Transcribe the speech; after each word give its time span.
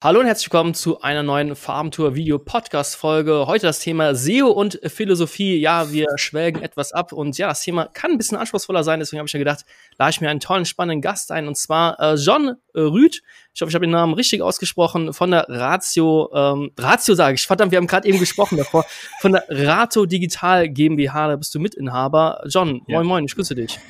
Hallo 0.00 0.20
und 0.20 0.26
herzlich 0.26 0.46
willkommen 0.46 0.74
zu 0.74 1.00
einer 1.00 1.24
neuen 1.24 1.56
Farmtour 1.56 2.14
Video 2.14 2.38
Podcast 2.38 2.94
Folge. 2.94 3.48
Heute 3.48 3.66
das 3.66 3.80
Thema 3.80 4.14
SEO 4.14 4.46
und 4.46 4.78
Philosophie. 4.84 5.56
Ja, 5.56 5.90
wir 5.90 6.06
schwelgen 6.14 6.62
etwas 6.62 6.92
ab 6.92 7.12
und 7.12 7.36
ja, 7.36 7.48
das 7.48 7.62
Thema 7.62 7.86
kann 7.86 8.12
ein 8.12 8.16
bisschen 8.16 8.38
anspruchsvoller 8.38 8.84
sein. 8.84 9.00
Deswegen 9.00 9.18
habe 9.18 9.26
ich 9.26 9.34
mir 9.34 9.40
gedacht, 9.40 9.64
lade 9.98 10.10
ich 10.10 10.20
mir 10.20 10.30
einen 10.30 10.38
tollen, 10.38 10.66
spannenden 10.66 11.02
Gast 11.02 11.32
ein 11.32 11.48
und 11.48 11.56
zwar 11.56 11.98
äh, 11.98 12.14
John 12.14 12.54
äh, 12.74 12.80
Rüth. 12.80 13.22
Ich 13.52 13.60
hoffe, 13.60 13.70
ich 13.70 13.74
habe 13.74 13.86
den 13.86 13.90
Namen 13.90 14.14
richtig 14.14 14.40
ausgesprochen 14.40 15.12
von 15.12 15.32
der 15.32 15.46
Ratio, 15.48 16.30
ähm, 16.32 16.70
Ratio 16.78 17.16
sage 17.16 17.34
ich. 17.34 17.44
Verdammt, 17.44 17.72
wir 17.72 17.78
haben 17.78 17.88
gerade 17.88 18.06
eben 18.06 18.20
gesprochen 18.20 18.56
davor. 18.56 18.86
Von 19.20 19.32
der 19.32 19.46
Rato 19.48 20.06
Digital 20.06 20.68
GmbH, 20.68 21.26
da 21.26 21.34
bist 21.34 21.52
du 21.56 21.58
Mitinhaber. 21.58 22.44
John, 22.46 22.82
ja. 22.86 22.98
moin 22.98 23.06
moin, 23.08 23.24
ich 23.24 23.34
grüße 23.34 23.56
dich. 23.56 23.80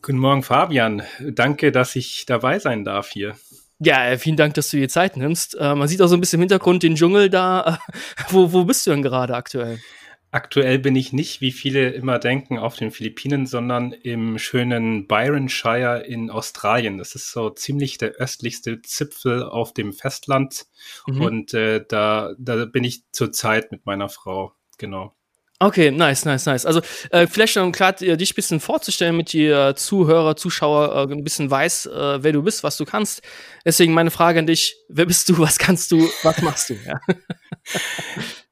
Guten 0.00 0.18
Morgen, 0.18 0.42
Fabian. 0.42 1.02
Danke, 1.20 1.70
dass 1.70 1.96
ich 1.96 2.24
dabei 2.24 2.58
sein 2.58 2.86
darf 2.86 3.10
hier. 3.10 3.36
Ja, 3.84 4.06
äh, 4.06 4.18
vielen 4.18 4.36
Dank, 4.36 4.54
dass 4.54 4.70
du 4.70 4.76
dir 4.76 4.88
Zeit 4.88 5.16
nimmst. 5.16 5.56
Äh, 5.58 5.74
man 5.74 5.88
sieht 5.88 6.00
auch 6.02 6.06
so 6.06 6.14
ein 6.16 6.20
bisschen 6.20 6.38
im 6.38 6.42
Hintergrund 6.42 6.82
den 6.82 6.94
Dschungel 6.94 7.30
da. 7.30 7.78
wo, 8.28 8.52
wo 8.52 8.64
bist 8.64 8.86
du 8.86 8.90
denn 8.90 9.02
gerade 9.02 9.34
aktuell? 9.34 9.80
Aktuell 10.30 10.78
bin 10.78 10.96
ich 10.96 11.12
nicht, 11.12 11.42
wie 11.42 11.52
viele 11.52 11.90
immer 11.90 12.18
denken, 12.18 12.58
auf 12.58 12.76
den 12.76 12.90
Philippinen, 12.90 13.44
sondern 13.44 13.92
im 13.92 14.38
schönen 14.38 15.06
Byronshire 15.06 16.04
in 16.06 16.30
Australien. 16.30 16.96
Das 16.96 17.14
ist 17.14 17.32
so 17.32 17.50
ziemlich 17.50 17.98
der 17.98 18.12
östlichste 18.12 18.80
Zipfel 18.80 19.42
auf 19.42 19.74
dem 19.74 19.92
Festland. 19.92 20.64
Mhm. 21.06 21.20
Und 21.20 21.54
äh, 21.54 21.84
da, 21.86 22.32
da 22.38 22.64
bin 22.64 22.84
ich 22.84 23.02
zurzeit 23.10 23.72
mit 23.72 23.84
meiner 23.84 24.08
Frau. 24.08 24.54
Genau. 24.78 25.14
Okay, 25.62 25.92
nice, 25.92 26.24
nice, 26.24 26.44
nice. 26.44 26.66
Also 26.66 26.80
äh, 27.10 27.28
vielleicht 27.28 27.56
um 27.56 27.70
klar 27.70 27.94
äh, 28.02 28.16
dich 28.16 28.32
ein 28.32 28.34
bisschen 28.34 28.58
vorzustellen, 28.58 29.16
mit 29.16 29.32
die 29.32 29.72
Zuhörer, 29.76 30.34
Zuschauer 30.34 31.08
äh, 31.08 31.12
ein 31.12 31.22
bisschen 31.22 31.50
weiß, 31.50 31.86
äh, 31.86 32.22
wer 32.22 32.32
du 32.32 32.42
bist, 32.42 32.64
was 32.64 32.76
du 32.76 32.84
kannst. 32.84 33.22
Deswegen 33.64 33.94
meine 33.94 34.10
Frage 34.10 34.40
an 34.40 34.46
dich: 34.46 34.74
Wer 34.88 35.06
bist 35.06 35.28
du? 35.28 35.38
Was 35.42 35.58
kannst 35.58 35.92
du? 35.92 36.08
Was 36.22 36.42
machst 36.42 36.70
du? 36.70 36.74
Ja. 36.74 37.00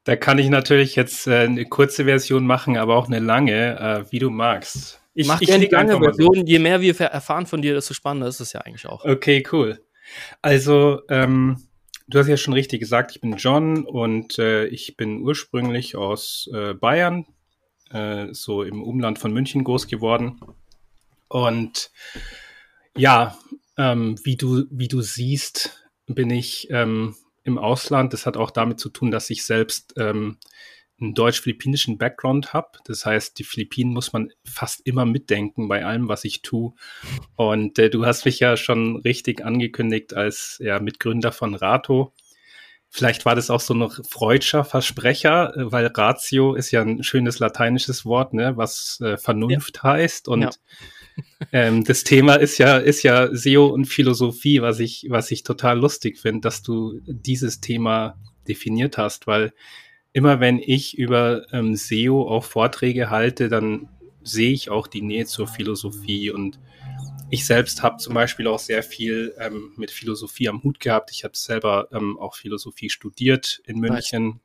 Da 0.05 0.17
kann 0.17 0.39
ich 0.39 0.49
natürlich 0.49 0.97
jetzt 0.97 1.27
äh, 1.27 1.41
eine 1.41 1.67
kurze 1.67 2.07
Version 2.07 2.47
machen, 2.47 2.79
aber 2.79 2.97
auch 2.97 3.07
eine 3.07 3.19
lange, 3.19 3.79
äh, 3.79 4.11
wie 4.11 4.19
du 4.19 4.31
magst. 4.31 4.99
Ich 5.13 5.27
mach 5.27 5.39
gerne 5.41 5.69
die 5.69 5.73
lange 5.73 5.99
Version. 5.99 6.47
Je 6.47 6.59
mehr 6.59 6.81
wir 6.81 6.99
erfahren 6.99 7.45
von 7.45 7.61
dir, 7.61 7.75
desto 7.75 7.93
spannender 7.93 8.27
ist 8.27 8.41
es 8.41 8.55
ja 8.55 8.63
eigentlich 8.63 8.87
auch. 8.87 9.05
Okay, 9.05 9.47
cool. 9.53 9.85
Also 10.41 11.03
ähm, 11.11 11.59
Du 12.11 12.19
hast 12.19 12.27
ja 12.27 12.37
schon 12.37 12.55
richtig 12.55 12.81
gesagt, 12.81 13.13
ich 13.13 13.21
bin 13.21 13.37
John 13.37 13.85
und 13.85 14.37
äh, 14.41 14.67
ich 14.67 14.97
bin 14.97 15.23
ursprünglich 15.23 15.95
aus 15.95 16.51
äh, 16.53 16.75
Bayern, 16.75 17.25
äh, 17.91 18.27
so 18.33 18.65
im 18.65 18.83
Umland 18.83 19.21
von 19.21 19.33
München 19.33 19.63
groß 19.63 19.87
geworden. 19.87 20.41
Und 21.29 21.93
ja, 22.97 23.39
ähm, 23.79 24.19
wie, 24.25 24.37
du, 24.37 24.65
wie 24.73 24.89
du 24.89 25.03
siehst, 25.03 25.87
bin 26.07 26.31
ich 26.31 26.67
ähm, 26.71 27.15
im 27.45 27.59
Ausland. 27.59 28.13
Das 28.13 28.27
hat 28.27 28.37
auch 28.37 28.51
damit 28.51 28.81
zu 28.81 28.89
tun, 28.89 29.13
dass 29.13 29.31
ich 29.31 29.45
selbst 29.45 29.95
ähm, 29.97 30.39
einen 31.01 31.15
deutsch-philippinischen 31.15 31.99
Background 31.99 32.53
habe. 32.53 32.79
Das 32.85 33.07
heißt, 33.07 33.39
die 33.39 33.45
Philippinen 33.45 33.93
muss 33.93 34.13
man 34.13 34.33
fast 34.45 34.87
immer 34.87 35.05
mitdenken 35.05 35.69
bei 35.69 35.85
allem, 35.85 36.09
was 36.09 36.25
ich 36.25 36.43
tue. 36.43 36.73
Und 37.37 37.79
äh, 37.79 37.91
du 37.91 38.05
hast 38.05 38.25
mich 38.25 38.41
ja 38.41 38.57
schon 38.57 38.97
richtig 38.97 39.45
angekündigt 39.45 40.15
als 40.15 40.59
ja, 40.63 40.79
Mitgründer 40.79 41.33
von 41.33 41.55
Rato. 41.55 42.13
Vielleicht 42.93 43.25
war 43.25 43.37
das 43.37 43.51
auch 43.51 43.61
so 43.61 43.73
noch 43.73 44.01
freudscher 44.09 44.65
Versprecher, 44.65 45.57
äh, 45.57 45.73
weil 45.73 45.87
Ratio 45.87 46.55
ist 46.55 46.71
ja 46.73 46.83
ein 46.83 47.03
schönes 47.03 47.39
lateinisches 47.39 48.05
Wort, 48.05 48.35
ne, 48.35 48.57
was 48.57 49.01
äh, 49.01 49.17
Vernunft 49.17 49.77
ja. 49.77 49.83
heißt. 49.85 50.29
Und 50.29 50.43
ja. 50.43 50.51
ähm, 51.53 51.85
das 51.85 52.05
Thema 52.05 52.35
ist 52.35 52.59
ja, 52.59 52.77
ist 52.77 53.03
ja 53.05 53.29
SEO 53.33 53.67
und 53.67 53.87
Philosophie, 53.87 54.61
was 54.61 54.81
ich, 54.81 55.07
was 55.09 55.31
ich 55.31 55.45
total 55.45 55.79
lustig 55.79 56.19
finde, 56.19 56.41
dass 56.41 56.63
du 56.63 57.01
dieses 57.07 57.61
Thema 57.61 58.19
definiert 58.49 58.99
hast, 58.99 59.27
weil 59.27 59.53
immer 60.13 60.41
wenn 60.41 60.59
ich 60.59 60.99
über 60.99 61.47
ähm, 61.53 61.77
SEO 61.77 62.29
auch 62.29 62.45
Vorträge 62.45 63.11
halte, 63.11 63.49
dann 63.49 63.89
sehe 64.23 64.53
ich 64.53 64.71
auch 64.71 64.87
die 64.87 65.03
Nähe 65.03 65.27
zur 65.27 65.47
Philosophie 65.47 66.31
und 66.31 66.59
ich 67.33 67.47
selbst 67.47 67.83
habe 67.83 67.99
zum 67.99 68.15
Beispiel 68.15 68.49
auch 68.49 68.59
sehr 68.59 68.83
viel 68.83 69.35
ähm, 69.39 69.73
mit 69.77 69.93
Philosophie 69.93 70.49
am 70.49 70.63
Hut 70.65 70.81
gehabt. 70.81 71.13
Ich 71.13 71.23
habe 71.23 71.37
selber 71.37 71.89
ähm, 71.93 72.19
auch 72.19 72.35
Philosophie 72.35 72.91
studiert 72.91 73.63
in 73.67 73.79
München, 73.79 74.41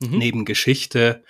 mhm. 0.00 0.18
neben 0.18 0.44
Geschichte 0.44 1.22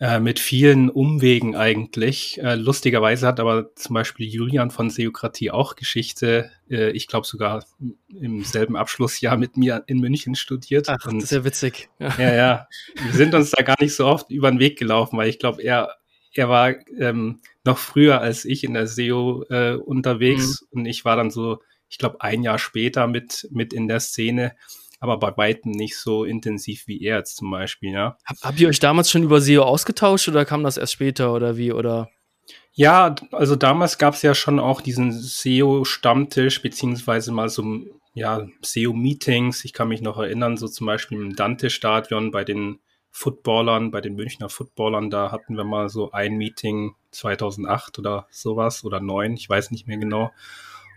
äh, 0.00 0.18
mit 0.18 0.40
vielen 0.40 0.90
Umwegen 0.90 1.54
eigentlich. 1.54 2.40
Äh, 2.42 2.56
lustigerweise 2.56 3.26
hat 3.28 3.38
aber 3.38 3.74
zum 3.76 3.94
Beispiel 3.94 4.26
Julian 4.26 4.70
von 4.70 4.90
Seokratie 4.90 5.52
auch 5.52 5.76
Geschichte, 5.76 6.50
äh, 6.68 6.90
ich 6.90 7.06
glaube 7.06 7.26
sogar 7.26 7.64
im 8.08 8.42
selben 8.42 8.76
Abschlussjahr 8.76 9.36
mit 9.36 9.56
mir 9.56 9.84
in 9.86 10.00
München 10.00 10.34
studiert. 10.34 10.88
Ach, 10.88 11.06
Und, 11.06 11.16
das 11.16 11.24
ist 11.24 11.30
ja 11.30 11.44
witzig. 11.44 11.88
Ja. 12.00 12.14
ja, 12.18 12.34
ja. 12.34 12.68
Wir 13.02 13.12
sind 13.12 13.34
uns 13.34 13.52
da 13.52 13.62
gar 13.62 13.76
nicht 13.80 13.94
so 13.94 14.06
oft 14.06 14.30
über 14.30 14.50
den 14.50 14.58
Weg 14.58 14.78
gelaufen, 14.78 15.16
weil 15.16 15.28
ich 15.28 15.38
glaube, 15.38 15.62
er, 15.62 15.94
er 16.32 16.48
war 16.48 16.74
ähm, 16.98 17.40
noch 17.64 17.78
früher 17.78 18.20
als 18.20 18.44
ich 18.44 18.64
in 18.64 18.74
der 18.74 18.88
SEO 18.88 19.44
äh, 19.48 19.74
unterwegs 19.74 20.62
mhm. 20.62 20.80
und 20.80 20.86
ich 20.86 21.04
war 21.04 21.16
dann 21.16 21.30
so, 21.30 21.60
ich 21.88 21.98
glaube, 21.98 22.20
ein 22.20 22.42
Jahr 22.42 22.58
später 22.58 23.06
mit, 23.06 23.48
mit 23.52 23.72
in 23.72 23.86
der 23.86 24.00
Szene 24.00 24.56
aber 25.04 25.18
bei 25.18 25.36
weitem 25.36 25.70
nicht 25.70 25.98
so 25.98 26.24
intensiv 26.24 26.88
wie 26.88 27.02
er 27.02 27.18
jetzt 27.18 27.36
zum 27.36 27.50
Beispiel, 27.50 27.92
ja. 27.92 28.16
Hab, 28.24 28.36
habt 28.42 28.58
ihr 28.58 28.68
euch 28.68 28.80
damals 28.80 29.10
schon 29.10 29.22
über 29.22 29.40
SEO 29.42 29.62
ausgetauscht 29.62 30.28
oder 30.28 30.46
kam 30.46 30.64
das 30.64 30.78
erst 30.78 30.94
später 30.94 31.34
oder 31.34 31.58
wie, 31.58 31.72
oder? 31.72 32.08
Ja, 32.72 33.14
also 33.30 33.54
damals 33.54 33.98
gab 33.98 34.14
es 34.14 34.22
ja 34.22 34.34
schon 34.34 34.58
auch 34.58 34.80
diesen 34.80 35.12
SEO-Stammtisch, 35.12 36.62
beziehungsweise 36.62 37.32
mal 37.32 37.50
so, 37.50 37.82
ja, 38.14 38.46
SEO-Meetings. 38.62 39.64
Ich 39.66 39.74
kann 39.74 39.88
mich 39.88 40.00
noch 40.00 40.18
erinnern, 40.18 40.56
so 40.56 40.68
zum 40.68 40.86
Beispiel 40.86 41.18
im 41.18 41.36
Dante-Stadion 41.36 42.30
bei 42.30 42.44
den 42.44 42.80
Footballern, 43.10 43.90
bei 43.90 44.00
den 44.00 44.16
Münchner 44.16 44.48
Footballern, 44.48 45.10
da 45.10 45.30
hatten 45.30 45.56
wir 45.56 45.64
mal 45.64 45.90
so 45.90 46.12
ein 46.12 46.36
Meeting 46.36 46.94
2008 47.10 47.98
oder 47.98 48.26
sowas 48.30 48.84
oder 48.84 49.00
neun, 49.00 49.34
ich 49.34 49.48
weiß 49.48 49.70
nicht 49.70 49.86
mehr 49.86 49.98
genau. 49.98 50.32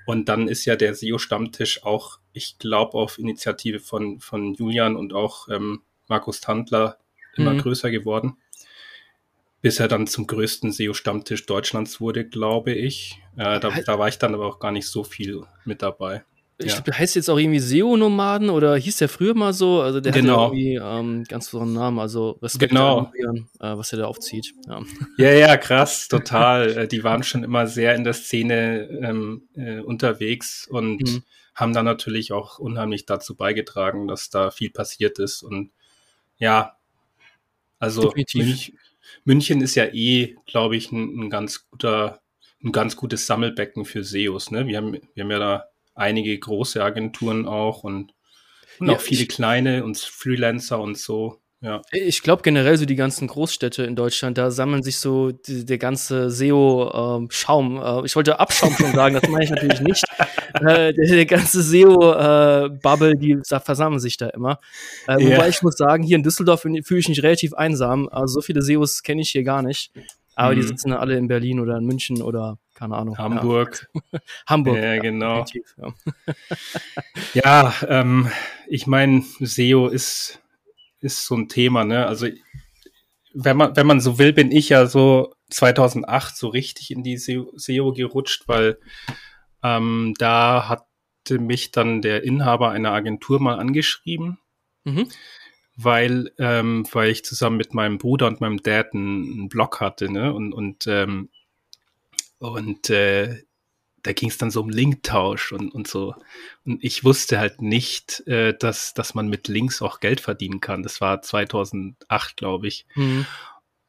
Und 0.07 0.29
dann 0.29 0.47
ist 0.47 0.63
ja 0.63 0.77
der 0.77 0.95
SEO-Stammtisch 0.95 1.83
auch, 1.83 2.19
ich 2.37 2.57
glaube, 2.59 2.93
auf 2.93 3.19
Initiative 3.19 3.79
von, 3.79 4.19
von 4.19 4.53
Julian 4.53 4.95
und 4.95 5.13
auch 5.13 5.49
ähm, 5.49 5.81
Markus 6.07 6.39
Tandler 6.39 6.97
immer 7.35 7.53
mhm. 7.53 7.59
größer 7.59 7.91
geworden. 7.91 8.37
Bis 9.61 9.79
er 9.79 9.87
dann 9.87 10.07
zum 10.07 10.27
größten 10.27 10.71
SEO-Stammtisch 10.71 11.45
Deutschlands 11.45 11.99
wurde, 11.99 12.25
glaube 12.25 12.71
ich. 12.71 13.19
Äh, 13.35 13.59
da, 13.59 13.71
da 13.85 13.99
war 13.99 14.07
ich 14.07 14.19
dann 14.19 14.33
aber 14.33 14.45
auch 14.45 14.59
gar 14.59 14.71
nicht 14.71 14.87
so 14.87 15.03
viel 15.03 15.43
mit 15.65 15.81
dabei. 15.81 16.23
Ich 16.59 16.73
ja. 16.73 16.79
glaube, 16.79 16.97
heißt 16.97 17.15
jetzt 17.15 17.29
auch 17.29 17.37
irgendwie 17.37 17.59
SEO-Nomaden 17.59 18.49
oder 18.49 18.75
hieß 18.75 18.97
der 18.97 19.09
früher 19.09 19.35
mal 19.35 19.53
so? 19.53 19.81
Also 19.81 19.99
der 19.99 20.11
genau. 20.11 20.47
hat 20.47 20.53
irgendwie 20.53 20.75
ähm, 20.75 21.23
ganz 21.25 21.45
besonderen 21.45 21.73
Namen, 21.73 21.99
also 21.99 22.31
Respekt 22.41 22.71
genau. 22.71 23.11
Äh, 23.59 23.77
was 23.77 23.91
er 23.91 23.99
da 23.99 24.05
aufzieht. 24.05 24.53
Ja. 24.67 24.81
ja, 25.19 25.31
ja, 25.33 25.57
krass, 25.57 26.07
total. 26.07 26.77
Äh, 26.77 26.87
die 26.87 27.03
waren 27.03 27.21
schon 27.21 27.43
immer 27.43 27.67
sehr 27.67 27.93
in 27.93 28.03
der 28.03 28.13
Szene 28.13 28.89
ähm, 29.03 29.43
äh, 29.55 29.81
unterwegs 29.81 30.67
und 30.67 31.01
mhm. 31.01 31.23
Haben 31.57 31.73
dann 31.73 31.85
natürlich 31.85 32.31
auch 32.31 32.59
unheimlich 32.59 33.07
dazu 33.07 33.35
beigetragen, 33.35 34.07
dass 34.07 34.29
da 34.29 34.51
viel 34.51 34.69
passiert 34.69 35.17
ist. 35.17 35.41
Und 35.41 35.71
ja, 36.37 36.77
also 37.79 38.13
Münch, 38.35 38.73
München 39.25 39.61
ist 39.61 39.73
ja 39.73 39.85
eh, 39.85 40.35
glaube 40.45 40.77
ich, 40.77 40.91
ein, 40.91 41.19
ein 41.19 41.29
ganz 41.31 41.67
guter, 41.67 42.21
ein 42.63 42.71
ganz 42.71 42.95
gutes 42.95 43.25
Sammelbecken 43.25 43.85
für 43.85 44.03
SEOs. 44.03 44.51
Ne? 44.51 44.67
Wir 44.67 44.77
haben, 44.77 44.93
wir 44.93 45.23
haben 45.23 45.31
ja 45.31 45.39
da 45.39 45.65
einige 45.95 46.37
große 46.37 46.83
Agenturen 46.83 47.47
auch 47.47 47.83
und, 47.83 48.13
und 48.77 48.89
ja, 48.89 48.93
auch 48.93 49.01
viele 49.01 49.25
kleine 49.25 49.83
und 49.83 49.97
Freelancer 49.97 50.79
und 50.79 50.95
so. 50.99 51.41
Ja. 51.59 51.81
Ich 51.91 52.21
glaube 52.21 52.43
generell 52.43 52.77
so 52.77 52.85
die 52.85 52.95
ganzen 52.95 53.27
Großstädte 53.27 53.83
in 53.83 53.95
Deutschland, 53.95 54.37
da 54.37 54.51
sammeln 54.51 54.83
sich 54.83 54.99
so 54.99 55.31
die, 55.31 55.65
der 55.65 55.79
ganze 55.79 56.29
SEO-Schaum. 56.29 57.77
Ähm, 57.77 57.83
äh, 57.83 58.05
ich 58.05 58.15
wollte 58.15 58.39
Abschaum 58.39 58.73
schon 58.73 58.93
sagen, 58.93 59.15
das 59.15 59.27
meine 59.27 59.43
ich 59.43 59.49
natürlich 59.49 59.81
nicht. 59.81 60.03
äh, 60.53 60.93
der, 60.93 60.93
der, 60.93 61.25
ganze 61.25 61.63
SEO-Bubble, 61.63 63.11
äh, 63.11 63.17
die 63.17 63.39
da 63.49 63.59
versammeln 63.59 63.99
sich 63.99 64.17
da 64.17 64.27
immer. 64.27 64.59
Äh, 65.07 65.15
wobei 65.15 65.29
ja. 65.29 65.47
ich 65.47 65.63
muss 65.63 65.77
sagen, 65.77 66.03
hier 66.03 66.17
in 66.17 66.23
Düsseldorf 66.23 66.61
fühle 66.61 66.99
ich 66.99 67.09
mich 67.09 67.23
relativ 67.23 67.53
einsam. 67.53 68.07
Also 68.09 68.35
so 68.35 68.41
viele 68.41 68.61
SEOs 68.61 69.01
kenne 69.01 69.21
ich 69.21 69.31
hier 69.31 69.43
gar 69.43 69.63
nicht. 69.63 69.91
Aber 70.35 70.53
mhm. 70.53 70.59
die 70.59 70.67
sitzen 70.67 70.89
ja 70.89 70.99
alle 70.99 71.17
in 71.17 71.27
Berlin 71.27 71.59
oder 71.59 71.77
in 71.77 71.85
München 71.85 72.21
oder 72.21 72.59
keine 72.75 72.95
Ahnung. 72.95 73.17
Hamburg. 73.17 73.87
Ja. 74.11 74.19
Hamburg. 74.45 74.77
Ja, 74.77 74.99
genau. 74.99 75.45
ja, 75.77 75.93
ja 77.33 77.73
ähm, 77.87 78.29
ich 78.67 78.85
meine, 78.85 79.23
SEO 79.39 79.87
ist, 79.87 80.39
ist 80.99 81.25
so 81.25 81.35
ein 81.35 81.49
Thema, 81.49 81.83
ne? 81.83 82.05
Also 82.05 82.27
wenn 83.33 83.57
man, 83.57 83.75
wenn 83.75 83.87
man 83.87 84.01
so 84.01 84.17
will, 84.17 84.33
bin 84.33 84.51
ich 84.51 84.69
ja 84.69 84.87
so 84.87 85.33
2008 85.49 86.35
so 86.35 86.47
richtig 86.47 86.91
in 86.91 87.03
die 87.03 87.17
SEO, 87.17 87.93
gerutscht, 87.93 88.47
weil 88.47 88.79
ähm, 89.63 90.13
da 90.17 90.67
hatte 90.67 91.39
mich 91.39 91.71
dann 91.71 92.01
der 92.01 92.23
Inhaber 92.23 92.71
einer 92.71 92.91
Agentur 92.91 93.39
mal 93.39 93.59
angeschrieben. 93.59 94.39
Mhm 94.85 95.07
weil, 95.77 96.31
ähm, 96.39 96.85
weil 96.91 97.11
ich 97.11 97.23
zusammen 97.23 97.57
mit 97.57 97.73
meinem 97.73 97.99
Bruder 97.99 98.27
und 98.27 98.41
meinem 98.41 98.61
Dad 98.61 98.93
einen, 98.93 99.31
einen 99.31 99.49
Blog 99.49 99.79
hatte, 99.79 100.11
ne? 100.11 100.33
Und, 100.33 100.51
und, 100.51 100.87
ähm, 100.87 101.29
und 102.39 102.89
äh, 102.89 103.43
da 104.07 104.13
ging 104.13 104.29
es 104.29 104.37
dann 104.37 104.51
so 104.51 104.61
um 104.61 104.69
Linktausch 104.69 105.51
und, 105.51 105.73
und 105.75 105.85
so. 105.85 106.15
Und 106.65 106.81
ich 106.81 107.03
wusste 107.03 107.39
halt 107.39 107.61
nicht, 107.61 108.25
äh, 108.25 108.57
dass, 108.57 108.93
dass 108.93 109.15
man 109.15 109.27
mit 109.27 109.49
Links 109.49 109.81
auch 109.81 109.99
Geld 109.99 110.21
verdienen 110.21 110.61
kann. 110.61 110.81
Das 110.81 111.01
war 111.01 111.21
2008, 111.21 112.37
glaube 112.37 112.69
ich. 112.69 112.85
Mhm. 112.95 113.25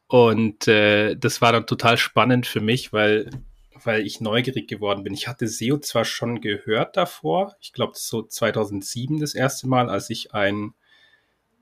Und 0.08 0.66
äh, 0.66 1.14
das 1.14 1.40
war 1.40 1.52
dann 1.52 1.68
total 1.68 1.98
spannend 1.98 2.48
für 2.48 2.60
mich, 2.60 2.92
weil, 2.92 3.30
weil 3.84 4.04
ich 4.04 4.20
neugierig 4.20 4.66
geworden 4.66 5.04
bin. 5.04 5.14
Ich 5.14 5.28
hatte 5.28 5.46
SEO 5.46 5.78
zwar 5.78 6.04
schon 6.04 6.40
gehört 6.40 6.96
davor, 6.96 7.54
ich 7.60 7.72
glaube 7.72 7.92
so 7.94 8.22
2007 8.22 9.20
das 9.20 9.36
erste 9.36 9.68
Mal, 9.68 9.88
als 9.88 10.10
ich 10.10 10.34
ein, 10.34 10.74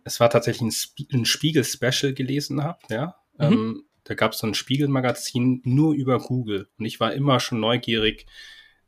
es 0.05 0.19
war 0.19 0.31
tatsächlich 0.31 0.63
ein, 0.63 0.73
Spie 0.73 1.09
ein 1.13 1.27
Spiegel-Special 1.27 2.15
gelesen 2.15 2.65
habe, 2.65 2.79
ja. 2.89 3.17
Mhm. 3.37 3.45
Ähm, 3.45 3.86
da 4.07 4.15
gab 4.15 4.33
es 4.33 4.39
so 4.39 4.47
ein 4.47 4.55
Spiegelmagazin 4.55 5.63
nur 5.65 5.93
über 5.93 6.19
Google. 6.19 6.69
Und 6.79 6.85
ich 6.85 7.01
war 7.01 7.13
immer 7.13 7.41
schon 7.41 7.59
neugierig 7.59 8.27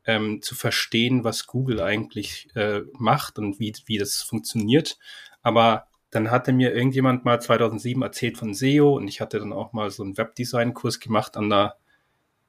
ähm, 0.06 0.40
zu 0.42 0.54
verstehen, 0.54 1.24
was 1.24 1.46
Google 1.46 1.80
eigentlich 1.80 2.48
äh, 2.54 2.82
macht 2.92 3.38
und 3.38 3.58
wie, 3.58 3.74
wie 3.86 3.98
das 3.98 4.22
funktioniert. 4.22 4.96
Aber 5.42 5.88
dann 6.10 6.30
hatte 6.30 6.52
mir 6.52 6.72
irgendjemand 6.72 7.24
mal 7.24 7.40
2007 7.40 8.00
erzählt 8.00 8.38
von 8.38 8.54
SEO 8.54 8.96
und 8.96 9.08
ich 9.08 9.20
hatte 9.20 9.40
dann 9.40 9.52
auch 9.52 9.72
mal 9.72 9.90
so 9.90 10.04
einen 10.04 10.16
Webdesign-Kurs 10.16 11.00
gemacht 11.00 11.36
an 11.36 11.50
der, 11.50 11.76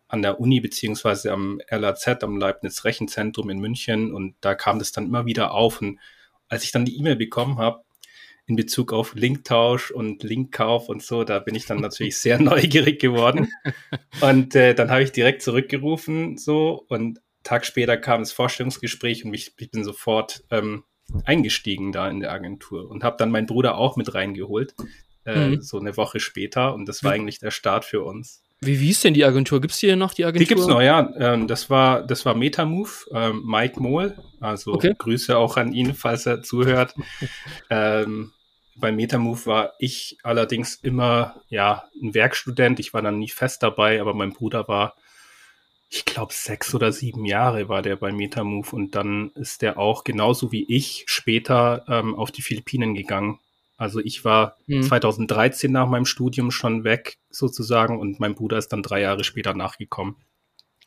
an 0.07 0.21
der 0.21 0.39
Uni 0.39 0.61
beziehungsweise 0.61 1.31
am 1.31 1.59
LAZ, 1.69 2.23
am 2.23 2.37
Leibniz 2.37 2.85
Rechenzentrum 2.85 3.49
in 3.49 3.59
München 3.59 4.13
und 4.13 4.35
da 4.41 4.53
kam 4.53 4.79
das 4.79 4.91
dann 4.91 5.07
immer 5.07 5.25
wieder 5.25 5.51
auf 5.51 5.81
und 5.81 5.99
als 6.47 6.63
ich 6.63 6.71
dann 6.71 6.85
die 6.85 6.97
E-Mail 6.97 7.15
bekommen 7.15 7.57
habe, 7.57 7.83
in 8.49 8.55
Bezug 8.55 8.93
auf 8.93 9.13
Linktausch 9.13 9.91
und 9.91 10.23
Linkkauf 10.23 10.89
und 10.89 11.03
so, 11.03 11.23
da 11.23 11.37
bin 11.37 11.53
ich 11.53 11.67
dann 11.67 11.79
natürlich 11.79 12.17
sehr 12.17 12.39
neugierig 12.41 12.99
geworden. 12.99 13.51
Und 14.21 14.55
äh, 14.55 14.73
dann 14.73 14.89
habe 14.89 15.03
ich 15.03 15.11
direkt 15.11 15.43
zurückgerufen 15.43 16.37
so 16.37 16.83
und 16.89 17.21
Tag 17.43 17.65
später 17.65 17.95
kam 17.95 18.21
das 18.21 18.31
Vorstellungsgespräch 18.31 19.23
und 19.23 19.33
ich, 19.33 19.53
ich 19.57 19.71
bin 19.71 19.83
sofort 19.83 20.43
ähm, 20.49 20.83
eingestiegen 21.25 21.91
da 21.91 22.09
in 22.09 22.19
der 22.19 22.31
Agentur 22.31 22.89
und 22.89 23.03
habe 23.03 23.17
dann 23.17 23.31
meinen 23.31 23.45
Bruder 23.45 23.77
auch 23.77 23.95
mit 23.95 24.13
reingeholt, 24.13 24.73
äh, 25.25 25.49
mhm. 25.49 25.61
so 25.61 25.79
eine 25.79 25.95
Woche 25.95 26.19
später 26.19 26.73
und 26.73 26.87
das 26.89 27.03
war 27.03 27.11
eigentlich 27.11 27.39
der 27.39 27.51
Start 27.51 27.85
für 27.85 28.03
uns. 28.03 28.41
Wie, 28.61 28.79
wie 28.79 28.89
ist 28.89 29.03
denn 29.03 29.13
die 29.13 29.23
Agentur? 29.23 29.61
Gibt 29.61 29.73
es 29.73 29.79
hier 29.79 29.95
noch 29.95 30.13
die 30.13 30.25
Agentur? 30.25 30.39
Die 30.39 30.47
gibt 30.47 30.59
es 30.59 30.67
noch, 30.67 30.81
ja. 30.81 31.13
Ähm, 31.17 31.47
das 31.47 31.69
war, 31.69 32.05
das 32.05 32.25
war 32.25 32.35
Metamove, 32.35 33.07
ähm, 33.13 33.43
Mike 33.45 33.81
Mohl. 33.81 34.17
Also 34.41 34.73
okay. 34.73 34.93
Grüße 34.97 35.37
auch 35.37 35.55
an 35.55 35.71
ihn, 35.71 35.93
falls 35.93 36.25
er 36.25 36.41
zuhört. 36.41 36.93
ähm, 37.69 38.33
bei 38.79 38.91
Metamove 38.91 39.45
war 39.45 39.73
ich 39.79 40.17
allerdings 40.23 40.75
immer 40.75 41.41
ja 41.49 41.85
ein 42.01 42.13
Werkstudent. 42.13 42.79
Ich 42.79 42.93
war 42.93 43.01
dann 43.01 43.19
nie 43.19 43.29
fest 43.29 43.63
dabei, 43.63 44.01
aber 44.01 44.13
mein 44.13 44.33
Bruder 44.33 44.67
war, 44.67 44.95
ich 45.89 46.05
glaube, 46.05 46.33
sechs 46.33 46.73
oder 46.75 46.91
sieben 46.91 47.25
Jahre 47.25 47.67
war 47.67 47.81
der 47.81 47.95
bei 47.95 48.11
Metamove 48.11 48.73
und 48.73 48.95
dann 48.95 49.31
ist 49.35 49.61
der 49.61 49.79
auch 49.79 50.03
genauso 50.03 50.51
wie 50.51 50.65
ich 50.67 51.03
später 51.07 51.83
ähm, 51.87 52.15
auf 52.15 52.31
die 52.31 52.43
Philippinen 52.43 52.93
gegangen. 52.93 53.39
Also 53.75 53.99
ich 53.99 54.25
war 54.25 54.57
mhm. 54.67 54.83
2013 54.83 55.71
nach 55.71 55.87
meinem 55.87 56.05
Studium 56.05 56.51
schon 56.51 56.83
weg 56.83 57.17
sozusagen 57.29 57.97
und 57.97 58.19
mein 58.19 58.35
Bruder 58.35 58.57
ist 58.57 58.69
dann 58.69 58.83
drei 58.83 59.01
Jahre 59.01 59.23
später 59.23 59.53
nachgekommen. 59.53 60.17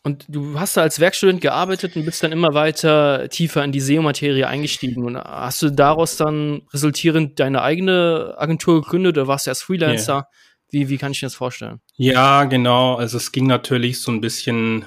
Und 0.04 0.24
du 0.28 0.58
hast 0.58 0.76
da 0.76 0.82
als 0.82 0.98
Werkstudent 0.98 1.40
gearbeitet 1.40 1.94
und 1.94 2.04
bist 2.04 2.24
dann 2.24 2.32
immer 2.32 2.54
weiter 2.54 3.28
tiefer 3.28 3.62
in 3.62 3.70
die 3.70 3.80
SEO-Materie 3.80 4.48
eingestiegen. 4.48 5.04
Und 5.04 5.16
hast 5.16 5.62
du 5.62 5.70
daraus 5.70 6.16
dann 6.16 6.62
resultierend 6.72 7.38
deine 7.38 7.62
eigene 7.62 8.34
Agentur 8.36 8.82
gegründet 8.82 9.16
oder 9.16 9.28
warst 9.28 9.46
du 9.46 9.50
erst 9.50 9.62
Freelancer? 9.62 10.14
Yeah. 10.14 10.28
Wie, 10.70 10.88
wie 10.88 10.98
kann 10.98 11.12
ich 11.12 11.22
mir 11.22 11.26
das 11.26 11.36
vorstellen? 11.36 11.80
Ja, 11.94 12.44
genau. 12.44 12.96
Also 12.96 13.16
es 13.16 13.30
ging 13.30 13.46
natürlich 13.46 14.00
so 14.00 14.10
ein 14.10 14.20
bisschen 14.20 14.86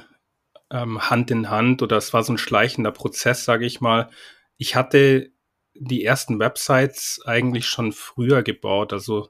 ähm, 0.69 1.09
Hand 1.09 1.31
in 1.31 1.50
Hand 1.50 1.81
oder 1.81 1.95
es 1.95 2.11
war 2.11 2.23
so 2.23 2.33
ein 2.33 2.38
schleichender 2.38 2.91
Prozess, 2.91 3.45
sage 3.45 3.65
ich 3.65 3.79
mal. 3.79 4.09
Ich 4.57 4.75
hatte 4.75 5.31
die 5.75 6.03
ersten 6.03 6.39
Websites 6.39 7.21
eigentlich 7.25 7.68
schon 7.68 7.94
früher 7.94 8.44
gebaut. 8.44 8.91
Also 8.91 9.29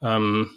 ähm, 0.00 0.50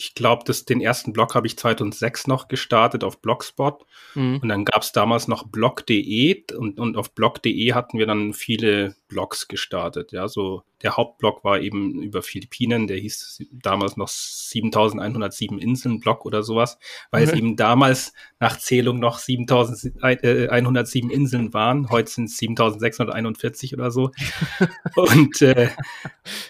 ich 0.00 0.14
glaube, 0.14 0.50
den 0.50 0.80
ersten 0.80 1.12
Blog 1.12 1.34
habe 1.34 1.46
ich 1.46 1.58
2006 1.58 2.26
noch 2.26 2.48
gestartet 2.48 3.04
auf 3.04 3.20
Blogspot. 3.20 3.84
Mhm. 4.14 4.38
Und 4.40 4.48
dann 4.48 4.64
gab 4.64 4.80
es 4.80 4.92
damals 4.92 5.28
noch 5.28 5.46
blog.de 5.48 6.42
und, 6.56 6.80
und 6.80 6.96
auf 6.96 7.14
blog.de 7.14 7.74
hatten 7.74 7.98
wir 7.98 8.06
dann 8.06 8.32
viele 8.32 8.96
Blogs 9.08 9.46
gestartet. 9.46 10.12
Ja, 10.12 10.26
so 10.26 10.62
der 10.82 10.96
Hauptblog 10.96 11.44
war 11.44 11.60
eben 11.60 12.02
über 12.02 12.22
Philippinen, 12.22 12.86
der 12.86 12.96
hieß 12.96 13.44
damals 13.52 13.98
noch 13.98 14.08
7107 14.08 15.58
Inseln 15.58 16.00
Blog 16.00 16.24
oder 16.24 16.42
sowas, 16.42 16.78
weil 17.10 17.26
mhm. 17.26 17.28
es 17.28 17.34
eben 17.34 17.56
damals 17.56 18.14
nach 18.38 18.56
Zählung 18.56 19.00
noch 19.00 19.18
7107 19.18 21.10
Inseln 21.10 21.52
waren. 21.52 21.90
Heute 21.90 22.10
sind 22.10 22.30
es 22.30 22.38
7641 22.38 23.74
oder 23.74 23.90
so. 23.90 24.12
und 24.96 25.42
äh, 25.42 25.68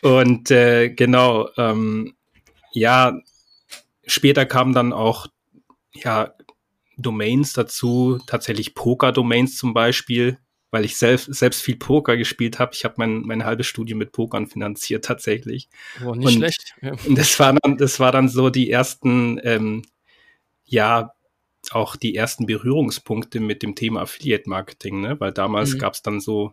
und 0.02 0.52
äh, 0.52 0.90
genau, 0.90 1.48
ähm, 1.56 2.14
ja, 2.72 3.18
Später 4.10 4.46
kamen 4.46 4.72
dann 4.72 4.92
auch 4.92 5.26
ja, 5.92 6.34
Domains 6.96 7.52
dazu, 7.52 8.18
tatsächlich 8.26 8.74
Poker-Domains 8.74 9.56
zum 9.56 9.74
Beispiel, 9.74 10.38
weil 10.70 10.84
ich 10.84 10.96
selbst, 10.96 11.32
selbst 11.34 11.62
viel 11.62 11.76
Poker 11.76 12.16
gespielt 12.16 12.58
habe. 12.58 12.72
Ich 12.74 12.84
habe 12.84 12.94
mein, 12.98 13.22
mein 13.22 13.44
halbes 13.44 13.66
Studium 13.66 13.98
mit 13.98 14.12
Pokern 14.12 14.46
finanziert 14.46 15.04
tatsächlich. 15.04 15.68
Oh, 16.04 16.14
nicht 16.14 16.26
und, 16.26 16.32
schlecht. 16.34 16.74
Ja. 16.82 16.92
Und 17.06 17.18
das 17.18 17.38
war 17.38 17.54
dann, 17.54 17.76
das 17.76 18.00
war 18.00 18.12
dann 18.12 18.28
so 18.28 18.50
die 18.50 18.70
ersten, 18.70 19.40
ähm, 19.42 19.82
ja, 20.64 21.12
auch 21.72 21.96
die 21.96 22.14
ersten 22.14 22.46
Berührungspunkte 22.46 23.40
mit 23.40 23.62
dem 23.62 23.74
Thema 23.74 24.02
Affiliate 24.02 24.48
Marketing, 24.48 25.00
ne? 25.00 25.20
Weil 25.20 25.32
damals 25.32 25.74
mhm. 25.74 25.78
gab 25.78 25.94
es 25.94 26.02
dann 26.02 26.20
so 26.20 26.52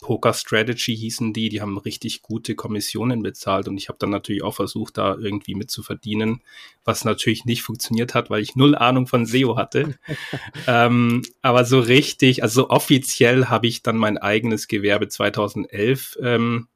Poker 0.00 0.32
Strategy 0.32 0.96
hießen 0.96 1.32
die, 1.32 1.48
die 1.48 1.60
haben 1.60 1.78
richtig 1.78 2.22
gute 2.22 2.54
Kommissionen 2.54 3.22
bezahlt 3.22 3.68
und 3.68 3.76
ich 3.76 3.88
habe 3.88 3.98
dann 3.98 4.10
natürlich 4.10 4.42
auch 4.42 4.54
versucht, 4.54 4.96
da 4.96 5.16
irgendwie 5.16 5.54
mitzuverdienen, 5.54 6.42
was 6.84 7.04
natürlich 7.04 7.44
nicht 7.44 7.62
funktioniert 7.62 8.14
hat, 8.14 8.30
weil 8.30 8.42
ich 8.42 8.56
null 8.56 8.74
Ahnung 8.74 9.06
von 9.06 9.26
SEO 9.26 9.56
hatte. 9.56 9.98
ähm, 10.66 11.22
aber 11.42 11.64
so 11.64 11.80
richtig, 11.80 12.42
also 12.42 12.70
offiziell 12.70 13.46
habe 13.46 13.66
ich 13.66 13.82
dann 13.82 13.96
mein 13.96 14.16
eigenes 14.18 14.68
Gewerbe 14.68 15.08
2011 15.08 16.18
ähm, 16.22 16.68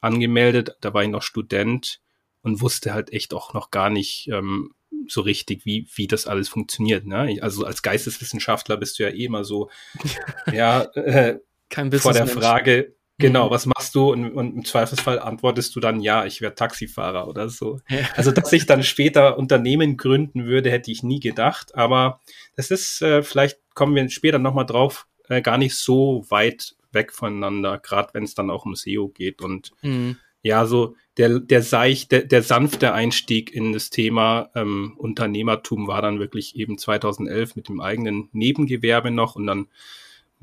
angemeldet, 0.00 0.76
da 0.80 0.94
war 0.94 1.02
ich 1.02 1.08
noch 1.08 1.22
Student 1.22 2.00
und 2.42 2.60
wusste 2.60 2.94
halt 2.94 3.12
echt 3.12 3.34
auch 3.34 3.54
noch 3.54 3.70
gar 3.70 3.90
nicht 3.90 4.28
ähm, 4.28 4.74
so 5.08 5.22
richtig, 5.22 5.64
wie, 5.66 5.88
wie 5.94 6.06
das 6.06 6.26
alles 6.26 6.48
funktioniert. 6.48 7.06
Ne? 7.06 7.38
Also 7.40 7.64
als 7.64 7.82
Geisteswissenschaftler 7.82 8.76
bist 8.76 8.98
du 8.98 9.02
ja 9.02 9.08
eh 9.10 9.24
immer 9.24 9.44
so, 9.44 9.70
ja, 10.52 10.82
äh, 10.94 11.38
kein 11.74 11.90
Business 11.90 12.02
vor 12.02 12.12
der 12.12 12.26
Frage, 12.26 12.94
genau, 13.18 13.46
mhm. 13.46 13.50
was 13.50 13.66
machst 13.66 13.94
du? 13.94 14.12
Und, 14.12 14.30
und, 14.30 14.54
im 14.54 14.64
Zweifelsfall 14.64 15.18
antwortest 15.18 15.74
du 15.74 15.80
dann, 15.80 16.00
ja, 16.00 16.24
ich 16.24 16.40
werde 16.40 16.54
Taxifahrer 16.54 17.26
oder 17.28 17.48
so. 17.48 17.80
Ja. 17.88 18.08
Also, 18.14 18.30
dass 18.30 18.52
ich 18.52 18.66
dann 18.66 18.82
später 18.82 19.36
Unternehmen 19.38 19.96
gründen 19.96 20.46
würde, 20.46 20.70
hätte 20.70 20.90
ich 20.90 21.02
nie 21.02 21.20
gedacht. 21.20 21.74
Aber 21.74 22.20
das 22.56 22.70
ist, 22.70 23.02
äh, 23.02 23.22
vielleicht 23.22 23.58
kommen 23.74 23.94
wir 23.94 24.08
später 24.08 24.38
nochmal 24.38 24.66
drauf, 24.66 25.06
äh, 25.28 25.42
gar 25.42 25.58
nicht 25.58 25.74
so 25.74 26.24
weit 26.28 26.76
weg 26.92 27.12
voneinander, 27.12 27.78
gerade 27.78 28.14
wenn 28.14 28.22
es 28.22 28.34
dann 28.34 28.50
auch 28.50 28.64
um 28.64 28.76
SEO 28.76 29.08
geht. 29.08 29.42
Und 29.42 29.72
mhm. 29.82 30.16
ja, 30.42 30.64
so 30.66 30.94
der, 31.16 31.40
der 31.40 31.62
seich, 31.62 32.06
der, 32.08 32.22
der 32.22 32.42
sanfte 32.42 32.92
Einstieg 32.92 33.52
in 33.52 33.72
das 33.72 33.90
Thema 33.90 34.50
ähm, 34.54 34.94
Unternehmertum 34.96 35.88
war 35.88 36.02
dann 36.02 36.20
wirklich 36.20 36.54
eben 36.56 36.78
2011 36.78 37.56
mit 37.56 37.68
dem 37.68 37.80
eigenen 37.80 38.28
Nebengewerbe 38.32 39.10
noch 39.10 39.34
und 39.34 39.46
dann 39.46 39.66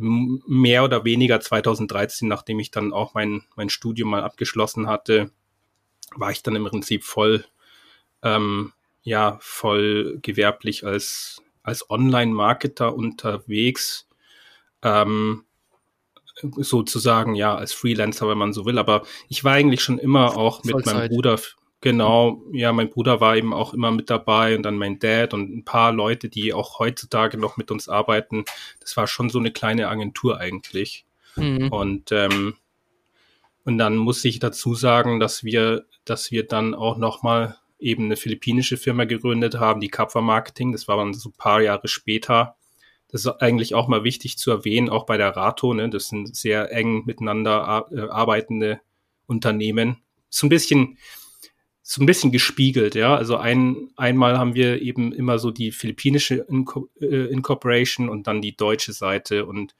mehr 0.01 0.83
oder 0.83 1.05
weniger 1.05 1.39
2013, 1.39 2.27
nachdem 2.27 2.59
ich 2.59 2.71
dann 2.71 2.93
auch 2.93 3.13
mein, 3.13 3.43
mein 3.55 3.69
Studium 3.69 4.09
mal 4.09 4.23
abgeschlossen 4.23 4.87
hatte, 4.87 5.31
war 6.15 6.31
ich 6.31 6.43
dann 6.43 6.55
im 6.55 6.65
Prinzip 6.65 7.03
voll, 7.03 7.45
ähm, 8.23 8.73
ja, 9.03 9.37
voll 9.41 10.19
gewerblich 10.21 10.85
als, 10.85 11.41
als 11.63 11.89
Online-Marketer 11.89 12.95
unterwegs. 12.95 14.07
Ähm, 14.83 15.45
sozusagen, 16.57 17.35
ja, 17.35 17.55
als 17.55 17.73
Freelancer, 17.73 18.27
wenn 18.27 18.37
man 18.37 18.53
so 18.53 18.65
will. 18.65 18.77
Aber 18.77 19.03
ich 19.29 19.43
war 19.43 19.53
eigentlich 19.53 19.81
schon 19.81 19.99
immer 19.99 20.37
auch 20.37 20.63
mit 20.63 20.73
Vollzeit. 20.73 20.95
meinem 20.95 21.09
Bruder 21.09 21.37
Genau, 21.81 22.43
ja, 22.51 22.71
mein 22.73 22.91
Bruder 22.91 23.19
war 23.21 23.35
eben 23.35 23.53
auch 23.53 23.73
immer 23.73 23.91
mit 23.91 24.09
dabei 24.11 24.55
und 24.55 24.63
dann 24.63 24.77
mein 24.77 24.99
Dad 24.99 25.33
und 25.33 25.51
ein 25.51 25.65
paar 25.65 25.91
Leute, 25.91 26.29
die 26.29 26.53
auch 26.53 26.77
heutzutage 26.77 27.37
noch 27.37 27.57
mit 27.57 27.71
uns 27.71 27.89
arbeiten. 27.89 28.45
Das 28.79 28.95
war 28.97 29.07
schon 29.07 29.29
so 29.29 29.39
eine 29.39 29.51
kleine 29.51 29.89
Agentur 29.89 30.39
eigentlich. 30.39 31.05
Mhm. 31.35 31.69
Und 31.69 32.11
ähm, 32.11 32.55
und 33.63 33.77
dann 33.77 33.95
muss 33.95 34.25
ich 34.25 34.39
dazu 34.39 34.73
sagen, 34.73 35.19
dass 35.19 35.43
wir, 35.43 35.85
dass 36.05 36.31
wir 36.31 36.47
dann 36.47 36.73
auch 36.73 36.97
nochmal 36.97 37.57
eben 37.79 38.05
eine 38.05 38.15
philippinische 38.15 38.77
Firma 38.77 39.05
gegründet 39.05 39.55
haben, 39.59 39.81
die 39.81 39.89
Kapwa 39.89 40.21
Marketing. 40.21 40.71
Das 40.71 40.87
war 40.87 40.97
dann 40.97 41.13
so 41.13 41.29
ein 41.29 41.33
paar 41.37 41.61
Jahre 41.61 41.87
später. 41.87 42.55
Das 43.09 43.25
ist 43.25 43.41
eigentlich 43.41 43.75
auch 43.75 43.87
mal 43.87 44.03
wichtig 44.03 44.37
zu 44.37 44.51
erwähnen, 44.51 44.89
auch 44.89 45.05
bei 45.05 45.17
der 45.17 45.35
Rato. 45.35 45.73
Ne? 45.73 45.89
Das 45.89 46.07
sind 46.07 46.35
sehr 46.35 46.71
eng 46.71 47.05
miteinander 47.05 47.87
äh, 47.91 48.01
arbeitende 48.01 48.81
Unternehmen. 49.27 49.97
So 50.29 50.47
ein 50.47 50.49
bisschen 50.49 50.97
so 51.83 52.01
ein 52.01 52.05
bisschen 52.05 52.31
gespiegelt, 52.31 52.95
ja. 52.95 53.15
Also 53.15 53.37
ein, 53.37 53.89
einmal 53.95 54.37
haben 54.37 54.55
wir 54.55 54.81
eben 54.81 55.11
immer 55.13 55.39
so 55.39 55.51
die 55.51 55.71
philippinische 55.71 56.45
Inco 56.47 56.89
äh, 57.01 57.25
Incorporation 57.25 58.09
und 58.09 58.27
dann 58.27 58.41
die 58.41 58.55
deutsche 58.55 58.93
Seite 58.93 59.45
und 59.45 59.75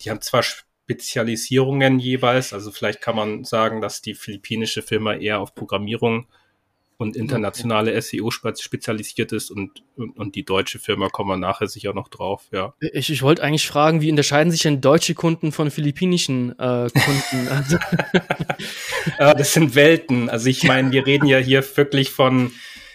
die 0.00 0.10
haben 0.10 0.20
zwar 0.20 0.42
Spezialisierungen 0.42 1.98
jeweils, 1.98 2.52
also 2.52 2.70
vielleicht 2.70 3.00
kann 3.00 3.16
man 3.16 3.44
sagen, 3.44 3.80
dass 3.80 4.02
die 4.02 4.14
philippinische 4.14 4.82
Firma 4.82 5.14
eher 5.14 5.40
auf 5.40 5.54
Programmierung 5.54 6.26
und 6.98 7.16
internationale. 7.16 8.00
SEO 8.00 8.30
spezialisiert 8.30 9.32
ist 9.32 9.50
und, 9.50 9.82
und, 9.96 10.16
und, 10.16 10.34
die 10.34 10.44
deutsche 10.44 10.78
Firma 10.78 11.08
kommen 11.08 11.30
wir 11.30 11.36
nachher 11.36 11.66
sicher 11.66 11.92
noch 11.92 12.08
drauf, 12.08 12.46
ja. 12.52 12.74
Ich, 12.80 13.10
ich 13.10 13.22
wollte 13.22 13.42
eigentlich 13.42 13.66
fragen, 13.66 14.00
wie 14.00 14.10
unterscheiden 14.10 14.50
sich 14.50 14.62
denn 14.62 14.80
deutsche 14.80 15.14
Kunden 15.14 15.52
von 15.52 15.70
philippinischen 15.70 16.58
äh, 16.58 16.88
Kunden? 16.90 17.48
Also 19.18 19.34
das 19.38 19.52
sind 19.52 19.74
Welten. 19.74 20.28
Also 20.28 20.48
ich 20.48 20.64
meine, 20.64 20.90
wir 20.90 21.06
reden 21.06 21.26
ja 21.26 21.38
hier 21.38 21.64
wirklich 21.76 22.10
von 22.10 22.50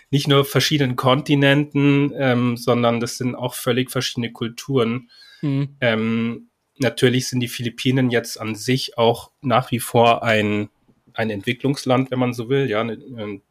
nicht 0.09 0.27
nur 0.27 0.43
verschiedenen 0.43 0.95
Kontinenten, 0.97 2.11
ähm, 2.15 2.57
sondern 2.57 2.99
das 2.99 3.17
sind 3.17 3.33
auch 3.33 3.53
völlig 3.53 3.91
verschiedene 3.91 4.31
Kulturen. 4.31 5.09
Mhm. 5.41 5.77
Ähm, 5.79 6.49
natürlich 6.79 7.29
sind 7.29 7.39
die 7.39 7.47
Philippinen 7.47 8.09
jetzt 8.09 8.39
an 8.39 8.55
sich 8.55 8.97
auch 8.97 9.31
nach 9.41 9.71
wie 9.71 9.79
vor 9.79 10.23
ein, 10.23 10.69
ein 11.13 11.29
Entwicklungsland, 11.29 12.11
wenn 12.11 12.19
man 12.19 12.33
so 12.33 12.49
will, 12.49 12.69
ja, 12.69 12.81
ein 12.81 13.41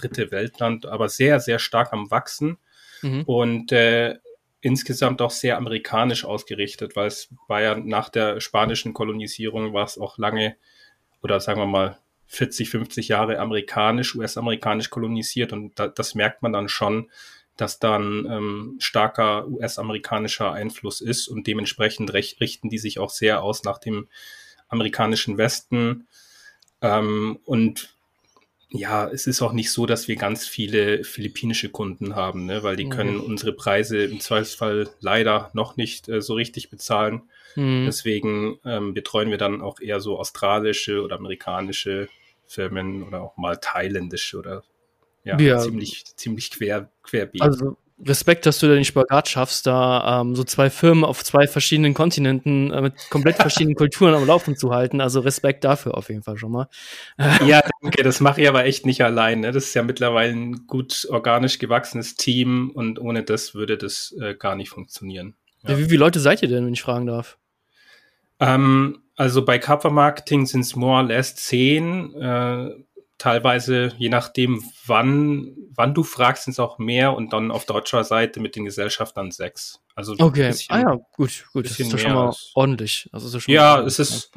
dritte 0.00 0.30
Weltland, 0.30 0.86
aber 0.86 1.08
sehr, 1.08 1.40
sehr 1.40 1.58
stark 1.58 1.92
am 1.92 2.10
Wachsen 2.10 2.58
mhm. 3.02 3.22
und 3.22 3.72
äh, 3.72 4.16
insgesamt 4.60 5.22
auch 5.22 5.30
sehr 5.30 5.56
amerikanisch 5.56 6.24
ausgerichtet, 6.24 6.96
weil 6.96 7.08
es 7.08 7.28
war 7.48 7.62
ja 7.62 7.76
nach 7.76 8.08
der 8.08 8.40
spanischen 8.40 8.94
Kolonisierung 8.94 9.72
war 9.72 9.84
es 9.84 9.98
auch 9.98 10.18
lange 10.18 10.56
oder 11.22 11.40
sagen 11.40 11.60
wir 11.60 11.66
mal 11.66 11.98
40, 12.26 12.70
50 12.70 13.08
Jahre 13.08 13.38
amerikanisch, 13.38 14.14
US-amerikanisch 14.16 14.90
kolonisiert 14.90 15.52
und 15.52 15.78
da, 15.78 15.88
das 15.88 16.14
merkt 16.14 16.42
man 16.42 16.52
dann 16.52 16.68
schon, 16.68 17.10
dass 17.56 17.78
dann 17.78 18.26
ähm, 18.30 18.76
starker 18.80 19.48
US-amerikanischer 19.48 20.52
Einfluss 20.52 21.00
ist 21.00 21.28
und 21.28 21.46
dementsprechend 21.46 22.12
recht, 22.12 22.40
richten 22.40 22.68
die 22.68 22.78
sich 22.78 22.98
auch 22.98 23.10
sehr 23.10 23.42
aus 23.42 23.64
nach 23.64 23.78
dem 23.78 24.08
amerikanischen 24.68 25.38
Westen. 25.38 26.06
Ähm, 26.82 27.38
und 27.44 27.95
ja, 28.68 29.08
es 29.08 29.26
ist 29.26 29.42
auch 29.42 29.52
nicht 29.52 29.70
so, 29.70 29.86
dass 29.86 30.08
wir 30.08 30.16
ganz 30.16 30.46
viele 30.46 31.04
philippinische 31.04 31.68
Kunden 31.68 32.16
haben, 32.16 32.46
ne? 32.46 32.62
weil 32.62 32.76
die 32.76 32.86
mhm. 32.86 32.90
können 32.90 33.20
unsere 33.20 33.52
Preise 33.52 34.02
im 34.04 34.20
Zweifelsfall 34.20 34.88
leider 35.00 35.50
noch 35.52 35.76
nicht 35.76 36.08
äh, 36.08 36.20
so 36.20 36.34
richtig 36.34 36.68
bezahlen. 36.70 37.22
Mhm. 37.54 37.84
Deswegen 37.86 38.58
ähm, 38.64 38.92
betreuen 38.92 39.30
wir 39.30 39.38
dann 39.38 39.62
auch 39.62 39.80
eher 39.80 40.00
so 40.00 40.18
australische 40.18 41.02
oder 41.02 41.16
amerikanische 41.16 42.08
Firmen 42.46 43.02
oder 43.04 43.22
auch 43.22 43.36
mal 43.36 43.56
thailändische 43.56 44.38
oder 44.38 44.64
ja, 45.24 45.38
ja. 45.38 45.58
ziemlich, 45.58 46.04
ziemlich 46.16 46.50
quer, 46.50 46.90
querbeet. 47.02 47.42
Also 47.42 47.76
Respekt, 48.04 48.44
dass 48.44 48.58
du 48.58 48.68
da 48.68 48.74
den 48.74 48.84
Spagat 48.84 49.28
schaffst, 49.28 49.66
da 49.66 50.20
ähm, 50.20 50.36
so 50.36 50.44
zwei 50.44 50.68
Firmen 50.68 51.02
auf 51.02 51.24
zwei 51.24 51.46
verschiedenen 51.46 51.94
Kontinenten 51.94 52.70
äh, 52.70 52.82
mit 52.82 52.94
komplett 53.08 53.36
verschiedenen 53.36 53.74
Kulturen 53.76 54.14
am 54.14 54.26
Laufen 54.26 54.56
zu 54.56 54.74
halten. 54.74 55.00
Also 55.00 55.20
Respekt 55.20 55.64
dafür 55.64 55.96
auf 55.96 56.10
jeden 56.10 56.22
Fall 56.22 56.36
schon 56.36 56.52
mal. 56.52 56.68
ja, 57.46 57.62
danke. 57.80 58.02
Das 58.02 58.20
mache 58.20 58.42
ich 58.42 58.48
aber 58.48 58.64
echt 58.66 58.84
nicht 58.84 59.02
allein. 59.02 59.40
Ne? 59.40 59.52
Das 59.52 59.64
ist 59.64 59.74
ja 59.74 59.82
mittlerweile 59.82 60.32
ein 60.32 60.66
gut 60.66 61.06
organisch 61.10 61.58
gewachsenes 61.58 62.16
Team 62.16 62.70
und 62.74 63.00
ohne 63.00 63.22
das 63.22 63.54
würde 63.54 63.78
das 63.78 64.14
äh, 64.20 64.34
gar 64.34 64.56
nicht 64.56 64.68
funktionieren. 64.68 65.34
Ja. 65.66 65.78
Wie 65.78 65.84
viele 65.84 65.98
Leute 65.98 66.20
seid 66.20 66.42
ihr 66.42 66.48
denn, 66.48 66.66
wenn 66.66 66.74
ich 66.74 66.82
fragen 66.82 67.06
darf? 67.06 67.38
Ähm, 68.40 68.98
also 69.16 69.42
bei 69.42 69.58
Cover 69.58 69.90
Marketing 69.90 70.44
sind 70.44 70.60
es 70.60 70.76
more 70.76 71.02
or 71.02 71.04
less 71.04 71.34
zehn. 71.34 72.14
Äh, 72.14 72.70
teilweise, 73.18 73.92
je 73.98 74.08
nachdem, 74.08 74.62
wann, 74.84 75.56
wann 75.74 75.94
du 75.94 76.02
fragst, 76.02 76.44
sind 76.44 76.52
es 76.52 76.58
auch 76.58 76.78
mehr 76.78 77.14
und 77.14 77.32
dann 77.32 77.50
auf 77.50 77.64
deutscher 77.64 78.04
Seite 78.04 78.40
mit 78.40 78.56
den 78.56 78.64
Gesellschaftern 78.64 79.30
sechs. 79.30 79.80
Also 79.94 80.14
okay. 80.18 80.48
Bisschen, 80.48 80.74
ah 80.74 80.80
ja, 80.80 81.00
gut, 81.12 81.46
gut. 81.52 81.64
Das 81.64 81.80
ist 81.80 81.92
ja 81.92 81.98
schon 81.98 82.12
mal 82.12 82.26
als, 82.26 82.50
ordentlich. 82.54 83.08
Also 83.12 83.40
schon 83.40 83.52
ja, 83.52 83.80
es 83.80 83.98
ist, 83.98 84.30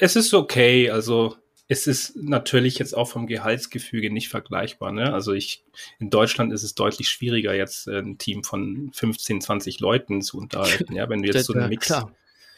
es 0.00 0.16
ist 0.16 0.32
okay. 0.32 0.90
Also 0.90 1.36
es 1.68 1.86
ist 1.86 2.16
natürlich 2.16 2.78
jetzt 2.78 2.96
auch 2.96 3.08
vom 3.08 3.26
Gehaltsgefüge 3.26 4.10
nicht 4.12 4.28
vergleichbar. 4.28 4.92
Ne? 4.92 5.12
Also 5.12 5.32
ich, 5.32 5.64
in 5.98 6.10
Deutschland 6.10 6.52
ist 6.52 6.62
es 6.62 6.74
deutlich 6.74 7.08
schwieriger, 7.08 7.54
jetzt 7.54 7.88
ein 7.88 8.18
Team 8.18 8.44
von 8.44 8.90
15, 8.94 9.40
20 9.40 9.80
Leuten 9.80 10.22
zu 10.22 10.38
unterhalten. 10.38 10.94
Ja, 10.94 11.08
wenn 11.08 11.22
du 11.22 11.28
jetzt 11.28 11.46
so 11.46 11.52
einen 11.52 11.68
Mix, 11.68 11.86
klar. 11.86 12.12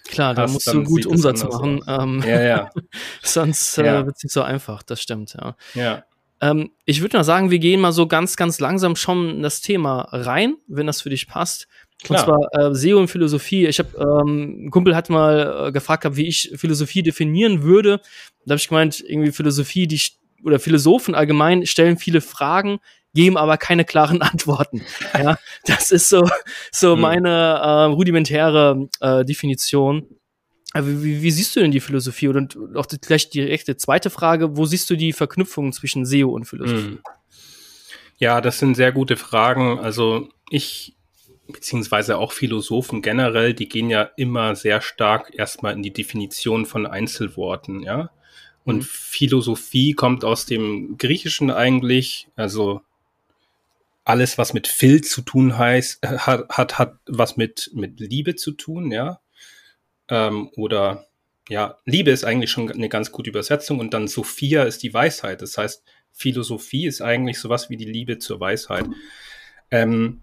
Klar, 0.08 0.34
da 0.34 0.46
musst 0.46 0.66
du 0.66 0.82
gut 0.82 1.06
Umsatz 1.06 1.44
machen. 1.44 1.80
Ähm, 1.86 2.24
ja, 2.26 2.42
ja. 2.42 2.70
sonst 3.22 3.78
äh, 3.78 3.86
ja. 3.86 4.06
wird 4.06 4.16
es 4.16 4.24
nicht 4.24 4.32
so 4.32 4.42
einfach, 4.42 4.82
das 4.82 5.02
stimmt, 5.02 5.34
ja. 5.34 5.54
Ja. 5.74 6.04
Ähm, 6.40 6.70
ich 6.84 7.02
würde 7.02 7.16
mal 7.16 7.24
sagen, 7.24 7.50
wir 7.50 7.58
gehen 7.58 7.80
mal 7.80 7.92
so 7.92 8.06
ganz, 8.06 8.36
ganz 8.36 8.58
langsam 8.58 8.96
schon 8.96 9.30
in 9.30 9.42
das 9.42 9.60
Thema 9.60 10.08
rein, 10.12 10.56
wenn 10.66 10.86
das 10.86 11.02
für 11.02 11.10
dich 11.10 11.28
passt. 11.28 11.68
Klar. 12.02 12.28
Und 12.28 12.48
zwar 12.52 12.70
äh, 12.70 12.74
SEO 12.74 12.98
und 12.98 13.08
Philosophie. 13.08 13.66
Ich 13.66 13.78
habe 13.80 13.90
ähm, 13.98 14.66
ein 14.66 14.70
Kumpel 14.70 14.94
hat 14.96 15.10
mal 15.10 15.66
äh, 15.68 15.72
gefragt, 15.72 16.06
wie 16.16 16.28
ich 16.28 16.52
Philosophie 16.54 17.02
definieren 17.02 17.62
würde. 17.62 18.00
Da 18.46 18.52
habe 18.52 18.60
ich 18.60 18.68
gemeint, 18.68 19.04
irgendwie 19.06 19.32
Philosophie, 19.32 19.86
die 19.86 20.00
oder 20.44 20.60
Philosophen 20.60 21.16
allgemein 21.16 21.66
stellen 21.66 21.98
viele 21.98 22.20
Fragen, 22.20 22.78
geben 23.14 23.36
aber 23.36 23.56
keine 23.56 23.84
klaren 23.84 24.22
Antworten. 24.22 24.82
Ja, 25.14 25.38
das 25.66 25.90
ist 25.90 26.08
so, 26.08 26.28
so 26.70 26.92
hm. 26.94 27.00
meine 27.00 27.28
äh, 27.28 27.84
rudimentäre 27.84 28.88
äh, 29.00 29.24
Definition. 29.24 30.06
Wie, 30.74 31.02
wie, 31.02 31.22
wie, 31.22 31.30
siehst 31.30 31.56
du 31.56 31.60
denn 31.60 31.70
die 31.70 31.80
Philosophie? 31.80 32.28
Und 32.28 32.58
auch 32.76 32.86
die, 32.86 32.98
gleich 32.98 33.30
direkte 33.30 33.76
zweite 33.76 34.10
Frage, 34.10 34.56
wo 34.56 34.66
siehst 34.66 34.90
du 34.90 34.96
die 34.96 35.12
Verknüpfung 35.12 35.72
zwischen 35.72 36.04
SEO 36.04 36.28
und 36.28 36.44
Philosophie? 36.44 36.82
Hm. 36.82 37.00
Ja, 38.18 38.40
das 38.40 38.58
sind 38.58 38.74
sehr 38.74 38.92
gute 38.92 39.16
Fragen. 39.16 39.78
Also 39.78 40.28
ich, 40.50 40.96
beziehungsweise 41.46 42.18
auch 42.18 42.32
Philosophen 42.32 43.00
generell, 43.00 43.54
die 43.54 43.68
gehen 43.68 43.88
ja 43.88 44.10
immer 44.16 44.56
sehr 44.56 44.80
stark 44.80 45.32
erstmal 45.34 45.72
in 45.72 45.82
die 45.82 45.92
Definition 45.92 46.66
von 46.66 46.86
Einzelworten, 46.86 47.82
ja. 47.82 48.10
Und 48.64 48.78
mhm. 48.78 48.82
Philosophie 48.82 49.94
kommt 49.94 50.24
aus 50.24 50.44
dem 50.44 50.98
Griechischen 50.98 51.50
eigentlich, 51.50 52.28
also 52.36 52.82
alles, 54.08 54.38
was 54.38 54.54
mit 54.54 54.66
Phil 54.66 55.02
zu 55.02 55.20
tun 55.20 55.58
heißt, 55.58 56.02
äh, 56.02 56.18
hat, 56.18 56.48
hat, 56.48 56.78
hat 56.78 56.98
was 57.06 57.36
mit, 57.36 57.70
mit 57.74 58.00
Liebe 58.00 58.36
zu 58.36 58.52
tun, 58.52 58.90
ja. 58.90 59.20
Ähm, 60.08 60.50
oder 60.56 61.06
ja, 61.50 61.78
Liebe 61.84 62.10
ist 62.10 62.24
eigentlich 62.24 62.50
schon 62.50 62.70
eine 62.70 62.88
ganz 62.88 63.12
gute 63.12 63.28
Übersetzung 63.28 63.78
und 63.78 63.92
dann 63.92 64.08
Sophia 64.08 64.64
ist 64.64 64.82
die 64.82 64.94
Weisheit. 64.94 65.42
Das 65.42 65.58
heißt, 65.58 65.84
Philosophie 66.12 66.86
ist 66.86 67.02
eigentlich 67.02 67.38
sowas 67.38 67.68
wie 67.68 67.76
die 67.76 67.84
Liebe 67.84 68.18
zur 68.18 68.40
Weisheit. 68.40 68.86
Ähm, 69.70 70.22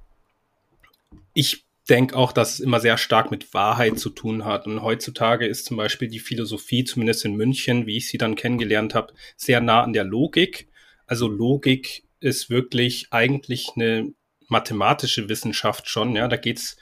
ich 1.36 1.66
denke 1.88 2.16
auch, 2.16 2.32
dass 2.32 2.56
es 2.56 2.60
immer 2.62 2.80
sehr 2.80 2.98
stark 2.98 3.30
mit 3.30 3.54
Wahrheit 3.54 4.00
zu 4.00 4.10
tun 4.10 4.46
hat. 4.46 4.66
Und 4.66 4.82
heutzutage 4.82 5.46
ist 5.46 5.66
zum 5.66 5.78
Beispiel 5.78 6.08
die 6.08 6.20
Philosophie, 6.20 6.86
zumindest 6.86 7.24
in 7.26 7.36
München, 7.36 7.86
wie 7.86 7.98
ich 7.98 8.08
sie 8.08 8.18
dann 8.18 8.36
kennengelernt 8.36 8.96
habe, 8.96 9.14
sehr 9.36 9.62
nah 9.62 9.84
an 9.84 9.94
der 9.94 10.06
Logik. 10.06 10.70
Also 11.06 11.28
Logik 11.28 12.05
ist 12.20 12.50
wirklich 12.50 13.08
eigentlich 13.12 13.72
eine 13.76 14.14
mathematische 14.48 15.30
Wissenschaft 15.30 15.90
schon. 15.90 16.16
Ja, 16.16 16.28
da 16.28 16.38
geht's 16.38 16.78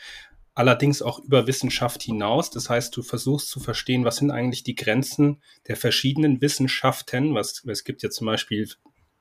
allerdings 0.56 1.02
auch 1.02 1.20
über 1.20 1.48
Wissenschaft 1.48 2.04
hinaus. 2.04 2.50
Das 2.50 2.70
heißt, 2.70 2.96
du 2.96 3.02
versuchst 3.02 3.50
zu 3.50 3.60
verstehen, 3.60 4.06
was 4.06 4.18
sind 4.18 4.32
eigentlich 4.32 4.64
die 4.64 4.76
Grenzen 4.76 5.42
der 5.68 5.76
verschiedenen 5.76 6.42
Wissenschaften. 6.42 7.34
Was, 7.34 7.64
es 7.66 7.84
gibt 7.84 8.04
ja 8.04 8.10
zum 8.10 8.28
Beispiel 8.28 8.70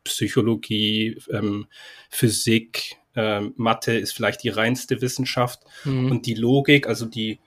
Psychologie, 0.05 1.19
ähm, 1.31 1.67
Physik, 2.11 2.97
ähm, 3.15 3.55
Mathe 3.57 3.97
ist 3.99 4.13
vielleicht 4.13 4.43
die 4.43 4.49
reinste 4.49 5.01
Wissenschaft 5.01 5.61
mhm. 5.85 6.11
und 6.11 6.27
die 6.27 6.35
Logik, 6.35 6.87
also 6.87 7.07
die 7.07 7.39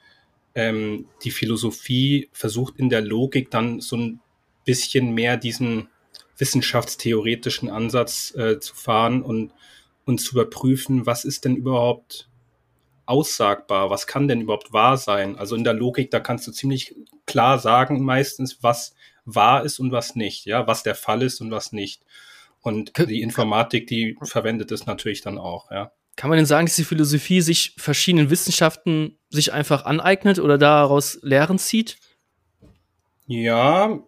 ähm, 0.53 1.07
die 1.23 1.31
Philosophie 1.31 2.29
versucht 2.31 2.77
in 2.77 2.89
der 2.89 3.01
Logik 3.01 3.51
dann 3.51 3.81
so 3.81 3.97
ein 3.97 4.21
bisschen 4.63 5.13
mehr 5.13 5.37
diesen 5.37 5.89
wissenschaftstheoretischen 6.37 7.69
Ansatz 7.69 8.33
äh, 8.35 8.59
zu 8.59 8.75
fahren 8.75 9.21
und, 9.21 9.53
und 10.05 10.19
zu 10.19 10.33
überprüfen, 10.33 11.05
was 11.05 11.25
ist 11.25 11.45
denn 11.45 11.55
überhaupt 11.55 12.29
aussagbar, 13.05 13.89
was 13.89 14.07
kann 14.07 14.27
denn 14.27 14.41
überhaupt 14.41 14.73
wahr 14.73 14.97
sein? 14.97 15.37
Also 15.37 15.55
in 15.55 15.63
der 15.63 15.73
Logik, 15.73 16.11
da 16.11 16.19
kannst 16.19 16.47
du 16.47 16.51
ziemlich 16.51 16.95
klar 17.25 17.59
sagen 17.59 18.03
meistens, 18.03 18.63
was 18.63 18.95
wahr 19.25 19.63
ist 19.63 19.79
und 19.79 19.91
was 19.91 20.15
nicht, 20.15 20.45
ja, 20.45 20.67
was 20.67 20.83
der 20.83 20.95
Fall 20.95 21.21
ist 21.21 21.41
und 21.41 21.51
was 21.51 21.71
nicht. 21.71 22.03
Und 22.61 22.97
die 22.97 23.21
Informatik, 23.21 23.87
die 23.87 24.17
verwendet 24.23 24.71
es 24.71 24.85
natürlich 24.85 25.21
dann 25.21 25.37
auch, 25.37 25.71
ja. 25.71 25.91
Kann 26.15 26.29
man 26.29 26.37
denn 26.37 26.45
sagen, 26.45 26.65
dass 26.65 26.77
die 26.77 26.85
Philosophie 26.85 27.41
sich 27.41 27.75
verschiedenen 27.77 28.29
Wissenschaften 28.29 29.19
sich 29.29 29.51
einfach 29.51 29.83
aneignet 29.83 30.39
oder 30.39 30.57
daraus 30.57 31.19
Lehren 31.21 31.59
zieht? 31.59 31.97
Ja, 33.27 33.99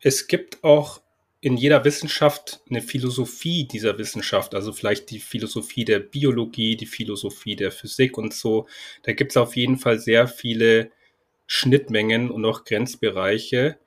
es 0.00 0.26
gibt 0.26 0.62
auch 0.62 1.00
in 1.46 1.56
jeder 1.56 1.84
Wissenschaft 1.84 2.60
eine 2.68 2.80
Philosophie 2.80 3.68
dieser 3.68 3.96
Wissenschaft, 3.98 4.52
also 4.56 4.72
vielleicht 4.72 5.10
die 5.10 5.20
Philosophie 5.20 5.84
der 5.84 6.00
Biologie, 6.00 6.74
die 6.74 6.86
Philosophie 6.86 7.54
der 7.54 7.70
Physik 7.70 8.18
und 8.18 8.34
so. 8.34 8.66
Da 9.04 9.12
gibt 9.12 9.30
es 9.30 9.36
auf 9.36 9.54
jeden 9.54 9.78
Fall 9.78 10.00
sehr 10.00 10.26
viele 10.26 10.90
Schnittmengen 11.46 12.32
und 12.32 12.44
auch 12.44 12.64
Grenzbereiche. 12.64 13.78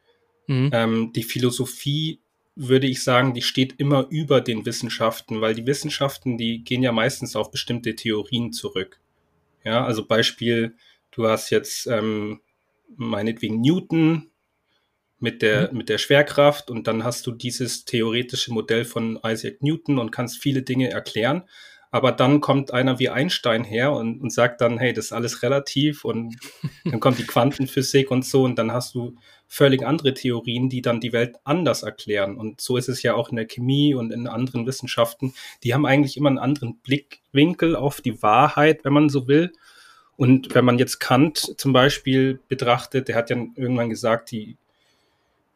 Mhm. 0.47 0.69
Ähm, 0.71 1.11
die 1.13 1.23
Philosophie 1.23 2.21
würde 2.55 2.87
ich 2.87 3.03
sagen, 3.03 3.33
die 3.33 3.41
steht 3.41 3.73
immer 3.77 4.07
über 4.09 4.39
den 4.39 4.65
Wissenschaften, 4.65 5.41
weil 5.41 5.53
die 5.53 5.67
Wissenschaften, 5.67 6.37
die 6.37 6.63
gehen 6.63 6.81
ja 6.81 6.93
meistens 6.93 7.35
auf 7.35 7.51
bestimmte 7.51 7.93
Theorien 7.93 8.53
zurück. 8.53 9.01
Ja, 9.65 9.83
also 9.83 10.05
Beispiel, 10.05 10.77
du 11.11 11.27
hast 11.27 11.49
jetzt 11.49 11.87
ähm, 11.87 12.39
meinetwegen 12.95 13.59
Newton 13.59 14.28
mit 15.19 15.41
der, 15.41 15.71
mhm. 15.71 15.77
mit 15.77 15.89
der 15.89 15.97
Schwerkraft 15.97 16.69
und 16.69 16.87
dann 16.87 17.03
hast 17.03 17.27
du 17.27 17.31
dieses 17.31 17.85
theoretische 17.85 18.53
Modell 18.53 18.85
von 18.85 19.19
Isaac 19.25 19.61
Newton 19.61 19.99
und 19.99 20.11
kannst 20.11 20.39
viele 20.41 20.61
Dinge 20.61 20.89
erklären. 20.89 21.43
Aber 21.91 22.11
dann 22.11 22.39
kommt 22.39 22.71
einer 22.71 22.99
wie 22.99 23.09
Einstein 23.09 23.63
her 23.63 23.93
und, 23.93 24.21
und 24.21 24.31
sagt 24.31 24.61
dann, 24.61 24.77
hey, 24.77 24.93
das 24.93 25.05
ist 25.05 25.11
alles 25.11 25.41
relativ 25.41 26.05
und 26.05 26.35
dann 26.85 26.99
kommt 26.99 27.17
die 27.17 27.25
Quantenphysik 27.25 28.11
und 28.11 28.25
so 28.25 28.43
und 28.43 28.57
dann 28.59 28.71
hast 28.71 28.93
du 28.93 29.15
völlig 29.47 29.83
andere 29.83 30.13
Theorien, 30.13 30.69
die 30.69 30.83
dann 30.83 31.01
die 31.01 31.11
Welt 31.11 31.37
anders 31.43 31.81
erklären. 31.81 32.37
Und 32.37 32.61
so 32.61 32.77
ist 32.77 32.87
es 32.87 33.01
ja 33.01 33.15
auch 33.15 33.29
in 33.29 33.35
der 33.35 33.47
Chemie 33.47 33.95
und 33.95 34.13
in 34.13 34.27
anderen 34.27 34.67
Wissenschaften. 34.67 35.33
Die 35.63 35.73
haben 35.73 35.87
eigentlich 35.87 36.15
immer 36.15 36.29
einen 36.29 36.37
anderen 36.37 36.77
Blickwinkel 36.77 37.75
auf 37.75 38.01
die 38.01 38.21
Wahrheit, 38.21 38.85
wenn 38.85 38.93
man 38.93 39.09
so 39.09 39.27
will. 39.27 39.51
Und 40.15 40.53
wenn 40.53 40.65
man 40.65 40.77
jetzt 40.77 40.99
Kant 40.99 41.55
zum 41.57 41.73
Beispiel 41.73 42.39
betrachtet, 42.47 43.07
der 43.07 43.15
hat 43.15 43.31
ja 43.31 43.37
irgendwann 43.55 43.89
gesagt, 43.89 44.29
die, 44.29 44.57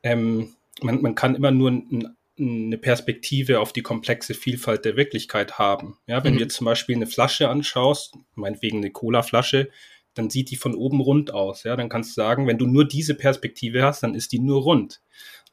ähm, 0.03 0.55
man, 0.81 1.01
man 1.01 1.15
kann 1.15 1.35
immer 1.35 1.51
nur 1.51 1.71
ein, 1.71 2.15
eine 2.37 2.77
Perspektive 2.77 3.59
auf 3.59 3.73
die 3.73 3.81
komplexe 3.81 4.33
Vielfalt 4.33 4.85
der 4.85 4.97
Wirklichkeit 4.97 5.59
haben. 5.59 5.97
Ja, 6.07 6.23
wenn 6.23 6.35
mhm. 6.35 6.39
du 6.39 6.47
zum 6.47 6.65
Beispiel 6.65 6.95
eine 6.95 7.07
Flasche 7.07 7.49
anschaust, 7.49 8.17
meinetwegen 8.35 8.77
eine 8.77 8.91
Cola-Flasche, 8.91 9.69
dann 10.15 10.29
sieht 10.29 10.51
die 10.51 10.55
von 10.55 10.75
oben 10.75 11.01
rund 11.01 11.33
aus. 11.33 11.63
Ja, 11.63 11.75
dann 11.75 11.89
kannst 11.89 12.11
du 12.11 12.21
sagen, 12.21 12.47
wenn 12.47 12.57
du 12.57 12.67
nur 12.67 12.87
diese 12.87 13.15
Perspektive 13.15 13.83
hast, 13.83 14.03
dann 14.03 14.15
ist 14.15 14.31
die 14.31 14.39
nur 14.39 14.61
rund. 14.61 15.01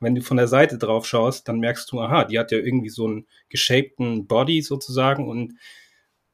Wenn 0.00 0.14
du 0.14 0.22
von 0.22 0.36
der 0.36 0.48
Seite 0.48 0.78
drauf 0.78 1.06
schaust, 1.06 1.48
dann 1.48 1.60
merkst 1.60 1.90
du, 1.92 2.00
aha, 2.00 2.24
die 2.24 2.38
hat 2.38 2.52
ja 2.52 2.58
irgendwie 2.58 2.88
so 2.88 3.06
einen 3.06 3.26
geshapten 3.48 4.26
Body 4.26 4.62
sozusagen 4.62 5.28
und, 5.28 5.54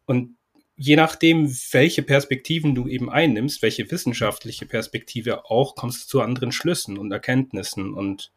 und 0.07 0.36
je 0.77 0.97
nachdem, 0.97 1.51
welche 1.73 2.03
Perspektiven 2.03 2.75
du 2.75 2.87
eben 2.87 3.11
einnimmst, 3.11 3.63
welche 3.63 3.91
wissenschaftliche 3.91 4.67
Perspektive 4.67 5.47
auch, 5.47 5.75
kommst 5.75 6.05
du 6.05 6.09
zu 6.09 6.21
anderen 6.21 6.53
Schlüssen 6.53 6.99
und 6.99 7.11
Erkenntnissen. 7.13 7.95
Und 7.95 8.31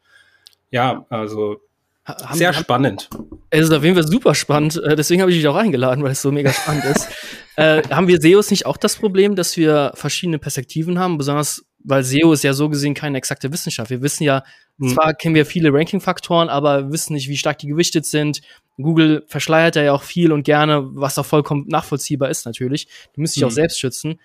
ja, 0.70 1.06
also 1.10 1.60
haben, 2.06 2.38
sehr 2.38 2.52
spannend. 2.52 3.10
Es 3.50 3.66
ist 3.66 3.72
auf 3.72 3.84
jeden 3.84 3.94
Fall 3.94 4.06
super 4.06 4.34
spannend. 4.34 4.80
Äh, 4.82 4.96
deswegen 4.96 5.20
habe 5.20 5.30
ich 5.30 5.36
dich 5.36 5.46
auch 5.48 5.56
eingeladen, 5.56 6.02
weil 6.02 6.12
es 6.12 6.22
so 6.22 6.32
mega 6.32 6.52
spannend 6.52 6.84
ist. 6.84 7.08
äh, 7.56 7.82
haben 7.90 8.08
wir 8.08 8.20
SEOs 8.20 8.50
nicht 8.50 8.64
auch 8.64 8.78
das 8.78 8.96
Problem, 8.96 9.36
dass 9.36 9.56
wir 9.56 9.92
verschiedene 9.94 10.38
Perspektiven 10.38 10.98
haben? 10.98 11.18
Besonders, 11.18 11.64
weil 11.84 12.02
SEO 12.04 12.32
ist 12.32 12.42
ja 12.42 12.54
so 12.54 12.70
gesehen 12.70 12.94
keine 12.94 13.18
exakte 13.18 13.52
Wissenschaft. 13.52 13.90
Wir 13.90 14.00
wissen 14.00 14.24
ja, 14.24 14.44
mhm. 14.78 14.88
zwar 14.88 15.12
kennen 15.12 15.34
wir 15.34 15.44
viele 15.44 15.72
Ranking-Faktoren, 15.72 16.48
aber 16.48 16.90
wissen 16.90 17.12
nicht, 17.12 17.28
wie 17.28 17.36
stark 17.36 17.58
die 17.58 17.68
gewichtet 17.68 18.06
sind. 18.06 18.40
Google 18.82 19.24
verschleiert 19.26 19.76
ja 19.76 19.92
auch 19.92 20.02
viel 20.02 20.32
und 20.32 20.42
gerne, 20.42 20.88
was 20.94 21.18
auch 21.18 21.26
vollkommen 21.26 21.66
nachvollziehbar 21.68 22.30
ist 22.30 22.46
natürlich. 22.46 22.86
Die 23.16 23.20
müssen 23.20 23.34
sich 23.34 23.42
mhm. 23.42 23.48
auch 23.48 23.52
selbst 23.52 23.78
schützen. 23.78 24.18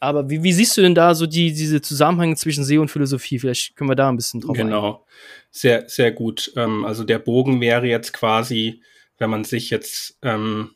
Aber 0.00 0.30
wie, 0.30 0.42
wie 0.42 0.52
siehst 0.52 0.76
du 0.76 0.80
denn 0.80 0.94
da 0.94 1.14
so 1.14 1.26
die, 1.26 1.52
diese 1.52 1.82
Zusammenhänge 1.82 2.34
zwischen 2.36 2.64
SEO 2.64 2.80
und 2.80 2.90
Philosophie? 2.90 3.38
Vielleicht 3.38 3.76
können 3.76 3.90
wir 3.90 3.96
da 3.96 4.08
ein 4.08 4.16
bisschen 4.16 4.40
drauf 4.40 4.56
Genau, 4.56 4.86
eingehen. 4.86 5.04
sehr, 5.50 5.88
sehr 5.88 6.10
gut. 6.10 6.52
Ähm, 6.56 6.86
also 6.86 7.04
der 7.04 7.18
Bogen 7.18 7.60
wäre 7.60 7.86
jetzt 7.86 8.12
quasi, 8.14 8.82
wenn 9.18 9.28
man 9.28 9.44
sich 9.44 9.68
jetzt 9.68 10.18
ähm, 10.22 10.70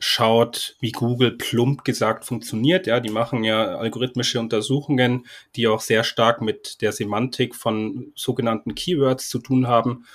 schaut, 0.00 0.76
wie 0.80 0.90
Google 0.90 1.32
plump 1.32 1.84
gesagt 1.84 2.24
funktioniert. 2.24 2.88
Ja, 2.88 2.98
die 3.00 3.10
machen 3.10 3.44
ja 3.44 3.76
algorithmische 3.78 4.40
Untersuchungen, 4.40 5.26
die 5.54 5.68
auch 5.68 5.80
sehr 5.80 6.04
stark 6.04 6.42
mit 6.42 6.82
der 6.82 6.92
Semantik 6.92 7.54
von 7.54 8.12
sogenannten 8.16 8.74
Keywords 8.74 9.28
zu 9.28 9.38
tun 9.38 9.68
haben. 9.68 10.06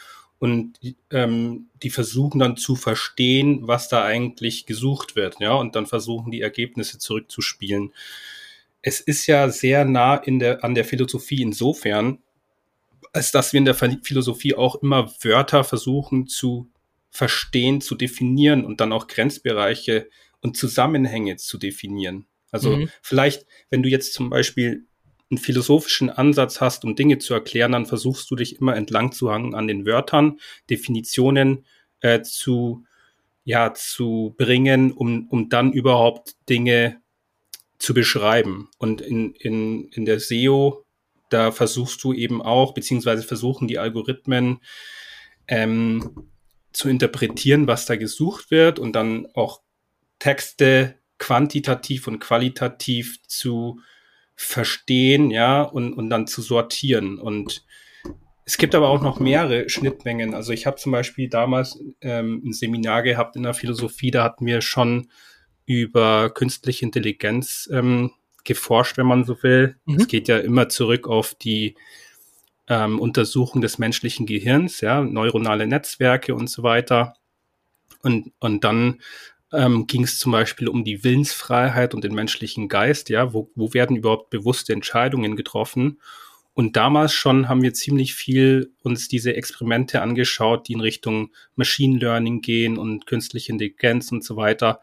Und 0.41 0.79
ähm, 1.11 1.67
die 1.83 1.91
versuchen 1.91 2.39
dann 2.39 2.57
zu 2.57 2.75
verstehen, 2.75 3.67
was 3.67 3.89
da 3.89 4.03
eigentlich 4.03 4.65
gesucht 4.65 5.15
wird, 5.15 5.39
ja, 5.39 5.53
und 5.53 5.75
dann 5.75 5.85
versuchen 5.85 6.31
die 6.31 6.41
Ergebnisse 6.41 6.97
zurückzuspielen. 6.97 7.93
Es 8.81 9.01
ist 9.01 9.27
ja 9.27 9.49
sehr 9.49 9.85
nah 9.85 10.15
in 10.15 10.39
der, 10.39 10.63
an 10.63 10.73
der 10.73 10.83
Philosophie 10.83 11.43
insofern, 11.43 12.23
als 13.13 13.31
dass 13.31 13.53
wir 13.53 13.59
in 13.59 13.65
der 13.65 13.75
Philosophie 13.75 14.55
auch 14.55 14.81
immer 14.81 15.13
Wörter 15.21 15.63
versuchen 15.63 16.25
zu 16.25 16.67
verstehen, 17.11 17.79
zu 17.79 17.93
definieren 17.93 18.65
und 18.65 18.81
dann 18.81 18.93
auch 18.93 19.05
Grenzbereiche 19.05 20.09
und 20.41 20.57
Zusammenhänge 20.57 21.35
zu 21.35 21.59
definieren. 21.59 22.25
Also 22.49 22.77
mhm. 22.77 22.89
vielleicht, 23.03 23.45
wenn 23.69 23.83
du 23.83 23.89
jetzt 23.89 24.15
zum 24.15 24.31
Beispiel 24.31 24.87
einen 25.31 25.37
philosophischen 25.37 26.09
Ansatz 26.09 26.61
hast, 26.61 26.83
um 26.83 26.95
Dinge 26.95 27.17
zu 27.17 27.33
erklären, 27.33 27.71
dann 27.71 27.85
versuchst 27.85 28.29
du 28.29 28.35
dich 28.35 28.59
immer 28.59 28.75
entlang 28.75 29.11
zu 29.13 29.31
hangen 29.31 29.55
an 29.55 29.67
den 29.67 29.85
Wörtern, 29.85 30.39
Definitionen 30.69 31.65
äh, 32.01 32.21
zu, 32.21 32.83
ja, 33.45 33.73
zu 33.73 34.35
bringen, 34.37 34.91
um, 34.91 35.27
um 35.29 35.49
dann 35.49 35.71
überhaupt 35.71 36.35
Dinge 36.49 37.01
zu 37.79 37.93
beschreiben. 37.93 38.69
Und 38.77 39.01
in, 39.01 39.33
in, 39.35 39.87
in 39.89 40.05
der 40.05 40.19
SEO, 40.19 40.85
da 41.29 41.51
versuchst 41.51 42.03
du 42.03 42.13
eben 42.13 42.41
auch, 42.41 42.73
beziehungsweise 42.73 43.23
versuchen 43.23 43.67
die 43.67 43.79
Algorithmen, 43.79 44.59
ähm, 45.47 46.27
zu 46.73 46.89
interpretieren, 46.89 47.67
was 47.67 47.85
da 47.85 47.95
gesucht 47.95 48.51
wird 48.51 48.79
und 48.79 48.93
dann 48.93 49.27
auch 49.33 49.61
Texte 50.19 50.95
quantitativ 51.17 52.07
und 52.07 52.19
qualitativ 52.19 53.21
zu 53.27 53.79
verstehen, 54.41 55.29
ja, 55.29 55.61
und, 55.61 55.93
und 55.93 56.09
dann 56.09 56.27
zu 56.27 56.41
sortieren. 56.41 57.19
Und 57.19 57.63
es 58.43 58.57
gibt 58.57 58.73
aber 58.73 58.89
auch 58.89 59.01
noch 59.01 59.19
mehrere 59.19 59.69
Schnittmengen. 59.69 60.33
Also 60.33 60.51
ich 60.51 60.65
habe 60.65 60.77
zum 60.77 60.91
Beispiel 60.91 61.29
damals 61.29 61.79
ähm, 62.01 62.41
ein 62.43 62.53
Seminar 62.53 63.03
gehabt 63.03 63.35
in 63.35 63.43
der 63.43 63.53
Philosophie, 63.53 64.11
da 64.11 64.23
hatten 64.23 64.45
wir 64.45 64.61
schon 64.61 65.09
über 65.65 66.31
künstliche 66.31 66.83
Intelligenz 66.83 67.69
ähm, 67.71 68.11
geforscht, 68.43 68.97
wenn 68.97 69.05
man 69.05 69.23
so 69.23 69.41
will. 69.43 69.77
Mhm. 69.85 69.95
Es 69.95 70.07
geht 70.07 70.27
ja 70.27 70.39
immer 70.39 70.69
zurück 70.69 71.07
auf 71.07 71.35
die 71.35 71.75
ähm, 72.67 72.99
Untersuchung 72.99 73.61
des 73.61 73.77
menschlichen 73.77 74.25
Gehirns, 74.25 74.81
ja, 74.81 75.01
neuronale 75.01 75.67
Netzwerke 75.67 76.33
und 76.33 76.49
so 76.49 76.63
weiter. 76.63 77.13
Und, 78.01 78.31
und 78.39 78.63
dann 78.63 79.01
ähm, 79.53 79.87
ging 79.87 80.03
es 80.03 80.19
zum 80.19 80.31
Beispiel 80.31 80.67
um 80.67 80.83
die 80.83 81.03
Willensfreiheit 81.03 81.93
und 81.93 82.03
den 82.03 82.15
menschlichen 82.15 82.69
Geist, 82.69 83.09
ja, 83.09 83.33
wo, 83.33 83.51
wo 83.55 83.73
werden 83.73 83.95
überhaupt 83.95 84.29
bewusste 84.29 84.73
Entscheidungen 84.73 85.35
getroffen? 85.35 85.99
Und 86.53 86.75
damals 86.75 87.13
schon 87.13 87.47
haben 87.47 87.61
wir 87.61 87.73
ziemlich 87.73 88.13
viel 88.13 88.73
uns 88.83 89.07
diese 89.07 89.35
Experimente 89.35 90.01
angeschaut, 90.01 90.67
die 90.67 90.73
in 90.73 90.81
Richtung 90.81 91.31
Machine 91.55 91.97
Learning 91.97 92.41
gehen 92.41 92.77
und 92.77 93.07
künstliche 93.07 93.53
Intelligenz 93.53 94.11
und 94.11 94.23
so 94.23 94.35
weiter 94.35 94.81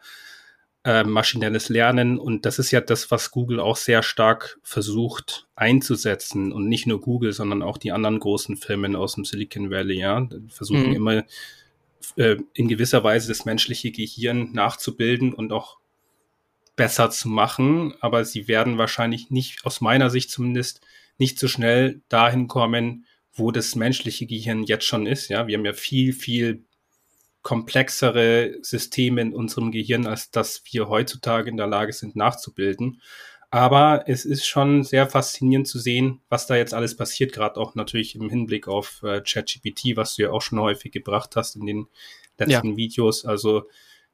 äh, 0.83 1.03
maschinelles 1.03 1.69
Lernen. 1.69 2.17
Und 2.17 2.45
das 2.45 2.57
ist 2.57 2.71
ja 2.71 2.81
das, 2.81 3.11
was 3.11 3.31
Google 3.31 3.59
auch 3.59 3.75
sehr 3.75 4.01
stark 4.01 4.59
versucht 4.63 5.47
einzusetzen. 5.55 6.51
Und 6.51 6.67
nicht 6.67 6.87
nur 6.87 7.01
Google, 7.01 7.33
sondern 7.33 7.61
auch 7.61 7.77
die 7.77 7.91
anderen 7.91 8.19
großen 8.19 8.57
Firmen 8.57 8.95
aus 8.95 9.13
dem 9.13 9.25
Silicon 9.25 9.69
Valley, 9.69 9.99
ja, 9.99 10.27
versuchen 10.47 10.89
mhm. 10.89 10.95
immer 10.95 11.23
äh, 12.15 12.37
in 12.53 12.67
gewisser 12.67 13.03
Weise 13.03 13.27
das 13.27 13.45
menschliche 13.45 13.91
Gehirn 13.91 14.51
nachzubilden 14.53 15.33
und 15.33 15.51
auch 15.51 15.77
besser 16.75 17.09
zu 17.09 17.27
machen. 17.29 17.93
Aber 17.99 18.25
sie 18.25 18.47
werden 18.47 18.77
wahrscheinlich 18.77 19.29
nicht, 19.29 19.65
aus 19.65 19.81
meiner 19.81 20.09
Sicht 20.09 20.31
zumindest, 20.31 20.81
nicht 21.17 21.37
so 21.37 21.47
schnell 21.47 22.01
dahin 22.07 22.47
kommen, 22.47 23.05
wo 23.33 23.51
das 23.51 23.75
menschliche 23.75 24.25
Gehirn 24.25 24.63
jetzt 24.63 24.85
schon 24.85 25.05
ist. 25.05 25.27
Ja, 25.29 25.47
wir 25.47 25.57
haben 25.57 25.65
ja 25.65 25.73
viel, 25.73 26.13
viel 26.13 26.63
komplexere 27.41 28.57
Systeme 28.61 29.21
in 29.21 29.33
unserem 29.33 29.71
Gehirn, 29.71 30.05
als 30.05 30.31
dass 30.31 30.61
wir 30.71 30.89
heutzutage 30.89 31.49
in 31.49 31.57
der 31.57 31.67
Lage 31.67 31.93
sind 31.93 32.15
nachzubilden. 32.15 33.01
Aber 33.51 34.03
es 34.07 34.25
ist 34.25 34.45
schon 34.45 34.83
sehr 34.83 35.07
faszinierend 35.07 35.67
zu 35.67 35.79
sehen, 35.79 36.21
was 36.29 36.45
da 36.45 36.55
jetzt 36.55 36.73
alles 36.73 36.95
passiert, 36.95 37.33
gerade 37.33 37.59
auch 37.59 37.73
natürlich 37.73 38.15
im 38.15 38.29
Hinblick 38.29 38.67
auf 38.67 39.01
äh, 39.01 39.21
ChatGPT, 39.21 39.95
was 39.95 40.15
du 40.15 40.23
ja 40.23 40.31
auch 40.31 40.41
schon 40.41 40.59
häufig 40.59 40.91
gebracht 40.91 41.35
hast 41.35 41.55
in 41.55 41.65
den 41.65 41.87
letzten 42.37 42.71
ja. 42.71 42.77
Videos. 42.77 43.25
Also 43.25 43.63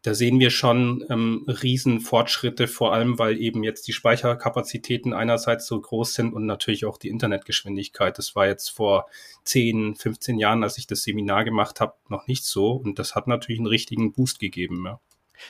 da 0.05 0.13
sehen 0.13 0.39
wir 0.39 0.51
schon 0.51 1.03
ähm, 1.09 1.45
Riesenfortschritte, 1.47 2.67
vor 2.67 2.93
allem 2.93 3.17
weil 3.17 3.41
eben 3.41 3.63
jetzt 3.63 3.87
die 3.87 3.93
Speicherkapazitäten 3.93 5.13
einerseits 5.13 5.65
so 5.65 5.81
groß 5.81 6.13
sind 6.13 6.33
und 6.33 6.45
natürlich 6.45 6.85
auch 6.85 6.97
die 6.97 7.09
Internetgeschwindigkeit. 7.09 8.17
Das 8.17 8.35
war 8.35 8.45
jetzt 8.47 8.69
vor 8.69 9.07
10, 9.45 9.95
15 9.95 10.37
Jahren, 10.37 10.63
als 10.63 10.77
ich 10.77 10.85
das 10.85 11.03
Seminar 11.03 11.43
gemacht 11.43 11.81
habe, 11.81 11.95
noch 12.07 12.27
nicht 12.27 12.45
so. 12.45 12.71
Und 12.71 12.99
das 12.99 13.15
hat 13.15 13.27
natürlich 13.27 13.59
einen 13.59 13.67
richtigen 13.67 14.13
Boost 14.13 14.39
gegeben. 14.39 14.83
Ja. 14.85 14.99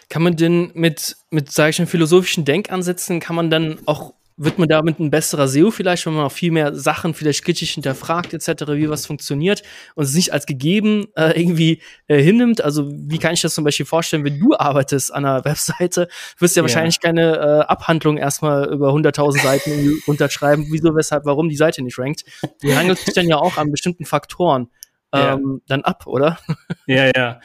Kann 0.09 0.23
man 0.23 0.35
denn 0.35 0.71
mit, 0.73 1.17
mit 1.29 1.51
sage 1.51 1.71
ich 1.71 1.79
mal, 1.79 1.85
philosophischen 1.85 2.45
Denkansätzen, 2.45 3.19
kann 3.19 3.35
man 3.35 3.49
dann 3.49 3.79
auch 3.85 4.13
wird 4.37 4.59
man 4.59 4.67
damit 4.67 4.99
ein 4.99 5.11
besserer 5.11 5.47
SEO 5.47 5.71
vielleicht, 5.71 6.05
wenn 6.05 6.13
man 6.13 6.25
auch 6.25 6.31
viel 6.31 6.51
mehr 6.51 6.75
Sachen 6.75 7.13
vielleicht 7.13 7.45
kritisch 7.45 7.73
hinterfragt 7.73 8.33
etc., 8.33 8.67
wie 8.73 8.89
was 8.89 9.05
funktioniert 9.05 9.63
und 9.95 10.03
es 10.03 10.13
nicht 10.13 10.33
als 10.33 10.45
gegeben 10.45 11.07
äh, 11.15 11.39
irgendwie 11.39 11.81
äh, 12.07 12.21
hinnimmt. 12.21 12.61
Also 12.61 12.89
wie 12.91 13.17
kann 13.17 13.33
ich 13.33 13.41
das 13.41 13.53
zum 13.53 13.63
Beispiel 13.63 13.85
vorstellen, 13.85 14.25
wenn 14.25 14.39
du 14.39 14.55
arbeitest 14.57 15.13
an 15.13 15.25
einer 15.25 15.45
Webseite, 15.45 16.09
wirst 16.37 16.55
du 16.55 16.59
ja, 16.59 16.61
ja. 16.61 16.63
wahrscheinlich 16.63 16.99
keine 16.99 17.37
äh, 17.37 17.65
Abhandlung 17.65 18.17
erstmal 18.17 18.65
über 18.71 18.89
100.000 18.89 19.41
Seiten 19.41 20.01
unterschreiben, 20.05 20.67
wieso, 20.69 20.95
weshalb, 20.95 21.25
warum 21.25 21.47
die 21.47 21.55
Seite 21.55 21.81
nicht 21.81 21.97
rankt. 21.97 22.25
Die 22.61 22.75
hangelt 22.75 22.99
sich 22.99 23.13
dann 23.13 23.27
ja 23.27 23.37
auch 23.37 23.57
an 23.57 23.71
bestimmten 23.71 24.05
Faktoren. 24.05 24.67
Ähm, 25.15 25.61
dann 25.67 25.81
ab, 25.83 26.07
oder? 26.07 26.39
Ja, 26.87 27.11
ja. 27.15 27.39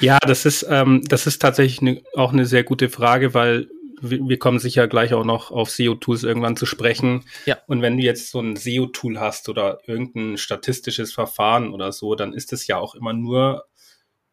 Ja, 0.00 0.18
das 0.18 0.44
ist, 0.44 0.66
ähm, 0.68 1.02
das 1.08 1.26
ist 1.26 1.40
tatsächlich 1.40 1.80
ne, 1.80 2.02
auch 2.14 2.32
eine 2.32 2.46
sehr 2.46 2.64
gute 2.64 2.88
Frage, 2.90 3.34
weil 3.34 3.68
wir, 4.00 4.20
wir 4.20 4.38
kommen 4.38 4.58
sicher 4.58 4.88
gleich 4.88 5.14
auch 5.14 5.24
noch 5.24 5.50
auf 5.50 5.70
SEO-Tools 5.70 6.24
irgendwann 6.24 6.56
zu 6.56 6.66
sprechen. 6.66 7.24
Ja. 7.46 7.58
Und 7.66 7.82
wenn 7.82 7.96
du 7.96 8.02
jetzt 8.02 8.30
so 8.30 8.40
ein 8.40 8.56
SEO-Tool 8.56 9.18
hast 9.18 9.48
oder 9.48 9.78
irgendein 9.86 10.36
statistisches 10.36 11.12
Verfahren 11.12 11.72
oder 11.72 11.92
so, 11.92 12.14
dann 12.14 12.32
ist 12.32 12.52
es 12.52 12.66
ja 12.66 12.76
auch 12.76 12.94
immer 12.94 13.12
nur 13.12 13.66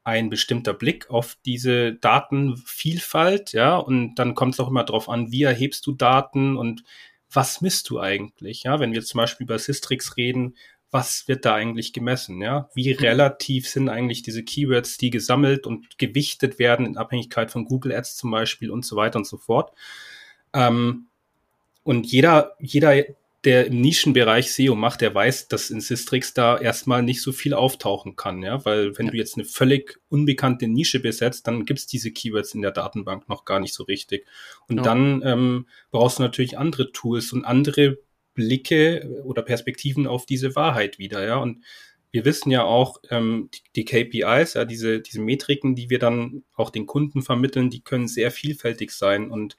ein 0.04 0.30
bestimmter 0.30 0.74
Blick 0.74 1.10
auf 1.10 1.38
diese 1.46 1.94
Datenvielfalt, 1.94 3.54
ja, 3.54 3.78
und 3.78 4.15
dann 4.15 4.34
kommt 4.34 4.56
es 4.56 4.60
auch 4.60 4.67
immer 4.67 4.84
darauf 4.84 5.10
an, 5.10 5.32
wie 5.32 5.44
erhebst 5.44 5.86
du 5.86 5.91
Daten 5.91 6.58
und 6.58 6.84
was 7.32 7.62
misst 7.62 7.89
du 7.89 8.00
eigentlich, 8.00 8.63
ja, 8.63 8.80
wenn 8.80 8.94
wir 8.94 9.04
zum 9.04 9.20
Beispiel 9.20 9.46
über 9.46 9.60
Systrix 9.60 10.17
reden, 10.17 10.56
was 10.91 11.27
wird 11.27 11.45
da 11.45 11.56
eigentlich 11.56 11.93
gemessen, 11.93 12.41
ja, 12.41 12.69
wie 12.73 12.91
relativ 12.91 13.67
sind 13.67 13.89
eigentlich 13.89 14.21
diese 14.21 14.43
Keywords, 14.43 14.97
die 14.97 15.10
gesammelt 15.10 15.65
und 15.65 15.97
gewichtet 15.97 16.60
werden 16.60 16.86
in 16.86 16.97
Abhängigkeit 16.97 17.49
von 17.49 17.65
Google 17.65 17.93
Ads 17.93 18.17
zum 18.17 18.32
Beispiel 18.32 18.69
und 18.69 18.86
so 18.86 18.97
weiter 18.97 19.17
und 19.17 19.25
so 19.25 19.38
fort. 19.38 19.71
Ähm, 20.54 21.08
und 21.84 22.06
jeder, 22.06 22.56
jeder 22.60 23.04
der 23.43 23.67
im 23.67 23.82
Nischenbereich 23.82 24.54
SEO 24.54 24.75
macht, 24.75 25.01
der 25.01 25.15
weiß, 25.15 25.47
dass 25.47 25.71
in 25.71 25.82
Systrix 25.82 26.34
da 26.34 26.60
erstmal 26.60 27.01
nicht 27.01 27.23
so 27.23 27.32
viel 27.32 27.56
auftauchen 27.56 28.15
kann, 28.15 28.43
ja, 28.43 28.63
weil 28.65 28.95
wenn 28.97 29.08
ja. 29.08 29.12
du 29.13 29.17
jetzt 29.17 29.36
eine 29.36 29.45
völlig 29.45 29.99
unbekannte 30.10 30.67
Nische 30.67 30.99
besetzt, 30.99 31.47
dann 31.47 31.65
gibt's 31.65 31.88
diese 31.88 32.12
Keywords 32.12 32.54
in 32.54 32.62
der 32.62 32.71
Datenbank 32.71 33.27
noch 33.30 33.45
gar 33.45 33.60
nicht 33.60 33.73
so 33.73 33.84
richtig. 33.84 34.27
Und 34.67 34.77
ja. 34.77 34.84
dann 34.84 35.23
ähm, 35.25 35.67
brauchst 35.89 36.19
du 36.19 36.23
natürlich 36.23 36.60
andere 36.60 36.91
Tools 36.91 37.34
und 37.34 37.43
andere 37.43 37.97
Blicke 38.41 39.21
oder 39.23 39.41
Perspektiven 39.41 40.08
auf 40.08 40.25
diese 40.25 40.56
Wahrheit 40.56 40.99
wieder, 40.99 41.25
ja. 41.25 41.38
Und 41.38 41.63
wir 42.12 42.25
wissen 42.25 42.51
ja 42.51 42.63
auch, 42.63 42.97
ähm, 43.10 43.49
die, 43.54 43.62
die 43.75 43.86
KPIs, 43.86 44.56
ja, 44.56 44.65
diese, 44.65 44.99
diese 44.99 45.21
Metriken, 45.21 45.75
die 45.75 45.89
wir 45.89 45.99
dann 45.99 46.43
auch 46.56 46.69
den 46.69 46.86
Kunden 46.86 47.21
vermitteln, 47.21 47.69
die 47.69 47.82
können 47.82 48.08
sehr 48.08 48.32
vielfältig 48.32 48.91
sein 48.91 49.30
und 49.32 49.58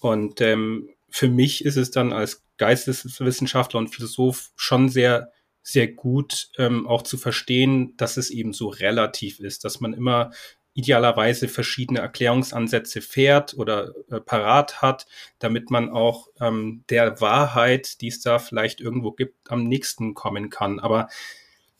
und 0.00 0.40
ähm, 0.40 0.90
für 1.08 1.28
mich 1.28 1.64
ist 1.64 1.76
es 1.76 1.90
dann 1.90 2.12
als 2.12 2.44
Geisteswissenschaftler 2.58 3.78
und 3.78 3.88
Philosoph 3.88 4.50
schon 4.56 4.88
sehr, 4.88 5.32
sehr 5.62 5.88
gut 5.88 6.50
ähm, 6.58 6.86
auch 6.86 7.02
zu 7.02 7.18
verstehen, 7.18 7.96
dass 7.96 8.16
es 8.16 8.30
eben 8.30 8.52
so 8.52 8.68
relativ 8.68 9.40
ist, 9.40 9.64
dass 9.64 9.80
man 9.80 9.92
immer 9.92 10.30
idealerweise 10.78 11.48
verschiedene 11.48 11.98
Erklärungsansätze 11.98 13.00
fährt 13.00 13.52
oder 13.58 13.94
äh, 14.12 14.20
parat 14.20 14.80
hat, 14.80 15.08
damit 15.40 15.72
man 15.72 15.90
auch 15.90 16.28
ähm, 16.40 16.84
der 16.88 17.20
Wahrheit, 17.20 18.00
die 18.00 18.06
es 18.06 18.20
da 18.20 18.38
vielleicht 18.38 18.80
irgendwo 18.80 19.10
gibt, 19.10 19.34
am 19.50 19.64
nächsten 19.64 20.14
kommen 20.14 20.50
kann. 20.50 20.78
Aber 20.78 21.08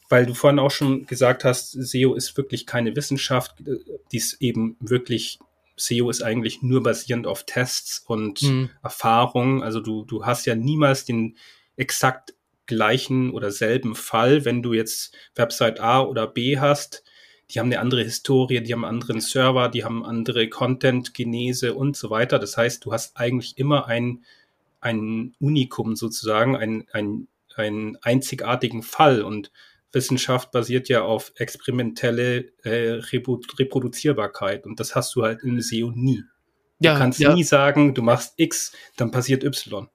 weil 0.09 0.27
du 0.27 0.35
vorhin 0.35 0.59
auch 0.59 0.73
schon 0.73 1.07
gesagt 1.07 1.45
hast, 1.45 1.71
SEO 1.71 2.15
ist 2.15 2.37
wirklich 2.37 2.67
keine 2.67 2.97
Wissenschaft, 2.97 3.61
äh, 3.61 3.77
die 4.11 4.17
ist 4.17 4.43
eben 4.43 4.77
wirklich 4.81 5.39
SEO 5.77 6.11
ist 6.11 6.23
eigentlich 6.23 6.61
nur 6.63 6.83
basierend 6.83 7.29
auf 7.29 7.47
Tests 7.47 8.03
und 8.05 8.43
mhm. 8.43 8.71
Erfahrungen. 8.83 9.63
Also 9.63 9.79
du, 9.79 10.05
du 10.05 10.27
hast 10.27 10.45
ja 10.45 10.57
niemals 10.57 11.05
den 11.05 11.37
exakt 11.77 12.35
gleichen 12.67 13.31
oder 13.31 13.53
selben 13.53 13.95
Fall, 13.95 14.45
wenn 14.45 14.61
du 14.61 14.73
jetzt 14.73 15.17
Website 15.37 15.79
A 15.79 16.01
oder 16.01 16.27
B 16.27 16.59
hast. 16.59 17.05
Die 17.51 17.59
haben 17.59 17.67
eine 17.67 17.81
andere 17.81 18.03
Historie, 18.03 18.61
die 18.61 18.73
haben 18.73 18.85
einen 18.85 19.01
anderen 19.01 19.21
Server, 19.21 19.69
die 19.69 19.85
haben 19.85 20.05
andere 20.05 20.49
Content-Genese 20.49 21.75
und 21.75 21.97
so 21.97 22.11
weiter. 22.11 22.39
Das 22.39 22.57
heißt, 22.57 22.85
du 22.85 22.93
hast 22.93 23.17
eigentlich 23.17 23.57
immer 23.57 23.87
ein, 23.87 24.25
ein 24.81 25.35
Unikum 25.41 25.97
sozusagen, 25.97 26.57
ein, 26.57 26.87
ein, 26.93 27.27
einen 27.57 27.97
einzigartigen 28.03 28.83
Fall. 28.83 29.23
Und 29.23 29.51
Wissenschaft 29.93 30.51
basiert 30.51 30.89
ja 30.89 31.03
auf 31.03 31.33
experimentelle 31.37 32.53
äh, 32.63 33.01
Reproduzierbarkeit 33.13 34.67
und 34.67 34.79
das 34.81 34.95
hast 34.95 35.15
du 35.15 35.23
halt 35.23 35.43
in 35.43 35.61
SEO 35.61 35.91
nie. 35.91 36.23
Du 36.81 36.89
ja, 36.89 36.99
kannst 36.99 37.19
ja. 37.19 37.35
nie 37.35 37.45
sagen, 37.45 37.95
du 37.95 38.03
machst 38.03 38.35
X, 38.37 38.73
dann 38.97 39.11
passiert 39.11 39.43
Y. 39.43 39.89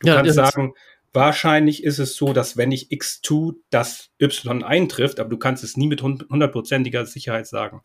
Du 0.00 0.06
ja, 0.06 0.16
kannst 0.16 0.34
sagen, 0.34 0.74
wahrscheinlich 1.18 1.82
ist 1.82 1.98
es 1.98 2.14
so, 2.14 2.32
dass 2.32 2.56
wenn 2.56 2.70
ich 2.70 2.92
X 2.92 3.20
tue, 3.20 3.56
dass 3.70 4.10
Y 4.22 4.62
eintrifft, 4.62 5.18
aber 5.18 5.28
du 5.28 5.36
kannst 5.36 5.64
es 5.64 5.76
nie 5.76 5.88
mit 5.88 6.00
hundertprozentiger 6.00 7.04
Sicherheit 7.06 7.48
sagen. 7.48 7.82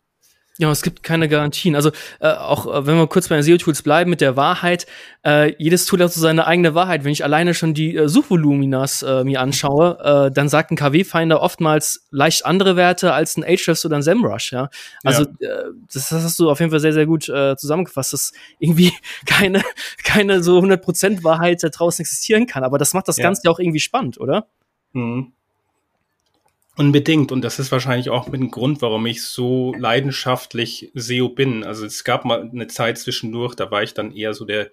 Ja, 0.58 0.70
es 0.70 0.82
gibt 0.82 1.02
keine 1.02 1.28
Garantien. 1.28 1.74
Also 1.74 1.90
äh, 2.20 2.28
auch 2.28 2.72
äh, 2.72 2.86
wenn 2.86 2.96
wir 2.96 3.08
kurz 3.08 3.26
bei 3.28 3.34
den 3.34 3.42
SEO-Tools 3.42 3.82
bleiben 3.82 4.08
mit 4.08 4.20
der 4.20 4.36
Wahrheit, 4.36 4.86
äh, 5.26 5.52
jedes 5.58 5.84
Tool 5.84 6.00
hat 6.00 6.12
so 6.12 6.20
seine 6.20 6.46
eigene 6.46 6.76
Wahrheit. 6.76 7.02
Wenn 7.02 7.10
ich 7.10 7.24
alleine 7.24 7.54
schon 7.54 7.74
die 7.74 7.96
äh, 7.96 8.08
Suchvoluminas 8.08 9.02
äh, 9.02 9.24
mir 9.24 9.40
anschaue, 9.40 9.98
äh, 10.28 10.32
dann 10.32 10.48
sagt 10.48 10.70
ein 10.70 10.76
KW-Finder 10.76 11.42
oftmals 11.42 12.06
leicht 12.12 12.46
andere 12.46 12.76
Werte 12.76 13.12
als 13.12 13.36
ein 13.36 13.42
Ahrefs 13.42 13.84
oder 13.84 13.96
ein 13.96 14.02
SEMrush. 14.02 14.52
Ja, 14.52 14.68
also 15.02 15.24
ja. 15.40 15.48
Äh, 15.48 15.64
das, 15.92 16.10
das 16.10 16.22
hast 16.22 16.38
du 16.38 16.48
auf 16.48 16.60
jeden 16.60 16.70
Fall 16.70 16.80
sehr 16.80 16.92
sehr 16.92 17.06
gut 17.06 17.28
äh, 17.28 17.56
zusammengefasst, 17.56 18.12
dass 18.12 18.32
irgendwie 18.60 18.92
keine 19.26 19.60
keine 20.04 20.40
so 20.44 20.60
100% 20.60 21.24
Wahrheit 21.24 21.64
da 21.64 21.68
draußen 21.68 22.00
existieren 22.00 22.46
kann. 22.46 22.62
Aber 22.62 22.78
das 22.78 22.94
macht 22.94 23.08
das 23.08 23.16
ja. 23.16 23.24
Ganze 23.24 23.42
ja 23.44 23.50
auch 23.50 23.58
irgendwie 23.58 23.80
spannend, 23.80 24.20
oder? 24.20 24.46
Mhm. 24.92 25.32
Unbedingt. 26.76 27.30
Und 27.30 27.42
das 27.42 27.58
ist 27.58 27.70
wahrscheinlich 27.70 28.10
auch 28.10 28.26
mit 28.26 28.40
dem 28.40 28.50
Grund, 28.50 28.82
warum 28.82 29.06
ich 29.06 29.22
so 29.22 29.74
leidenschaftlich 29.78 30.90
SEO 30.94 31.28
bin. 31.28 31.62
Also 31.62 31.86
es 31.86 32.02
gab 32.02 32.24
mal 32.24 32.50
eine 32.50 32.66
Zeit 32.66 32.98
zwischendurch, 32.98 33.54
da 33.54 33.70
war 33.70 33.82
ich 33.82 33.94
dann 33.94 34.12
eher 34.12 34.34
so 34.34 34.44
der, 34.44 34.70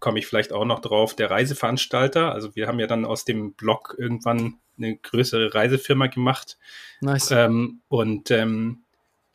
komme 0.00 0.18
ich 0.18 0.26
vielleicht 0.26 0.52
auch 0.52 0.66
noch 0.66 0.80
drauf, 0.80 1.14
der 1.14 1.30
Reiseveranstalter. 1.30 2.32
Also 2.32 2.54
wir 2.56 2.66
haben 2.66 2.78
ja 2.78 2.86
dann 2.86 3.06
aus 3.06 3.24
dem 3.24 3.54
Blog 3.54 3.94
irgendwann 3.98 4.58
eine 4.76 4.96
größere 4.96 5.54
Reisefirma 5.54 6.08
gemacht. 6.08 6.58
Nice. 7.00 7.30
Ähm, 7.30 7.80
und, 7.88 8.30
ähm, 8.30 8.82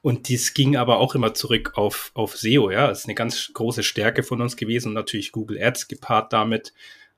und 0.02 0.30
dies 0.30 0.54
ging 0.54 0.76
aber 0.76 1.00
auch 1.00 1.16
immer 1.16 1.34
zurück 1.34 1.72
auf, 1.76 2.12
auf 2.14 2.38
SEO, 2.38 2.70
ja. 2.70 2.88
Das 2.88 3.00
ist 3.00 3.06
eine 3.06 3.16
ganz 3.16 3.52
große 3.52 3.82
Stärke 3.82 4.22
von 4.22 4.42
uns 4.42 4.56
gewesen. 4.56 4.90
Und 4.90 4.94
natürlich 4.94 5.32
Google 5.32 5.62
Ads 5.62 5.88
gepaart 5.88 6.34
damit 6.34 6.74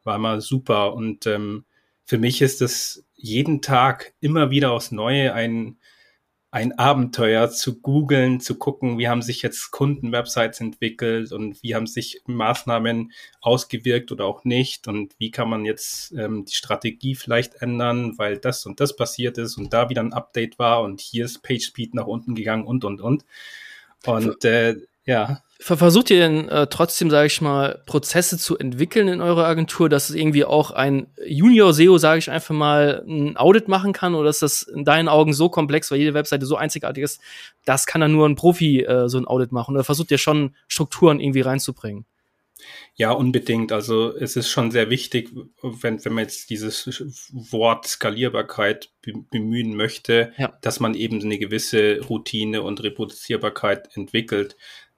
war 0.06 0.16
immer 0.16 0.40
super. 0.40 0.94
Und 0.94 1.26
ähm, 1.26 1.66
für 2.06 2.18
mich 2.18 2.42
ist 2.42 2.62
es 2.62 3.04
jeden 3.18 3.62
Tag 3.62 4.14
immer 4.22 4.52
wieder 4.52 4.72
aufs 4.72 4.92
Neue 4.92 5.34
ein, 5.34 5.78
ein 6.52 6.78
Abenteuer 6.80 7.50
zu 7.50 7.82
googeln, 7.82 8.40
zu 8.40 8.58
gucken, 8.58 8.98
wie 8.98 9.10
haben 9.10 9.22
sich 9.22 9.42
jetzt 9.42 9.72
Kundenwebsites 9.72 10.62
entwickelt 10.62 11.32
und 11.34 11.62
wie 11.62 11.76
haben 11.76 11.88
sich 11.88 12.22
Maßnahmen 12.26 13.12
ausgewirkt 13.42 14.12
oder 14.12 14.26
auch 14.26 14.46
nicht 14.46 14.88
und 14.88 15.16
wie 15.18 15.32
kann 15.32 15.50
man 15.50 15.66
jetzt 15.66 16.14
ähm, 16.14 16.46
die 16.46 16.56
Strategie 16.56 17.16
vielleicht 17.16 17.56
ändern, 17.56 18.18
weil 18.18 18.38
das 18.38 18.66
und 18.66 18.80
das 18.80 18.96
passiert 18.96 19.38
ist 19.38 19.58
und 19.58 19.74
da 19.74 19.90
wieder 19.90 20.02
ein 20.02 20.14
Update 20.14 20.58
war 20.58 20.84
und 20.84 21.02
hier 21.02 21.26
ist 21.26 21.44
PageSpeed 21.44 21.96
nach 21.96 22.08
unten 22.08 22.36
gegangen 22.36 22.66
und 22.66 22.86
und 22.86 23.02
und. 23.02 23.26
Und 24.06 24.46
äh, 24.46 24.78
ja. 25.06 25.42
Versucht 25.60 26.12
ihr 26.12 26.20
denn 26.20 26.50
äh, 26.50 26.68
trotzdem, 26.68 27.10
sage 27.10 27.28
ich 27.28 27.42
mal, 27.42 27.82
Prozesse 27.88 28.38
zu 28.38 28.58
entwickeln 28.58 29.08
in 29.08 29.22
eurer 29.22 29.46
Agentur, 29.46 29.90
dass 29.90 30.10
es 30.10 30.16
irgendwie 30.16 30.46
auch 30.46 30.70
ein 30.70 31.08
Junior-SEO, 31.26 31.98
sage 31.98 32.20
ich 32.20 32.30
einfach 32.30 32.54
mal, 32.54 33.04
ein 33.08 33.38
Audit 33.38 33.68
machen 33.68 33.92
kann? 33.92 34.14
Oder 34.14 34.30
ist 34.30 34.44
das 34.44 34.62
in 34.64 34.86
deinen 34.86 35.08
Augen 35.08 35.34
so 35.34 35.50
komplex, 35.50 35.90
weil 35.90 35.98
jede 35.98 36.14
Webseite 36.14 36.46
so 36.46 36.58
einzigartig 36.58 37.04
ist, 37.04 37.22
das 37.66 37.88
kann 37.88 38.02
dann 38.02 38.12
nur 38.12 38.30
ein 38.30 38.36
Profi 38.36 38.84
äh, 38.84 39.10
so 39.10 39.18
ein 39.18 39.26
Audit 39.26 39.52
machen? 39.52 39.74
Oder 39.74 39.84
versucht 39.84 40.12
ihr 40.12 40.20
schon 40.20 40.56
Strukturen 40.68 41.20
irgendwie 41.20 41.42
reinzubringen? 41.42 42.06
Ja, 42.96 43.12
unbedingt. 43.12 43.72
Also 43.72 44.16
es 44.16 44.36
ist 44.36 44.50
schon 44.50 44.72
sehr 44.72 44.90
wichtig, 44.90 45.30
wenn, 45.62 46.04
wenn 46.04 46.14
man 46.14 46.24
jetzt 46.24 46.50
dieses 46.50 47.30
Wort 47.32 47.86
Skalierbarkeit 47.86 48.90
bemühen 49.30 49.76
möchte, 49.76 50.34
ja. 50.38 50.58
dass 50.62 50.80
man 50.80 50.96
eben 50.96 51.22
eine 51.22 51.38
gewisse 51.38 52.02
Routine 52.02 52.64
und 52.64 52.82
Reproduzierbarkeit 52.82 53.96
entwickelt. 53.96 54.58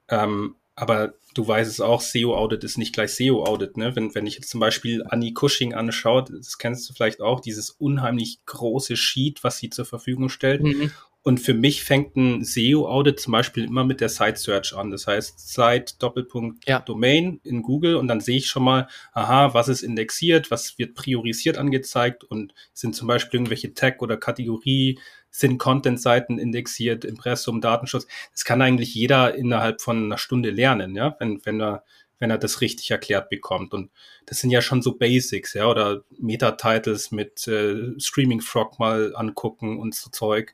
Ähm, 0.10 0.56
aber 0.76 1.13
du 1.34 1.48
weißt 1.48 1.69
es 1.69 1.82
auch, 1.82 2.02
SEO-Audit 2.02 2.63
ist 2.63 2.78
nicht 2.78 2.93
gleich 2.93 3.13
SEO-Audit. 3.13 3.78
Ne? 3.78 3.95
Wenn, 3.95 4.15
wenn 4.15 4.26
ich 4.26 4.36
jetzt 4.36 4.50
zum 4.50 4.60
Beispiel 4.60 5.04
Annie 5.10 5.34
Cushing 5.34 5.74
anschaue, 5.74 6.26
das 6.26 6.58
kennst 6.58 6.89
du 6.89 6.93
vielleicht 6.93 7.22
auch, 7.22 7.41
dieses 7.41 7.69
unheimlich 7.69 8.39
große 8.45 8.95
Sheet, 8.95 9.43
was 9.43 9.58
sie 9.58 9.69
zur 9.69 9.86
Verfügung 9.86 10.30
stellt. 10.30 10.63
Mhm. 10.63 10.91
Und 11.22 11.39
für 11.41 11.54
mich 11.54 11.84
fängt 11.84 12.15
ein 12.15 12.45
SEO-Audit 12.45 13.19
zum 13.19 13.34
Beispiel 13.34 13.65
immer 13.65 13.84
mit 13.84 14.00
der 14.00 14.08
Site-Search 14.08 14.74
an. 14.74 14.89
Das 14.89 15.06
heißt, 15.06 15.54
Site 15.54 15.95
Doppelpunkt 16.00 16.65
ja. 16.67 16.80
Domain 16.80 17.41
in 17.43 17.62
Google 17.62 17.98
und 17.98 18.08
dann 18.08 18.22
sehe 18.22 18.38
ich 18.38 18.48
schon 18.48 18.63
mal, 18.63 18.88
aha, 19.12 19.54
was 19.54 19.67
ist 19.67 19.82
indexiert, 19.82 20.50
was 20.50 20.78
wird 20.78 20.95
priorisiert 20.95 21.58
angezeigt 21.58 22.24
und 22.24 22.54
sind 22.74 22.95
zum 22.95 23.10
Beispiel 23.10 23.39
irgendwelche 23.39 23.74
Tag- 23.74 24.02
oder 24.02 24.15
Kategorie 24.15 24.98
sind 25.32 25.58
Content-Seiten 25.58 26.39
indexiert, 26.39 27.06
Impressum, 27.06 27.62
Datenschutz. 27.62 28.08
Das 28.32 28.46
kann 28.46 28.62
eigentlich 28.62 28.94
jeder 28.96 29.36
innerhalb 29.36 29.82
von 29.82 30.06
einer 30.06 30.18
Stunde 30.18 30.50
lernen, 30.50 30.96
ja, 30.96 31.15
wenn, 31.20 31.46
wenn 31.46 31.62
er, 31.62 31.84
wenn 32.20 32.32
er 32.32 32.38
das 32.38 32.62
richtig 32.62 32.92
erklärt 32.92 33.30
bekommt. 33.30 33.74
Und 33.74 33.92
das 34.26 34.39
sind 34.39 34.50
ja 34.52 34.62
schon 34.62 34.82
so 34.82 34.98
Basics, 34.98 35.54
ja, 35.54 35.68
oder 35.68 36.04
Meta-Titles 36.18 37.12
mit 37.12 37.48
äh, 37.48 38.00
Streaming 38.00 38.42
Frog 38.42 38.80
mal 38.80 39.13
angucken 39.15 39.80
und 39.80 39.96
so 39.96 40.10
Zeug. 40.10 40.54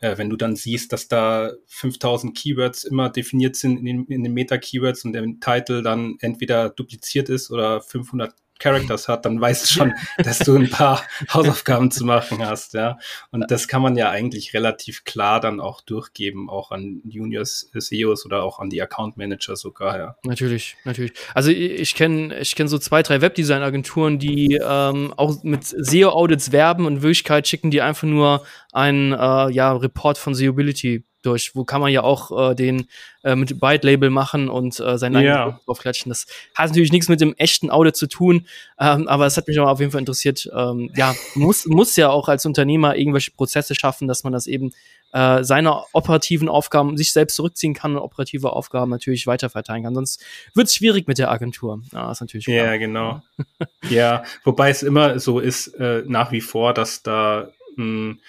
Äh, 0.00 0.16
wenn 0.18 0.30
du 0.30 0.36
dann 0.36 0.54
siehst, 0.54 0.92
dass 0.92 1.08
da 1.08 1.52
5000 1.66 2.36
Keywords 2.36 2.84
immer 2.84 3.10
definiert 3.10 3.56
sind 3.56 3.78
in 3.78 3.84
den, 3.84 4.04
in 4.06 4.22
den 4.22 4.34
Meta-Keywords 4.34 5.04
und 5.04 5.12
der 5.12 5.24
Titel 5.40 5.82
dann 5.82 6.16
entweder 6.20 6.70
dupliziert 6.70 7.28
ist 7.28 7.50
oder 7.50 7.80
500 7.80 8.34
Characters 8.58 9.08
hat, 9.08 9.24
dann 9.24 9.40
weißt 9.40 9.64
du 9.64 9.74
schon, 9.74 9.94
dass 10.18 10.38
du 10.40 10.56
ein 10.56 10.70
paar 10.70 11.02
Hausaufgaben 11.32 11.90
zu 11.90 12.04
machen 12.04 12.44
hast, 12.44 12.74
ja. 12.74 12.98
Und 13.30 13.50
das 13.50 13.68
kann 13.68 13.82
man 13.82 13.96
ja 13.96 14.10
eigentlich 14.10 14.54
relativ 14.54 15.04
klar 15.04 15.40
dann 15.40 15.60
auch 15.60 15.80
durchgeben, 15.80 16.50
auch 16.50 16.70
an 16.70 17.00
Juniors, 17.04 17.70
CEOs 17.76 18.26
oder 18.26 18.42
auch 18.42 18.58
an 18.58 18.70
die 18.70 18.82
Account 18.82 19.16
Manager 19.16 19.56
sogar, 19.56 19.98
ja. 19.98 20.16
Natürlich, 20.24 20.76
natürlich. 20.84 21.12
Also 21.34 21.50
ich 21.50 21.94
kenne 21.94 22.38
ich 22.38 22.54
kenn 22.54 22.68
so 22.68 22.78
zwei, 22.78 23.02
drei 23.02 23.20
Webdesign-Agenturen, 23.20 24.18
die 24.18 24.60
ähm, 24.62 25.14
auch 25.16 25.42
mit 25.42 25.64
SEO-Audits 25.64 26.52
werben 26.52 26.86
und 26.86 26.96
in 26.96 27.02
Wirklichkeit 27.02 27.46
schicken 27.46 27.70
die 27.70 27.80
einfach 27.80 28.06
nur 28.06 28.44
einen 28.72 29.12
äh, 29.12 29.50
ja, 29.50 29.72
Report 29.72 30.18
von 30.18 30.34
SEObility 30.34 31.04
durch, 31.22 31.52
wo 31.54 31.64
kann 31.64 31.80
man 31.80 31.90
ja 31.92 32.02
auch 32.02 32.50
äh, 32.50 32.54
den 32.54 32.86
äh, 33.24 33.34
mit 33.34 33.58
Byte-Label 33.58 34.10
machen 34.10 34.48
und 34.48 34.78
äh, 34.80 34.98
seinen 34.98 35.22
Ja. 35.22 35.42
eigenen 35.44 35.60
draufklatschen. 35.66 36.10
Das 36.10 36.26
hat 36.54 36.68
natürlich 36.68 36.92
nichts 36.92 37.08
mit 37.08 37.20
dem 37.20 37.34
echten 37.36 37.70
Audit 37.70 37.96
zu 37.96 38.06
tun, 38.06 38.46
ähm, 38.78 39.08
aber 39.08 39.26
es 39.26 39.36
hat 39.36 39.48
mich 39.48 39.58
auch 39.58 39.68
auf 39.68 39.80
jeden 39.80 39.90
Fall 39.92 40.00
interessiert. 40.00 40.48
Ähm, 40.54 40.90
ja, 40.94 41.14
muss, 41.34 41.66
muss 41.66 41.96
ja 41.96 42.10
auch 42.10 42.28
als 42.28 42.46
Unternehmer 42.46 42.96
irgendwelche 42.96 43.32
Prozesse 43.32 43.74
schaffen, 43.74 44.06
dass 44.08 44.22
man 44.24 44.32
das 44.32 44.46
eben 44.46 44.72
äh, 45.12 45.42
seine 45.42 45.82
operativen 45.92 46.48
Aufgaben 46.48 46.96
sich 46.96 47.12
selbst 47.12 47.34
zurückziehen 47.34 47.74
kann 47.74 47.96
und 47.96 48.02
operative 48.02 48.52
Aufgaben 48.52 48.90
natürlich 48.90 49.26
weiterverteilen 49.26 49.82
kann. 49.82 49.94
Sonst 49.94 50.22
wird 50.54 50.68
es 50.68 50.74
schwierig 50.74 51.08
mit 51.08 51.18
der 51.18 51.30
Agentur. 51.30 51.80
Ja, 51.92 52.12
ist 52.12 52.20
natürlich 52.20 52.46
Ja, 52.46 52.64
klar. 52.64 52.78
genau. 52.78 53.22
ja, 53.90 54.22
wobei 54.44 54.70
es 54.70 54.82
immer 54.82 55.18
so 55.18 55.40
ist, 55.40 55.68
äh, 55.80 56.02
nach 56.06 56.30
wie 56.30 56.42
vor, 56.42 56.74
dass 56.74 57.02
da 57.02 57.48
ein, 57.78 58.20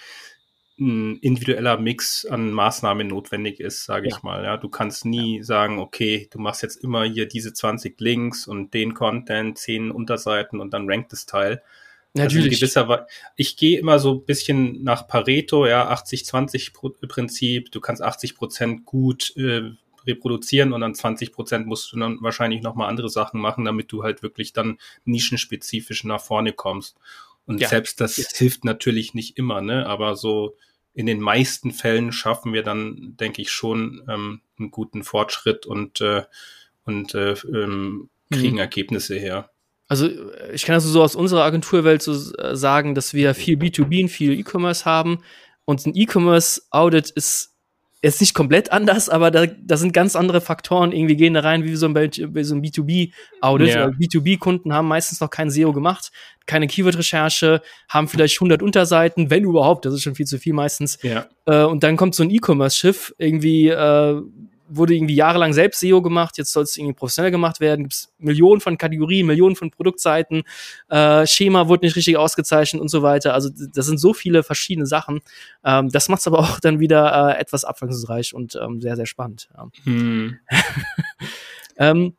ein 0.80 1.18
individueller 1.18 1.78
Mix 1.78 2.24
an 2.24 2.50
Maßnahmen 2.52 3.06
notwendig 3.06 3.60
ist, 3.60 3.84
sage 3.84 4.08
ich 4.08 4.14
Ja. 4.14 4.20
mal. 4.22 4.42
Ja, 4.44 4.56
du 4.56 4.68
kannst 4.70 5.04
nie 5.04 5.42
sagen, 5.42 5.78
okay, 5.78 6.28
du 6.32 6.38
machst 6.38 6.62
jetzt 6.62 6.82
immer 6.82 7.04
hier 7.04 7.26
diese 7.26 7.52
20 7.52 8.00
Links 8.00 8.46
und 8.48 8.72
den 8.72 8.94
Content, 8.94 9.58
10 9.58 9.90
Unterseiten 9.90 10.58
und 10.58 10.72
dann 10.72 10.88
rankt 10.90 11.12
das 11.12 11.26
Teil. 11.26 11.62
Also 12.16 12.24
Natürlich. 12.38 12.58
gewisser 12.58 12.88
Weise. 12.88 13.06
Ich 13.36 13.56
gehe 13.56 13.78
immer 13.78 13.98
so 14.00 14.14
ein 14.14 14.24
bisschen 14.24 14.82
nach 14.82 15.06
Pareto, 15.06 15.66
ja, 15.66 15.88
80-20-Prinzip. 15.90 17.70
Du 17.70 17.80
kannst 17.80 18.02
80 18.02 18.34
Prozent 18.34 18.84
gut 18.84 19.32
äh, 19.36 19.70
reproduzieren 20.06 20.72
und 20.72 20.80
dann 20.80 20.94
20 20.94 21.32
Prozent 21.32 21.66
musst 21.66 21.92
du 21.92 21.98
dann 21.98 22.18
wahrscheinlich 22.22 22.62
nochmal 22.62 22.88
andere 22.88 23.10
Sachen 23.10 23.40
machen, 23.40 23.64
damit 23.64 23.92
du 23.92 24.02
halt 24.02 24.22
wirklich 24.22 24.52
dann 24.52 24.78
nischenspezifisch 25.04 26.04
nach 26.04 26.20
vorne 26.22 26.52
kommst. 26.52 26.96
Und 27.46 27.60
Ja. 27.60 27.68
selbst 27.68 28.00
das 28.00 28.16
Yes. 28.16 28.36
hilft 28.36 28.64
natürlich 28.64 29.14
nicht 29.14 29.36
immer, 29.36 29.60
ne? 29.60 29.86
Aber 29.86 30.16
so 30.16 30.56
in 30.92 31.06
den 31.06 31.20
meisten 31.20 31.72
Fällen 31.72 32.12
schaffen 32.12 32.52
wir 32.52 32.62
dann, 32.62 33.16
denke 33.18 33.42
ich, 33.42 33.50
schon 33.50 34.02
ähm, 34.08 34.40
einen 34.58 34.70
guten 34.70 35.04
Fortschritt 35.04 35.66
und, 35.66 36.00
äh, 36.00 36.24
und 36.84 37.14
äh, 37.14 37.32
ähm, 37.32 38.10
kriegen 38.30 38.54
Mhm. 38.54 38.60
Ergebnisse 38.60 39.16
her. 39.16 39.50
Also 39.88 40.06
äh, 40.06 40.52
ich 40.52 40.64
kann 40.64 40.74
also 40.74 40.88
so 40.88 41.02
aus 41.02 41.14
unserer 41.14 41.44
Agenturwelt 41.44 42.02
so 42.02 42.12
äh, 42.36 42.56
sagen, 42.56 42.94
dass 42.94 43.14
wir 43.14 43.34
viel 43.34 43.56
B2B 43.56 44.02
und 44.02 44.08
viel 44.08 44.38
E-Commerce 44.38 44.84
haben. 44.84 45.22
Und 45.64 45.84
ein 45.86 45.94
E-Commerce-Audit 45.94 47.10
ist 47.10 47.56
ist 48.02 48.20
nicht 48.20 48.32
komplett 48.32 48.72
anders, 48.72 49.08
aber 49.08 49.30
da, 49.30 49.46
da 49.46 49.76
sind 49.76 49.92
ganz 49.92 50.16
andere 50.16 50.40
Faktoren 50.40 50.92
irgendwie 50.92 51.16
gehen 51.16 51.34
da 51.34 51.40
rein, 51.40 51.64
wie 51.64 51.76
so 51.76 51.86
ein, 51.86 51.94
so 51.94 52.54
ein 52.54 52.62
B2B-Audit. 52.62 53.68
Ja. 53.68 53.86
Weil 53.86 53.90
B2B-Kunden 53.90 54.72
haben 54.72 54.88
meistens 54.88 55.20
noch 55.20 55.28
kein 55.28 55.50
SEO 55.50 55.72
gemacht, 55.72 56.10
keine 56.46 56.66
Keyword-Recherche, 56.66 57.60
haben 57.88 58.08
vielleicht 58.08 58.36
100 58.38 58.62
Unterseiten, 58.62 59.28
wenn 59.28 59.44
überhaupt, 59.44 59.84
das 59.84 59.92
ist 59.92 60.02
schon 60.02 60.14
viel 60.14 60.26
zu 60.26 60.38
viel 60.38 60.54
meistens. 60.54 60.98
Ja. 61.02 61.26
Äh, 61.44 61.64
und 61.64 61.82
dann 61.82 61.96
kommt 61.98 62.14
so 62.14 62.22
ein 62.22 62.30
E-Commerce-Schiff, 62.30 63.14
irgendwie 63.18 63.68
äh, 63.68 64.22
wurde 64.70 64.94
irgendwie 64.94 65.14
jahrelang 65.14 65.52
selbst 65.52 65.80
SEO 65.80 66.00
gemacht, 66.00 66.38
jetzt 66.38 66.52
soll 66.52 66.62
es 66.62 66.76
irgendwie 66.76 66.94
professionell 66.94 67.30
gemacht 67.30 67.60
werden, 67.60 67.82
gibt 67.82 67.94
es 67.94 68.12
Millionen 68.18 68.60
von 68.60 68.78
Kategorien, 68.78 69.26
Millionen 69.26 69.56
von 69.56 69.70
Produktseiten, 69.70 70.42
äh, 70.88 71.26
Schema 71.26 71.68
wurde 71.68 71.86
nicht 71.86 71.96
richtig 71.96 72.16
ausgezeichnet 72.16 72.80
und 72.80 72.88
so 72.88 73.02
weiter. 73.02 73.34
Also 73.34 73.50
das 73.50 73.86
sind 73.86 73.98
so 73.98 74.14
viele 74.14 74.42
verschiedene 74.42 74.86
Sachen. 74.86 75.20
Ähm, 75.64 75.88
das 75.90 76.08
macht 76.08 76.20
es 76.20 76.26
aber 76.26 76.38
auch 76.40 76.60
dann 76.60 76.80
wieder 76.80 77.34
äh, 77.34 77.40
etwas 77.40 77.64
abwechslungsreich 77.64 78.34
und 78.34 78.56
ähm, 78.56 78.80
sehr, 78.80 78.96
sehr 78.96 79.06
spannend. 79.06 79.48
Ja. 79.54 79.68
Hm. 79.84 80.38
Ähm, 81.80 82.14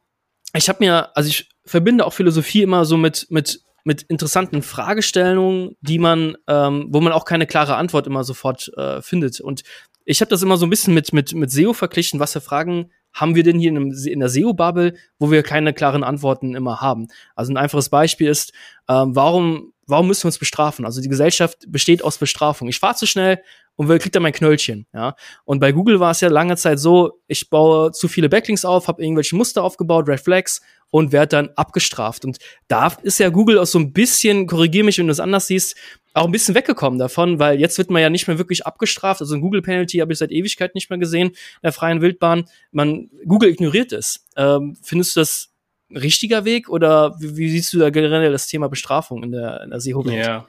ich 0.53 0.67
habe 0.67 0.79
mir, 0.83 1.15
also 1.15 1.29
ich 1.29 1.49
verbinde 1.65 2.05
auch 2.05 2.13
Philosophie 2.13 2.63
immer 2.63 2.83
so 2.83 2.97
mit, 2.97 3.27
mit, 3.29 3.61
mit 3.85 4.01
interessanten 4.03 4.63
Fragestellungen, 4.63 5.77
die 5.81 5.99
man, 5.99 6.35
ähm, 6.47 6.87
wo 6.89 6.99
man 6.99 7.13
auch 7.13 7.23
keine 7.23 7.47
klare 7.47 7.75
Antwort 7.75 8.07
immer 8.07 8.23
sofort 8.23 8.69
äh, 8.75 9.01
findet. 9.01 9.39
Und 9.39 9.63
ich 10.05 10.21
habe 10.21 10.29
das 10.29 10.41
immer 10.41 10.57
so 10.57 10.65
ein 10.65 10.69
bisschen 10.69 10.93
mit, 10.93 11.13
mit, 11.13 11.33
mit 11.33 11.51
SEO 11.51 11.73
verglichen. 11.73 12.19
Was 12.19 12.33
für 12.33 12.41
Fragen 12.41 12.91
haben 13.13 13.35
wir 13.35 13.43
denn 13.43 13.59
hier 13.59 13.69
in, 13.69 13.77
einem, 13.77 13.91
in 13.91 14.19
der 14.19 14.29
SEO-Bubble, 14.29 14.95
wo 15.19 15.31
wir 15.31 15.43
keine 15.43 15.73
klaren 15.73 16.03
Antworten 16.03 16.55
immer 16.55 16.81
haben? 16.81 17.07
Also 17.35 17.51
ein 17.51 17.57
einfaches 17.57 17.89
Beispiel 17.89 18.27
ist, 18.27 18.53
ähm, 18.87 19.15
warum, 19.15 19.73
warum 19.85 20.07
müssen 20.07 20.23
wir 20.23 20.27
uns 20.29 20.39
bestrafen? 20.39 20.85
Also 20.85 21.01
die 21.01 21.09
Gesellschaft 21.09 21.65
besteht 21.67 22.03
aus 22.03 22.17
Bestrafung. 22.17 22.67
Ich 22.67 22.79
fahre 22.79 22.95
zu 22.95 23.05
schnell 23.05 23.41
und 23.75 23.87
will, 23.87 23.99
krieg 23.99 24.11
dann 24.11 24.23
mein 24.23 24.33
Knöllchen, 24.33 24.85
ja. 24.93 25.15
Und 25.45 25.59
bei 25.59 25.71
Google 25.71 25.99
war 25.99 26.11
es 26.11 26.21
ja 26.21 26.29
lange 26.29 26.55
Zeit 26.57 26.79
so, 26.79 27.19
ich 27.27 27.49
baue 27.49 27.91
zu 27.91 28.07
viele 28.07 28.29
Backlinks 28.29 28.65
auf, 28.65 28.87
habe 28.87 29.03
irgendwelche 29.03 29.35
Muster 29.35 29.63
aufgebaut, 29.63 30.07
Red 30.07 30.19
Flags 30.19 30.61
und 30.89 31.11
werde 31.11 31.29
dann 31.29 31.49
abgestraft. 31.55 32.25
Und 32.25 32.37
da 32.67 32.93
ist 33.01 33.19
ja 33.19 33.29
Google 33.29 33.57
auch 33.57 33.65
so 33.65 33.79
ein 33.79 33.93
bisschen, 33.93 34.45
korrigier 34.45 34.83
mich, 34.83 34.97
wenn 34.97 35.07
du 35.07 35.11
es 35.11 35.19
anders 35.19 35.47
siehst, 35.47 35.75
auch 36.13 36.25
ein 36.25 36.31
bisschen 36.31 36.55
weggekommen 36.55 36.99
davon, 36.99 37.39
weil 37.39 37.59
jetzt 37.59 37.77
wird 37.77 37.89
man 37.89 38.01
ja 38.01 38.09
nicht 38.09 38.27
mehr 38.27 38.37
wirklich 38.37 38.65
abgestraft. 38.65 39.21
Also 39.21 39.35
ein 39.35 39.41
Google 39.41 39.61
Penalty 39.61 39.99
habe 39.99 40.11
ich 40.11 40.19
seit 40.19 40.31
Ewigkeit 40.31 40.75
nicht 40.75 40.89
mehr 40.89 40.99
gesehen 40.99 41.29
in 41.29 41.35
der 41.63 41.71
freien 41.71 42.01
Wildbahn. 42.01 42.45
Man 42.71 43.09
Google 43.25 43.49
ignoriert 43.49 43.93
es. 43.93 44.25
Ähm, 44.35 44.77
findest 44.81 45.15
du 45.15 45.21
das 45.21 45.53
ein 45.89 45.97
richtiger 45.97 46.45
Weg 46.45 46.69
oder 46.69 47.15
wie, 47.19 47.35
wie 47.35 47.49
siehst 47.49 47.73
du 47.73 47.79
da 47.79 47.89
generell 47.89 48.31
das 48.31 48.47
Thema 48.47 48.67
Bestrafung 48.67 49.23
in 49.23 49.31
der, 49.31 49.61
in 49.63 49.69
der 49.69 49.79
SEO-Welt? 49.79 50.25
Ja. 50.25 50.47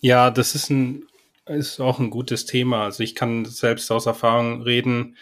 Ja, 0.00 0.30
das 0.30 0.54
ist 0.54 0.70
ein, 0.70 1.04
ist 1.46 1.80
auch 1.80 1.98
ein 1.98 2.10
gutes 2.10 2.44
Thema. 2.44 2.84
Also 2.84 3.02
ich 3.02 3.14
kann 3.14 3.44
selbst 3.44 3.90
aus 3.90 4.06
Erfahrung 4.06 4.62
reden. 4.62 5.16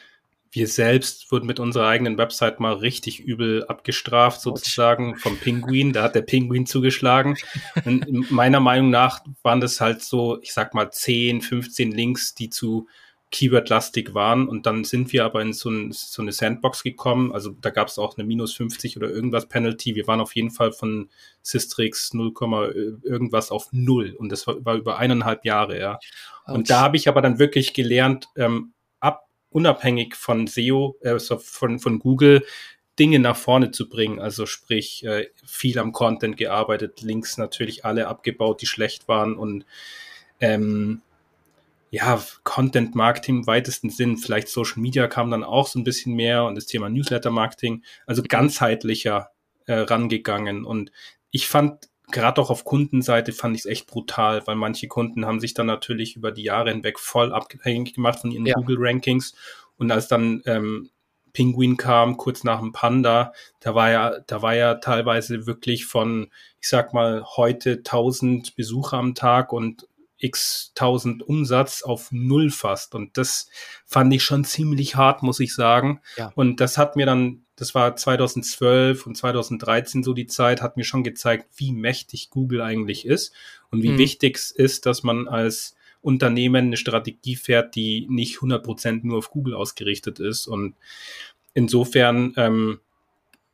Wir 0.55 0.69
selbst 0.69 1.33
wurden 1.33 1.47
mit 1.47 1.59
unserer 1.59 1.89
eigenen 1.89 2.17
Website 2.17 2.61
mal 2.61 2.75
richtig 2.75 3.19
übel 3.19 3.65
abgestraft, 3.65 4.41
sozusagen 4.41 5.17
vom 5.17 5.37
Pinguin. 5.37 5.93
Da 5.93 6.05
hat 6.05 6.15
der 6.15 6.23
Pinguin 6.23 6.65
zugeschlagen. 6.65 7.37
Und 7.85 8.31
meiner 8.31 8.61
Meinung 8.61 8.89
nach 8.89 9.25
waren 9.43 9.61
das 9.61 9.81
halt 9.81 10.01
so, 10.01 10.41
ich 10.43 10.53
sag 10.53 10.73
mal, 10.73 10.93
10, 10.93 11.43
15 11.43 11.91
Links, 11.91 12.37
die 12.37 12.51
zu 12.51 12.87
Keyword-lastig 13.33 14.15
waren. 14.15 14.47
Und 14.47 14.67
dann 14.67 14.85
sind 14.85 15.13
wir 15.13 15.25
aber 15.25 15.43
in 15.43 15.53
so, 15.53 15.71
ein, 15.71 15.91
so 15.91 16.23
eine 16.23 16.31
Sandbox 16.31 16.85
gekommen. 16.85 17.33
Also 17.33 17.51
da 17.51 17.71
gab 17.71 17.89
es 17.89 17.99
auch 17.99 18.17
eine 18.17 18.25
minus 18.25 18.55
50 18.55 18.97
oder 18.97 19.11
irgendwas 19.11 19.49
Penalty. 19.49 19.97
Wir 19.97 20.07
waren 20.07 20.21
auf 20.21 20.37
jeden 20.37 20.53
Fall 20.53 20.71
von 20.71 21.11
Systrix 21.43 22.15
0, 22.15 23.01
irgendwas 23.03 23.51
auf 23.51 23.71
null. 23.73 24.15
Und 24.17 24.31
das 24.31 24.47
war, 24.47 24.65
war 24.65 24.77
über 24.77 24.99
eineinhalb 24.99 25.45
Jahre, 25.45 25.81
ja. 25.81 25.99
Und 26.47 26.71
da 26.71 26.81
habe 26.81 26.97
ich 26.97 27.09
aber 27.09 27.23
dann 27.23 27.41
wirklich 27.41 27.73
gelernt, 27.73 28.29
ähm, 28.37 28.74
unabhängig 29.55 30.17
von 30.17 30.47
SEO, 30.47 30.97
äh, 31.01 31.19
von, 31.19 31.79
von 31.79 31.99
Google, 32.01 32.45
Dinge 32.99 33.19
nach 33.19 33.37
vorne 33.37 33.71
zu 33.71 33.89
bringen. 33.89 34.21
Also 34.21 34.47
sprich, 34.47 35.05
äh, 35.05 35.29
viel 35.47 35.79
am 35.79 35.93
Content 35.93 36.37
gearbeitet, 36.37 37.03
Links 37.03 37.39
natürlich 37.39 37.85
alle 37.85 38.09
abgebaut, 38.09 38.61
die 38.63 38.67
schlecht 38.67 39.09
waren 39.09 39.37
und 39.37 39.65
ähm, 40.41 41.03
ja, 41.91 42.21
Content 42.43 42.97
Marketing 42.97 43.39
im 43.39 43.47
weitesten 43.47 43.89
Sinn, 43.89 44.19
vielleicht 44.19 44.49
Social 44.49 44.83
Media 44.83 45.07
kam 45.07 45.31
dann 45.31 45.45
auch 45.45 45.69
so 45.69 45.79
ein 45.79 45.85
bisschen 45.85 46.15
mehr 46.15 46.45
und 46.45 46.57
das 46.57 46.67
Thema 46.67 46.89
Newsletter 46.89 47.31
Marketing, 47.31 47.85
also 48.07 48.23
ganzheitlicher 48.27 49.31
äh, 49.67 49.75
rangegangen. 49.75 50.65
Und 50.65 50.91
ich 51.31 51.47
fand, 51.47 51.89
gerade 52.11 52.41
auch 52.41 52.51
auf 52.51 52.65
Kundenseite 52.65 53.33
fand 53.33 53.57
ich 53.57 53.63
es 53.63 53.67
echt 53.67 53.87
brutal, 53.87 54.47
weil 54.47 54.57
manche 54.57 54.89
Kunden 54.89 55.27
haben 55.27 55.41
sich 55.41 55.55
dann 55.55 55.67
natürlich 55.67 56.17
über 56.17 56.33
die 56.33 56.45
Jahre 56.45 56.71
hinweg 56.71 56.99
voll 56.99 57.33
abhängig 57.33 57.95
gemacht 57.95 58.21
von 58.21 58.31
ihren 58.31 58.47
Ja. 58.47 58.55
Google 58.55 58.77
Rankings. 58.79 59.35
Und 59.77 59.91
als 59.91 60.09
dann 60.09 60.43
ähm, 60.47 60.91
Penguin 61.33 61.77
kam, 61.77 62.17
kurz 62.17 62.45
nach 62.45 62.61
dem 62.61 62.73
Panda, 62.73 63.33
da 63.61 63.75
war 63.75 63.91
ja, 63.91 64.21
da 64.27 64.41
war 64.41 64.55
ja 64.55 64.77
teilweise 64.77 65.47
wirklich 65.47 65.85
von, 65.85 66.31
ich 66.61 66.69
sag 66.69 66.95
mal, 66.95 67.25
heute 67.37 67.79
1000 67.79 68.55
Besucher 68.55 68.99
am 68.99 69.15
Tag 69.15 69.53
und 69.53 69.89
x 70.25 70.73
tausend 70.75 71.23
Umsatz 71.23 71.83
auf 71.83 72.09
null 72.11 72.51
fast. 72.51 72.95
Und 72.95 73.17
das 73.19 73.49
fand 73.85 74.13
ich 74.15 74.23
schon 74.23 74.45
ziemlich 74.45 74.97
hart, 74.97 75.23
muss 75.23 75.41
ich 75.41 75.55
sagen. 75.55 76.01
Ja. 76.17 76.33
Und 76.35 76.61
das 76.61 76.79
hat 76.79 76.97
mir 76.97 77.07
dann, 77.07 77.45
das 77.57 77.75
war 77.75 77.95
2012 77.97 79.07
und 79.07 79.17
2013 79.17 80.03
so 80.03 80.15
die 80.15 80.27
Zeit, 80.27 80.63
hat 80.63 80.77
mir 80.77 80.85
schon 80.85 81.05
gezeigt, 81.05 81.47
wie 81.57 81.73
mächtig 81.73 82.31
Google 82.31 82.61
eigentlich 82.63 83.05
ist 83.07 83.33
und 83.71 83.83
wie 83.83 83.91
Mhm. 83.91 83.99
wichtig 83.99 84.37
es 84.37 84.51
ist, 84.51 84.87
dass 84.87 85.03
man 85.03 85.29
als 85.29 85.77
Unternehmen 86.01 86.67
eine 86.67 86.77
Strategie 86.77 87.37
fährt, 87.37 87.75
die 87.77 88.07
nicht 88.11 88.41
100% 88.41 89.07
nur 89.07 89.19
auf 89.19 89.31
Google 89.31 89.55
ausgerichtet 89.55 90.21
ist. 90.21 90.47
Und 90.47 90.75
insofern 91.55 92.33
ähm, 92.37 92.81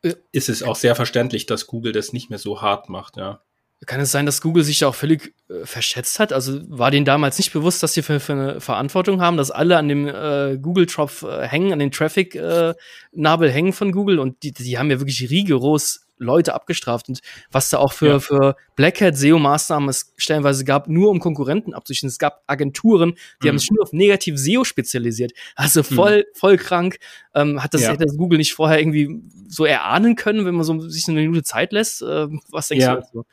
Ja. 0.02 0.14
ist 0.32 0.48
es 0.48 0.62
auch 0.62 0.76
sehr 0.76 0.96
verständlich, 0.96 1.46
dass 1.46 1.66
Google 1.66 1.92
das 1.92 2.12
nicht 2.12 2.30
mehr 2.30 2.38
so 2.38 2.62
hart 2.62 2.88
macht, 2.88 3.16
ja. 3.18 3.40
Kann 3.86 4.00
es 4.00 4.12
sein, 4.12 4.26
dass 4.26 4.42
Google 4.42 4.62
sich 4.62 4.78
da 4.78 4.88
auch 4.88 4.94
völlig 4.94 5.34
äh, 5.48 5.64
verschätzt 5.64 6.18
hat? 6.18 6.34
Also 6.34 6.60
war 6.68 6.90
denen 6.90 7.06
damals 7.06 7.38
nicht 7.38 7.52
bewusst, 7.52 7.82
dass 7.82 7.94
sie 7.94 8.02
für, 8.02 8.20
für 8.20 8.32
eine 8.32 8.60
Verantwortung 8.60 9.22
haben, 9.22 9.38
dass 9.38 9.50
alle 9.50 9.78
an 9.78 9.88
dem 9.88 10.06
äh, 10.06 10.58
Google-Tropf 10.60 11.22
äh, 11.22 11.48
hängen, 11.48 11.72
an 11.72 11.78
den 11.78 11.90
Traffic-Nabel 11.90 13.50
hängen 13.50 13.72
von 13.72 13.92
Google 13.92 14.18
und 14.18 14.42
die, 14.42 14.52
die 14.52 14.78
haben 14.78 14.90
ja 14.90 15.00
wirklich 15.00 15.30
rigoros 15.30 16.06
Leute 16.20 16.54
abgestraft 16.54 17.08
und 17.08 17.20
was 17.50 17.70
da 17.70 17.78
auch 17.78 17.92
für, 17.92 18.08
ja. 18.08 18.20
für 18.20 18.56
Black 18.76 19.00
Hat 19.00 19.16
SEO-Maßnahmen 19.16 19.88
es 19.88 20.12
stellenweise 20.16 20.64
gab, 20.64 20.88
nur 20.88 21.10
um 21.10 21.18
Konkurrenten 21.18 21.74
abzuschließen. 21.74 22.08
Es 22.08 22.18
gab 22.18 22.42
Agenturen, 22.46 23.14
die 23.42 23.46
mhm. 23.46 23.48
haben 23.48 23.58
sich 23.58 23.70
nur 23.70 23.82
auf 23.82 23.92
negativ 23.92 24.36
SEO 24.38 24.64
spezialisiert. 24.64 25.32
Also 25.56 25.82
voll, 25.82 26.18
mhm. 26.18 26.38
voll 26.38 26.56
krank. 26.56 26.98
Ähm, 27.34 27.62
hat 27.62 27.74
das, 27.74 27.82
ja. 27.82 27.92
hätte 27.92 28.04
das 28.04 28.16
Google 28.16 28.38
nicht 28.38 28.54
vorher 28.54 28.78
irgendwie 28.78 29.20
so 29.48 29.64
erahnen 29.64 30.14
können, 30.14 30.46
wenn 30.46 30.54
man 30.54 30.64
so 30.64 30.78
sich 30.88 31.08
eine 31.08 31.20
Minute 31.20 31.42
Zeit 31.42 31.72
lässt? 31.72 32.02
Ähm, 32.02 32.40
was 32.50 32.68
denkst 32.68 32.84
ja. 32.84 32.94
du 32.94 33.00
dazu? 33.00 33.26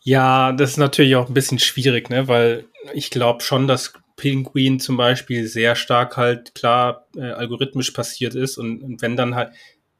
Ja, 0.00 0.52
das 0.52 0.70
ist 0.70 0.76
natürlich 0.76 1.16
auch 1.16 1.28
ein 1.28 1.34
bisschen 1.34 1.58
schwierig, 1.58 2.08
ne, 2.08 2.28
weil 2.28 2.64
ich 2.94 3.10
glaube 3.10 3.42
schon, 3.42 3.66
dass 3.66 3.92
Penguin 4.16 4.80
zum 4.80 4.96
Beispiel 4.96 5.46
sehr 5.46 5.76
stark 5.76 6.16
halt 6.16 6.54
klar 6.54 7.06
äh, 7.16 7.30
algorithmisch 7.30 7.92
passiert 7.92 8.34
ist 8.34 8.58
und, 8.58 8.82
und 8.82 9.00
wenn 9.00 9.16
dann 9.16 9.34
halt, 9.34 9.52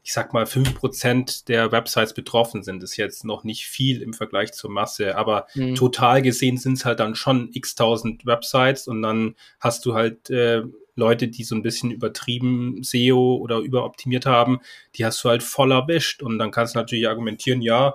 ich 0.09 0.15
sag 0.15 0.33
mal, 0.33 0.47
fünf 0.47 0.75
Prozent 0.75 1.49
der 1.49 1.71
Websites 1.71 2.15
betroffen 2.15 2.63
sind, 2.63 2.83
ist 2.83 2.97
jetzt 2.97 3.27
noch 3.27 3.45
nicht 3.45 3.67
viel 3.67 4.01
im 4.01 4.15
Vergleich 4.15 4.53
zur 4.55 4.71
Masse, 4.71 5.19
aber 5.19 5.49
mhm. 5.55 5.75
total 5.75 6.23
gesehen 6.23 6.57
sind 6.57 6.79
es 6.79 6.87
halt 6.87 7.01
dann 7.01 7.15
schon 7.15 7.51
x 7.53 7.75
tausend 7.75 8.25
Websites 8.25 8.89
und 8.89 9.03
dann 9.03 9.35
hast 9.61 9.85
du 9.85 9.93
halt 9.93 10.31
äh, 10.31 10.63
Leute, 10.95 11.29
die 11.29 11.45
so 11.45 11.55
ein 11.55 11.63
bisschen 11.63 11.91
übertrieben 11.91 12.83
SEO 12.83 13.37
oder 13.37 13.59
überoptimiert 13.59 14.25
haben, 14.25 14.61
die 14.95 15.05
hast 15.05 15.23
du 15.23 15.29
halt 15.29 15.43
voll 15.43 15.73
erwischt 15.73 16.23
und 16.23 16.39
dann 16.39 16.53
kannst 16.53 16.75
du 16.75 16.79
natürlich 16.79 17.07
argumentieren, 17.07 17.61
ja, 17.61 17.95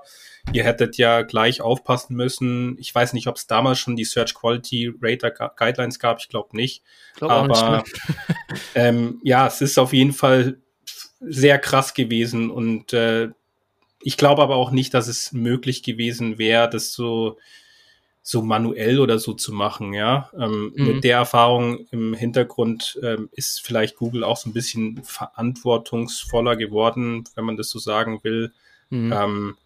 Ihr 0.52 0.65
hättet 0.65 0.97
ja 0.97 1.21
gleich 1.21 1.62
aufpassen 1.62 2.17
müssen. 2.17 2.78
Ich 2.78 2.93
weiß 2.93 3.13
nicht, 3.13 3.28
ob 3.28 3.38
es 3.38 3.47
damals 3.47 3.80
schon 3.80 3.95
die 3.95 4.04
Search 4.04 4.34
Quality 4.34 4.93
Rater 5.02 5.32
Guidelines 5.32 5.99
gab. 5.99 6.19
Ich 6.19 6.28
glaube 6.28 6.49
nicht. 6.58 6.84
Glaub 7.15 7.32
Aber 7.32 7.78
nicht, 7.78 7.95
ähm, 8.76 9.21
ja, 9.23 9.47
es 9.47 9.62
ist 9.62 9.80
auf 9.80 9.93
jeden 9.93 10.12
Fall 10.12 10.58
sehr 11.25 11.59
krass 11.59 11.93
gewesen 11.93 12.49
und 12.49 12.93
äh, 12.93 13.29
ich 14.01 14.17
glaube 14.17 14.41
aber 14.41 14.55
auch 14.55 14.71
nicht, 14.71 14.93
dass 14.93 15.07
es 15.07 15.31
möglich 15.31 15.83
gewesen 15.83 16.38
wäre, 16.38 16.69
das 16.69 16.93
so 16.93 17.38
so 18.25 18.41
manuell 18.41 19.01
oder 19.01 19.19
so 19.19 19.33
zu 19.33 19.51
machen, 19.51 19.93
ja. 19.93 20.31
Ähm, 20.39 20.71
mhm. 20.75 20.88
Mit 20.88 21.03
der 21.03 21.17
Erfahrung 21.17 21.86
im 21.91 22.13
Hintergrund 22.13 22.97
ähm, 23.03 23.27
ist 23.33 23.62
vielleicht 23.62 23.97
Google 23.97 24.23
auch 24.23 24.38
so 24.38 24.49
ein 24.49 24.53
bisschen 24.53 25.03
verantwortungsvoller 25.03 26.55
geworden, 26.55 27.25
wenn 27.36 27.43
man 27.43 27.57
das 27.57 27.67
so 27.67 27.79
sagen 27.79 28.23
will. 28.23 28.53
Mhm. 28.89 29.12
Ähm, 29.12 29.57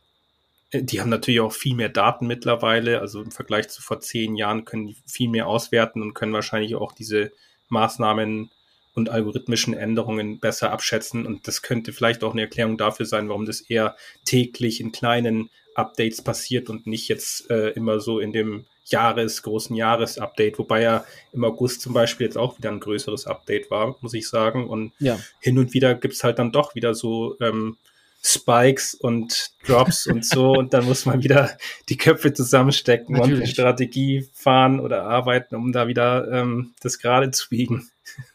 äh, 0.71 0.81
die 0.81 0.99
haben 0.99 1.09
natürlich 1.09 1.39
auch 1.39 1.53
viel 1.53 1.75
mehr 1.75 1.89
Daten 1.89 2.25
mittlerweile. 2.25 2.99
Also 2.99 3.21
im 3.21 3.29
Vergleich 3.29 3.69
zu 3.69 3.83
vor 3.83 3.99
zehn 3.99 4.35
Jahren 4.35 4.65
können 4.65 4.87
die 4.87 4.97
viel 5.05 5.29
mehr 5.29 5.47
auswerten 5.47 6.01
und 6.01 6.15
können 6.15 6.33
wahrscheinlich 6.33 6.73
auch 6.75 6.93
diese 6.93 7.31
Maßnahmen 7.69 8.49
und 8.97 9.09
algorithmischen 9.09 9.73
Änderungen 9.73 10.39
besser 10.39 10.71
abschätzen. 10.71 11.25
Und 11.25 11.47
das 11.47 11.61
könnte 11.61 11.93
vielleicht 11.93 12.23
auch 12.23 12.33
eine 12.33 12.41
Erklärung 12.41 12.77
dafür 12.77 13.05
sein, 13.05 13.29
warum 13.29 13.45
das 13.45 13.61
eher 13.61 13.95
täglich 14.25 14.81
in 14.81 14.91
kleinen 14.91 15.49
Updates 15.75 16.21
passiert 16.21 16.69
und 16.69 16.87
nicht 16.87 17.07
jetzt 17.07 17.49
äh, 17.51 17.69
immer 17.69 17.99
so 17.99 18.19
in 18.19 18.33
dem 18.33 18.65
Jahres, 18.85 19.43
großen 19.43 19.75
Jahresupdate, 19.75 20.57
wobei 20.57 20.81
ja 20.81 21.05
im 21.33 21.43
August 21.43 21.81
zum 21.81 21.93
Beispiel 21.93 22.25
jetzt 22.25 22.37
auch 22.37 22.57
wieder 22.57 22.71
ein 22.71 22.79
größeres 22.79 23.27
Update 23.27 23.69
war, 23.69 23.97
muss 24.01 24.13
ich 24.13 24.27
sagen. 24.27 24.67
Und 24.67 24.93
ja. 24.99 25.19
hin 25.39 25.59
und 25.59 25.73
wieder 25.73 25.93
gibt's 25.93 26.23
halt 26.23 26.39
dann 26.39 26.51
doch 26.51 26.73
wieder 26.73 26.95
so 26.95 27.35
ähm, 27.41 27.77
Spikes 28.23 28.93
und 28.95 29.51
Drops 29.65 30.07
und 30.07 30.25
so 30.25 30.51
und 30.57 30.73
dann 30.73 30.85
muss 30.85 31.05
man 31.05 31.21
wieder 31.21 31.57
die 31.89 31.97
Köpfe 31.97 32.33
zusammenstecken 32.33 33.13
Natürlich. 33.13 33.33
und 33.33 33.43
eine 33.43 33.51
Strategie 33.51 34.27
fahren 34.33 34.79
oder 34.79 35.03
arbeiten, 35.03 35.55
um 35.55 35.71
da 35.71 35.87
wieder 35.87 36.31
ähm, 36.31 36.73
das 36.81 36.99
gerade 36.99 37.29
zu 37.31 37.49
biegen. 37.49 37.89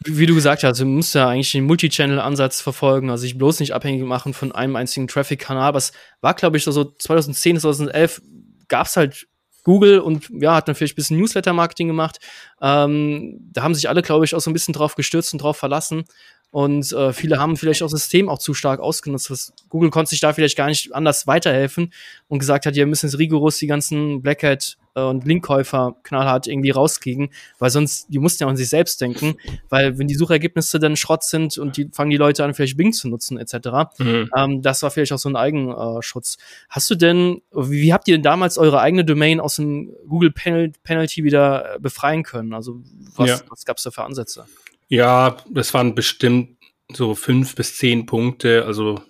Wie 0.05 0.25
du 0.25 0.35
gesagt 0.35 0.63
hast, 0.63 0.79
du 0.79 0.85
musst 0.85 1.15
ja 1.15 1.29
eigentlich 1.29 1.51
den 1.51 1.65
Multichannel-Ansatz 1.65 2.61
verfolgen, 2.61 3.09
also 3.09 3.21
sich 3.21 3.37
bloß 3.37 3.59
nicht 3.59 3.73
abhängig 3.73 4.03
machen 4.03 4.33
von 4.33 4.51
einem 4.51 4.75
einzigen 4.75 5.07
Traffic-Kanal. 5.07 5.67
Aber 5.67 5.77
es 5.77 5.91
war, 6.21 6.33
glaube 6.33 6.57
ich, 6.57 6.63
so 6.63 6.83
2010, 6.83 7.59
2011 7.59 8.21
gab 8.67 8.87
es 8.87 8.97
halt 8.97 9.27
Google 9.63 9.99
und 9.99 10.29
ja, 10.29 10.55
hat 10.55 10.67
dann 10.67 10.75
vielleicht 10.75 10.93
ein 10.93 10.97
bisschen 10.97 11.17
Newsletter-Marketing 11.19 11.87
gemacht. 11.87 12.19
Ähm, 12.61 13.39
da 13.51 13.63
haben 13.63 13.75
sich 13.75 13.87
alle, 13.89 14.01
glaube 14.01 14.25
ich, 14.25 14.35
auch 14.35 14.41
so 14.41 14.49
ein 14.49 14.53
bisschen 14.53 14.73
drauf 14.73 14.95
gestürzt 14.95 15.33
und 15.33 15.41
drauf 15.41 15.57
verlassen. 15.57 16.03
Und 16.51 16.91
äh, 16.91 17.13
viele 17.13 17.39
haben 17.39 17.57
vielleicht 17.57 17.81
auch 17.81 17.89
das 17.89 18.01
System 18.01 18.29
auch 18.29 18.37
zu 18.37 18.53
stark 18.53 18.79
ausgenutzt. 18.79 19.31
Was, 19.31 19.53
Google 19.69 19.89
konnte 19.89 20.11
sich 20.11 20.19
da 20.19 20.33
vielleicht 20.33 20.57
gar 20.57 20.67
nicht 20.67 20.93
anders 20.93 21.25
weiterhelfen 21.25 21.91
und 22.27 22.39
gesagt 22.39 22.65
hat, 22.65 22.75
ihr 22.75 22.85
müssen 22.85 23.07
jetzt 23.07 23.17
rigoros 23.17 23.57
die 23.57 23.67
ganzen 23.67 24.21
Black 24.21 24.43
Hat 24.43 24.77
und 24.93 25.25
Linkkäufer 25.25 25.95
knallhart 26.03 26.47
irgendwie 26.47 26.69
rauskriegen, 26.69 27.29
weil 27.59 27.69
sonst, 27.69 28.07
die 28.09 28.19
mussten 28.19 28.43
ja 28.43 28.49
an 28.49 28.57
sich 28.57 28.69
selbst 28.69 29.01
denken, 29.01 29.35
weil 29.69 29.97
wenn 29.97 30.07
die 30.07 30.15
Suchergebnisse 30.15 30.79
dann 30.79 30.95
Schrott 30.95 31.23
sind 31.23 31.57
und 31.57 31.77
die 31.77 31.89
fangen 31.91 32.11
die 32.11 32.17
Leute 32.17 32.43
an, 32.43 32.53
vielleicht 32.53 32.77
Bing 32.77 32.93
zu 32.93 33.07
nutzen, 33.07 33.37
etc. 33.37 33.55
Mhm. 33.97 34.29
Ähm, 34.35 34.61
das 34.61 34.83
war 34.83 34.91
vielleicht 34.91 35.13
auch 35.13 35.19
so 35.19 35.29
ein 35.29 35.35
Eigenschutz. 35.35 36.37
Hast 36.69 36.89
du 36.89 36.95
denn, 36.95 37.41
wie, 37.51 37.81
wie, 37.81 37.93
habt 37.93 38.07
ihr 38.07 38.15
denn 38.15 38.23
damals 38.23 38.57
eure 38.57 38.79
eigene 38.81 39.03
Domain 39.03 39.39
aus 39.39 39.55
dem 39.55 39.93
Google 40.07 40.31
Penal 40.31 40.71
Penalty 40.83 41.23
wieder 41.23 41.77
befreien 41.79 42.23
können? 42.23 42.53
Also 42.53 42.81
was, 43.15 43.29
ja. 43.29 43.39
was 43.49 43.65
gab 43.65 43.77
es 43.77 43.83
da 43.83 43.91
für 43.91 44.03
Ansätze? 44.03 44.45
Ja, 44.89 45.37
das 45.49 45.73
waren 45.73 45.95
bestimmt 45.95 46.57
so 46.91 47.15
fünf 47.15 47.55
bis 47.55 47.77
zehn 47.77 48.05
Punkte. 48.05 48.65
Also 48.65 49.01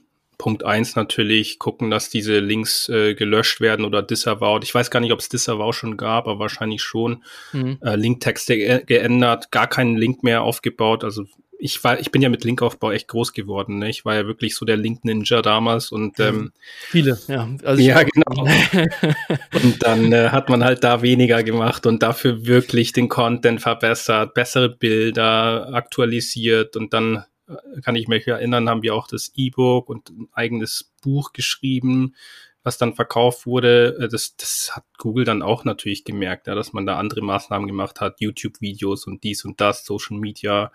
Punkt 0.43 0.65
eins 0.65 0.97
natürlich 0.97 1.57
gucken, 1.57 1.89
dass 1.89 2.09
diese 2.09 2.39
Links 2.39 2.89
äh, 2.89 3.15
gelöscht 3.15 3.61
werden 3.61 3.85
oder 3.85 4.03
disavowed. 4.03 4.65
Ich 4.65 4.75
weiß 4.75 4.91
gar 4.91 4.99
nicht, 4.99 5.13
ob 5.13 5.19
es 5.19 5.29
disavow 5.29 5.73
schon 5.73 5.95
gab, 5.95 6.27
aber 6.27 6.39
wahrscheinlich 6.39 6.83
schon. 6.83 7.23
Mhm. 7.53 7.77
Äh, 7.81 7.95
Linktexte 7.95 8.57
ge 8.57 8.83
geändert, 8.85 9.51
gar 9.51 9.67
keinen 9.67 9.95
Link 9.95 10.21
mehr 10.21 10.41
aufgebaut. 10.41 11.05
Also 11.05 11.23
ich 11.57 11.81
war, 11.85 11.97
ich 11.97 12.11
bin 12.11 12.21
ja 12.21 12.27
mit 12.27 12.43
Linkaufbau 12.43 12.91
echt 12.91 13.07
groß 13.07 13.31
geworden. 13.31 13.79
Ne? 13.79 13.89
Ich 13.89 14.03
war 14.03 14.15
ja 14.15 14.27
wirklich 14.27 14.53
so 14.53 14.65
der 14.65 14.75
Link-Ninja 14.75 15.41
damals 15.41 15.93
und 15.93 16.19
ähm, 16.19 16.51
viele, 16.89 17.17
ja. 17.29 17.47
Also 17.63 17.81
ja, 17.81 18.03
genau. 18.03 18.45
und 19.63 19.81
dann 19.81 20.11
äh, 20.11 20.27
hat 20.27 20.49
man 20.49 20.65
halt 20.65 20.83
da 20.83 21.01
weniger 21.01 21.41
gemacht 21.41 21.85
und 21.85 22.03
dafür 22.03 22.45
wirklich 22.45 22.91
den 22.91 23.07
Content 23.07 23.61
verbessert, 23.61 24.33
bessere 24.33 24.67
Bilder 24.67 25.69
aktualisiert 25.71 26.75
und 26.75 26.93
dann 26.93 27.23
kann 27.83 27.95
ich 27.95 28.07
mich 28.07 28.27
erinnern, 28.27 28.69
haben 28.69 28.83
wir 28.83 28.95
auch 28.95 29.07
das 29.07 29.31
E-Book 29.35 29.89
und 29.89 30.09
ein 30.09 30.27
eigenes 30.33 30.93
Buch 31.01 31.33
geschrieben, 31.33 32.15
was 32.63 32.77
dann 32.77 32.93
verkauft 32.93 33.45
wurde. 33.45 33.97
Äh, 33.99 34.07
das, 34.07 34.35
das 34.37 34.71
hat 34.73 34.85
Google 34.97 35.25
dann 35.25 35.41
auch 35.41 35.65
natürlich 35.65 36.05
gemerkt, 36.05 36.47
ja, 36.47 36.55
dass 36.55 36.73
man 36.73 36.85
da 36.85 36.97
andere 36.97 37.21
Maßnahmen 37.21 37.67
gemacht 37.67 38.01
hat, 38.01 38.21
YouTube-Videos 38.21 39.05
und 39.05 39.23
dies 39.23 39.45
und 39.45 39.61
das, 39.61 39.85
Social 39.85 40.17
Media. 40.17 40.71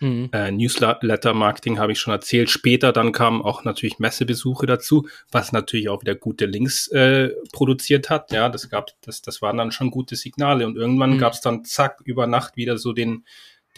Mhm. 0.00 0.30
Äh, 0.32 0.50
Newsletter-Marketing 0.50 1.78
habe 1.78 1.92
ich 1.92 2.00
schon 2.00 2.12
erzählt. 2.12 2.48
Später 2.50 2.92
dann 2.92 3.12
kamen 3.12 3.42
auch 3.42 3.64
natürlich 3.64 3.98
Messebesuche 3.98 4.66
dazu, 4.66 5.08
was 5.30 5.52
natürlich 5.52 5.88
auch 5.88 6.00
wieder 6.02 6.14
gute 6.14 6.46
Links 6.46 6.88
äh, 6.88 7.30
produziert 7.52 8.08
hat. 8.08 8.32
Ja, 8.32 8.48
das 8.48 8.68
gab, 8.70 8.90
das, 9.02 9.22
das 9.22 9.42
waren 9.42 9.58
dann 9.58 9.72
schon 9.72 9.90
gute 9.90 10.16
Signale. 10.16 10.66
Und 10.66 10.76
irgendwann 10.76 11.14
mhm. 11.14 11.18
gab 11.18 11.34
es 11.34 11.40
dann 11.40 11.64
zack 11.64 12.00
über 12.04 12.26
Nacht 12.26 12.56
wieder 12.56 12.78
so 12.78 12.92
den 12.92 13.24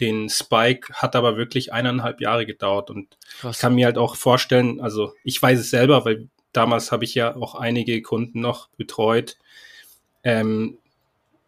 den 0.03 0.29
Spike, 0.29 0.93
hat 0.93 1.15
aber 1.15 1.37
wirklich 1.37 1.73
eineinhalb 1.73 2.21
Jahre 2.21 2.45
gedauert. 2.45 2.89
Und 2.89 3.17
Krass. 3.39 3.55
ich 3.55 3.61
kann 3.61 3.75
mir 3.75 3.85
halt 3.85 3.97
auch 3.97 4.15
vorstellen, 4.15 4.81
also 4.81 5.13
ich 5.23 5.41
weiß 5.41 5.59
es 5.59 5.69
selber, 5.69 6.05
weil 6.05 6.27
damals 6.51 6.91
habe 6.91 7.05
ich 7.05 7.15
ja 7.15 7.35
auch 7.35 7.55
einige 7.55 8.01
Kunden 8.01 8.41
noch 8.41 8.69
betreut. 8.77 9.37
Ähm, 10.23 10.77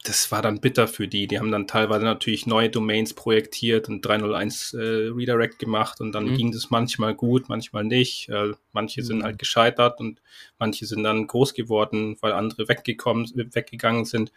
das 0.03 0.31
war 0.31 0.41
dann 0.41 0.61
bitter 0.61 0.87
für 0.87 1.07
die. 1.07 1.27
Die 1.27 1.39
haben 1.39 1.51
dann 1.51 1.67
teilweise 1.67 2.05
natürlich 2.05 2.45
neue 2.45 2.69
Domains 2.69 3.13
projektiert 3.13 3.89
und 3.89 4.05
301 4.05 4.73
äh, 4.73 4.77
Redirect 4.77 5.57
gemacht 5.57 5.99
und 5.99 6.11
dann 6.11 6.25
mhm. 6.25 6.37
ging 6.37 6.51
das 6.51 6.69
manchmal 6.69 7.15
gut, 7.15 7.49
manchmal 7.49 7.83
nicht. 7.83 8.29
Äh, 8.29 8.53
manche 8.71 9.01
mhm. 9.01 9.05
sind 9.05 9.23
halt 9.23 9.39
gescheitert 9.39 9.99
und 9.99 10.21
manche 10.59 10.85
sind 10.85 11.03
dann 11.03 11.25
groß 11.27 11.53
geworden, 11.55 12.17
weil 12.21 12.33
andere 12.33 12.67
weggekommen, 12.69 13.31
weggegangen 13.35 14.05
sind. 14.05 14.31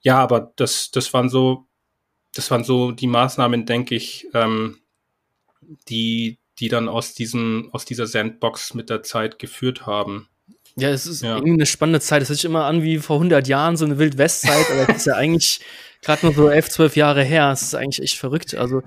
Ja, 0.00 0.18
aber 0.18 0.52
das, 0.56 0.90
das 0.90 1.12
waren 1.14 1.28
so, 1.28 1.67
das 2.34 2.50
waren 2.50 2.64
so 2.64 2.92
die 2.92 3.06
Maßnahmen, 3.06 3.66
denke 3.66 3.94
ich, 3.94 4.26
ähm, 4.34 4.78
die, 5.88 6.38
die 6.58 6.68
dann 6.68 6.88
aus 6.88 7.14
diesem, 7.14 7.70
aus 7.72 7.84
dieser 7.84 8.06
Sandbox 8.06 8.74
mit 8.74 8.90
der 8.90 9.02
Zeit 9.02 9.38
geführt 9.38 9.86
haben. 9.86 10.28
Ja, 10.76 10.90
es 10.90 11.06
ist 11.06 11.22
ja. 11.22 11.34
irgendwie 11.34 11.54
eine 11.54 11.66
spannende 11.66 12.00
Zeit. 12.00 12.22
Es 12.22 12.28
hört 12.28 12.38
sich 12.38 12.44
immer 12.44 12.64
an 12.64 12.82
wie 12.82 12.98
vor 12.98 13.16
100 13.16 13.48
Jahren 13.48 13.76
so 13.76 13.84
eine 13.84 13.98
Wildwestzeit, 13.98 14.70
aber 14.70 14.86
das 14.86 14.98
ist 14.98 15.06
ja 15.06 15.14
eigentlich 15.14 15.60
gerade 16.02 16.26
nur 16.26 16.34
so 16.34 16.48
11, 16.48 16.70
12 16.70 16.96
Jahre 16.96 17.24
her. 17.24 17.50
Es 17.50 17.62
ist 17.62 17.74
eigentlich 17.74 18.02
echt 18.02 18.18
verrückt. 18.18 18.54
Also 18.54 18.82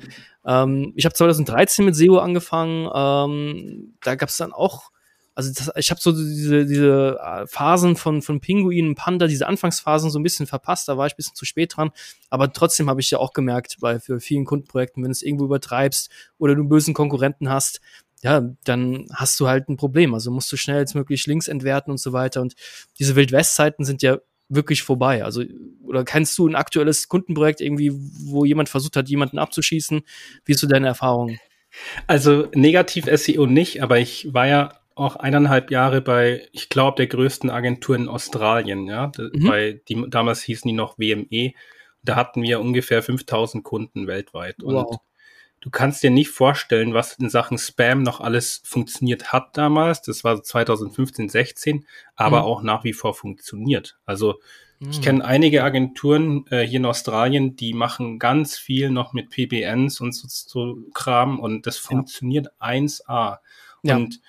ähm, 0.46 0.94
ich 0.96 1.06
habe 1.06 1.14
2013 1.14 1.84
mit 1.86 1.96
SEO 1.96 2.20
angefangen. 2.20 2.90
Ähm, 2.94 3.94
da 4.02 4.16
gab 4.16 4.30
es 4.30 4.38
dann 4.38 4.54
auch, 4.54 4.91
also 5.34 5.52
das, 5.54 5.72
ich 5.76 5.92
habe 5.92 6.02
so 6.02 6.12
diese, 6.12 6.66
diese 6.66 7.18
äh, 7.20 7.48
Phasen 7.48 7.96
von, 7.96 8.22
von 8.22 8.42
Pinguinen, 8.42 8.96
Panda, 8.96 9.28
diese 9.28 9.48
Anfangsphasen 9.48 10.10
so 10.10 10.20
ein 10.20 10.24
bisschen 10.24 10.46
verpasst. 10.46 10.88
Da 10.88 10.98
war 10.98 11.08
ich 11.08 11.14
ein 11.14 11.18
bisschen 11.18 11.36
zu 11.36 11.46
spät 11.46 11.76
dran. 11.76 11.92
Aber 12.30 12.52
trotzdem 12.52 12.90
habe 12.90 13.02
ich 13.02 13.12
ja 13.12 13.18
auch 13.18 13.34
gemerkt, 13.34 13.78
weil 13.80 14.00
für 14.00 14.20
vielen 14.20 14.46
Kundenprojekten, 14.46 15.04
wenn 15.04 15.10
du 15.10 15.14
es 15.14 15.22
irgendwo 15.22 15.46
übertreibst 15.46 16.10
oder 16.38 16.56
du 16.56 16.62
einen 16.62 16.70
bösen 16.70 16.94
Konkurrenten 16.94 17.50
hast, 17.50 17.80
ja, 18.24 18.42
dann 18.66 19.08
hast 19.14 19.40
du 19.40 19.48
halt 19.48 19.70
ein 19.70 19.78
Problem. 19.78 20.14
Also 20.14 20.32
musst 20.32 20.52
du 20.52 20.58
schnellstmöglich 20.58 21.26
Links 21.26 21.48
entwerten 21.48 21.92
und 21.92 21.98
so 21.98 22.14
weiter. 22.14 22.42
Und 22.42 22.54
diese 23.00 23.16
Wildwest-Zeiten 23.16 23.86
sind 23.86 24.02
ja 24.02 24.18
wirklich 24.50 24.84
vorbei. 24.84 25.24
Also, 25.24 25.44
oder 25.84 26.04
kennst 26.04 26.38
du 26.38 26.48
ein 26.48 26.56
aktuelles 26.56 27.08
Kundenprojekt 27.08 27.62
irgendwie, 27.62 27.92
wo 27.94 28.44
jemand 28.44 28.70
versucht 28.70 28.98
hat, 28.98 29.08
jemanden 29.08 29.40
abzuschießen? 29.40 30.02
Wie 30.46 30.52
ist 30.52 30.60
so 30.60 30.68
deine 30.68 30.88
Erfahrung? 30.88 31.38
Also 32.06 32.50
negativ 32.54 33.06
SEO 33.06 33.46
nicht, 33.46 33.82
aber 33.82 34.00
ich 34.00 34.34
war 34.34 34.46
ja 34.46 34.81
auch 34.96 35.16
eineinhalb 35.16 35.72
Jahre 35.72 36.02
bei, 36.02 36.48
ich 36.52 36.70
glaube, 36.70 36.98
der 36.98 37.08
größten 37.08 37.50
Agentur 37.50 37.96
in 37.96 38.08
Australien, 38.08 38.86
ja. 38.88 39.12
Mhm. 39.18 39.48
Bei, 39.48 39.82
die, 39.88 40.06
damals 40.10 40.42
hießen 40.42 40.68
die 40.68 40.76
noch 40.76 40.98
WME. 40.98 41.54
Da 42.04 42.16
hatten 42.16 42.42
wir 42.42 42.60
ungefähr 42.60 43.02
5000 43.04 43.64
Kunden 43.64 44.08
weltweit. 44.08 44.56
Wow. 44.62 44.86
Und 44.90 45.00
du 45.62 45.70
kannst 45.70 46.04
dir 46.04 46.10
nicht 46.10 46.30
vorstellen, 46.30 46.94
was 46.94 47.14
in 47.14 47.30
Sachen 47.30 47.58
Spam 47.58 48.04
noch 48.04 48.20
alles 48.20 48.62
funktioniert 48.66 49.32
hat 49.32 49.56
damals. 49.58 50.02
Das 50.02 50.24
war 50.24 50.42
2015, 50.42 51.30
16, 51.30 51.86
aber 52.16 52.40
mhm. 52.40 52.46
auch 52.46 52.62
nach 52.64 52.84
wie 52.84 52.94
vor 52.94 53.14
funktioniert. 53.14 53.98
Also 54.06 54.40
ich 54.80 54.98
mhm. 54.98 55.04
kenne 55.04 55.26
einige 55.26 55.64
Agenturen 55.64 56.46
äh, 56.50 56.62
hier 56.62 56.80
in 56.80 56.88
Australien, 56.88 57.56
die 57.56 57.74
machen 57.74 58.18
ganz 58.18 58.58
viel 58.58 58.90
noch 58.90 59.14
mit 59.14 59.30
PBNs 59.30 60.02
und 60.02 60.14
so, 60.14 60.28
so 60.28 60.78
Kram 60.96 61.40
und 61.40 61.68
das 61.68 61.78
funktioniert 61.78 62.48
ja. 62.60 62.68
1A. 62.68 63.38
Ja. 63.84 63.96
Und 63.96 64.20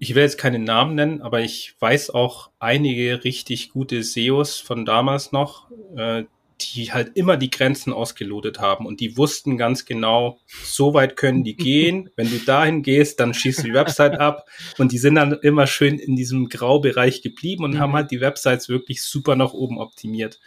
ich 0.00 0.14
will 0.14 0.22
jetzt 0.22 0.38
keine 0.38 0.58
Namen 0.58 0.94
nennen, 0.94 1.22
aber 1.22 1.40
ich 1.40 1.74
weiß 1.80 2.10
auch 2.10 2.50
einige 2.58 3.24
richtig 3.24 3.70
gute 3.70 4.02
SEOs 4.02 4.58
von 4.58 4.84
damals 4.84 5.32
noch, 5.32 5.70
äh, 5.96 6.24
die 6.60 6.92
halt 6.92 7.16
immer 7.16 7.36
die 7.36 7.50
Grenzen 7.50 7.92
ausgelotet 7.92 8.58
haben 8.58 8.84
und 8.84 8.98
die 9.00 9.16
wussten 9.16 9.56
ganz 9.56 9.84
genau, 9.84 10.38
so 10.64 10.92
weit 10.92 11.16
können 11.16 11.44
die 11.44 11.56
gehen. 11.56 12.10
Wenn 12.16 12.30
du 12.30 12.38
dahin 12.38 12.82
gehst, 12.82 13.20
dann 13.20 13.32
schießt 13.32 13.60
du 13.60 13.62
die 13.64 13.74
Website 13.74 14.18
ab 14.18 14.48
und 14.76 14.90
die 14.90 14.98
sind 14.98 15.14
dann 15.14 15.32
immer 15.34 15.66
schön 15.66 15.98
in 15.98 16.16
diesem 16.16 16.48
Graubereich 16.48 17.22
geblieben 17.22 17.64
und 17.64 17.74
mhm. 17.74 17.78
haben 17.78 17.92
halt 17.92 18.10
die 18.10 18.20
Websites 18.20 18.68
wirklich 18.68 19.02
super 19.02 19.36
nach 19.36 19.52
oben 19.52 19.78
optimiert. 19.78 20.40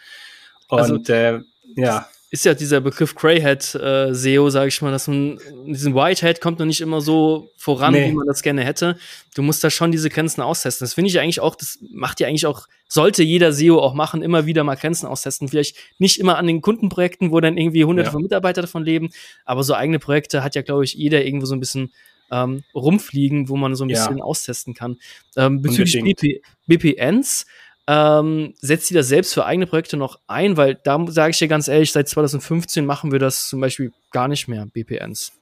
Also 0.68 0.94
und 0.94 1.10
also, 1.10 1.38
äh, 1.38 1.40
ja 1.76 2.08
ist 2.32 2.46
ja 2.46 2.54
dieser 2.54 2.80
Begriff 2.80 3.14
Greyhead 3.14 3.74
äh, 3.74 4.14
SEO, 4.14 4.48
sage 4.48 4.68
ich 4.68 4.80
mal, 4.80 4.90
dass 4.90 5.06
man 5.06 5.38
diesen 5.66 5.94
Whitehead 5.94 6.40
kommt 6.40 6.58
noch 6.58 6.64
nicht 6.64 6.80
immer 6.80 7.02
so 7.02 7.50
voran, 7.58 7.92
nee. 7.92 8.08
wie 8.08 8.12
man 8.12 8.26
das 8.26 8.42
gerne 8.42 8.64
hätte. 8.64 8.96
Du 9.34 9.42
musst 9.42 9.62
da 9.62 9.68
schon 9.68 9.92
diese 9.92 10.08
Grenzen 10.08 10.40
austesten. 10.40 10.86
Das 10.86 10.94
finde 10.94 11.10
ich 11.10 11.20
eigentlich 11.20 11.40
auch, 11.40 11.54
das 11.54 11.78
macht 11.92 12.20
ja 12.20 12.28
eigentlich 12.28 12.46
auch, 12.46 12.68
sollte 12.88 13.22
jeder 13.22 13.52
SEO 13.52 13.78
auch 13.78 13.92
machen, 13.92 14.22
immer 14.22 14.46
wieder 14.46 14.64
mal 14.64 14.76
Grenzen 14.76 15.06
austesten. 15.06 15.46
Vielleicht 15.48 15.76
nicht 15.98 16.18
immer 16.18 16.38
an 16.38 16.46
den 16.46 16.62
Kundenprojekten, 16.62 17.32
wo 17.32 17.40
dann 17.40 17.58
irgendwie 17.58 17.84
hunderte 17.84 18.08
ja. 18.08 18.12
von 18.12 18.22
Mitarbeitern 18.22 18.62
davon 18.62 18.82
leben, 18.82 19.10
aber 19.44 19.62
so 19.62 19.74
eigene 19.74 19.98
Projekte 19.98 20.42
hat 20.42 20.54
ja, 20.54 20.62
glaube 20.62 20.84
ich, 20.84 20.94
jeder 20.94 21.22
irgendwo 21.26 21.44
so 21.44 21.54
ein 21.54 21.60
bisschen 21.60 21.92
ähm, 22.30 22.64
rumfliegen, 22.74 23.50
wo 23.50 23.56
man 23.56 23.74
so 23.74 23.84
ein 23.84 23.88
bisschen 23.88 24.16
ja. 24.16 24.24
austesten 24.24 24.72
kann. 24.72 24.96
Ähm, 25.36 25.60
bezüglich 25.60 26.02
BP, 26.02 26.40
BPNs, 26.66 27.44
ähm, 27.86 28.54
setzt 28.60 28.86
sie 28.86 28.94
das 28.94 29.08
selbst 29.08 29.34
für 29.34 29.44
eigene 29.44 29.66
Projekte 29.66 29.96
noch 29.96 30.20
ein? 30.26 30.56
Weil 30.56 30.74
da 30.74 31.04
sage 31.08 31.30
ich 31.30 31.38
dir 31.38 31.48
ganz 31.48 31.68
ehrlich, 31.68 31.92
seit 31.92 32.08
2015 32.08 32.86
machen 32.86 33.12
wir 33.12 33.18
das 33.18 33.48
zum 33.48 33.60
Beispiel 33.60 33.92
gar 34.10 34.28
nicht 34.28 34.48
mehr, 34.48 34.66
BPNs. 34.66 35.32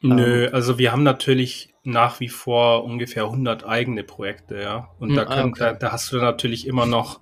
Nö, 0.00 0.46
ähm, 0.46 0.54
also 0.54 0.78
wir 0.78 0.92
haben 0.92 1.02
natürlich 1.02 1.74
nach 1.82 2.20
wie 2.20 2.28
vor 2.28 2.84
ungefähr 2.84 3.24
100 3.24 3.64
eigene 3.64 4.04
Projekte, 4.04 4.60
ja. 4.60 4.90
Und 4.98 5.14
da, 5.14 5.22
hm, 5.22 5.28
ah, 5.28 5.34
können, 5.34 5.50
okay. 5.50 5.60
da, 5.60 5.72
da, 5.72 5.92
hast 5.92 6.12
du 6.12 6.18
natürlich 6.18 6.66
immer 6.66 6.86
noch 6.86 7.20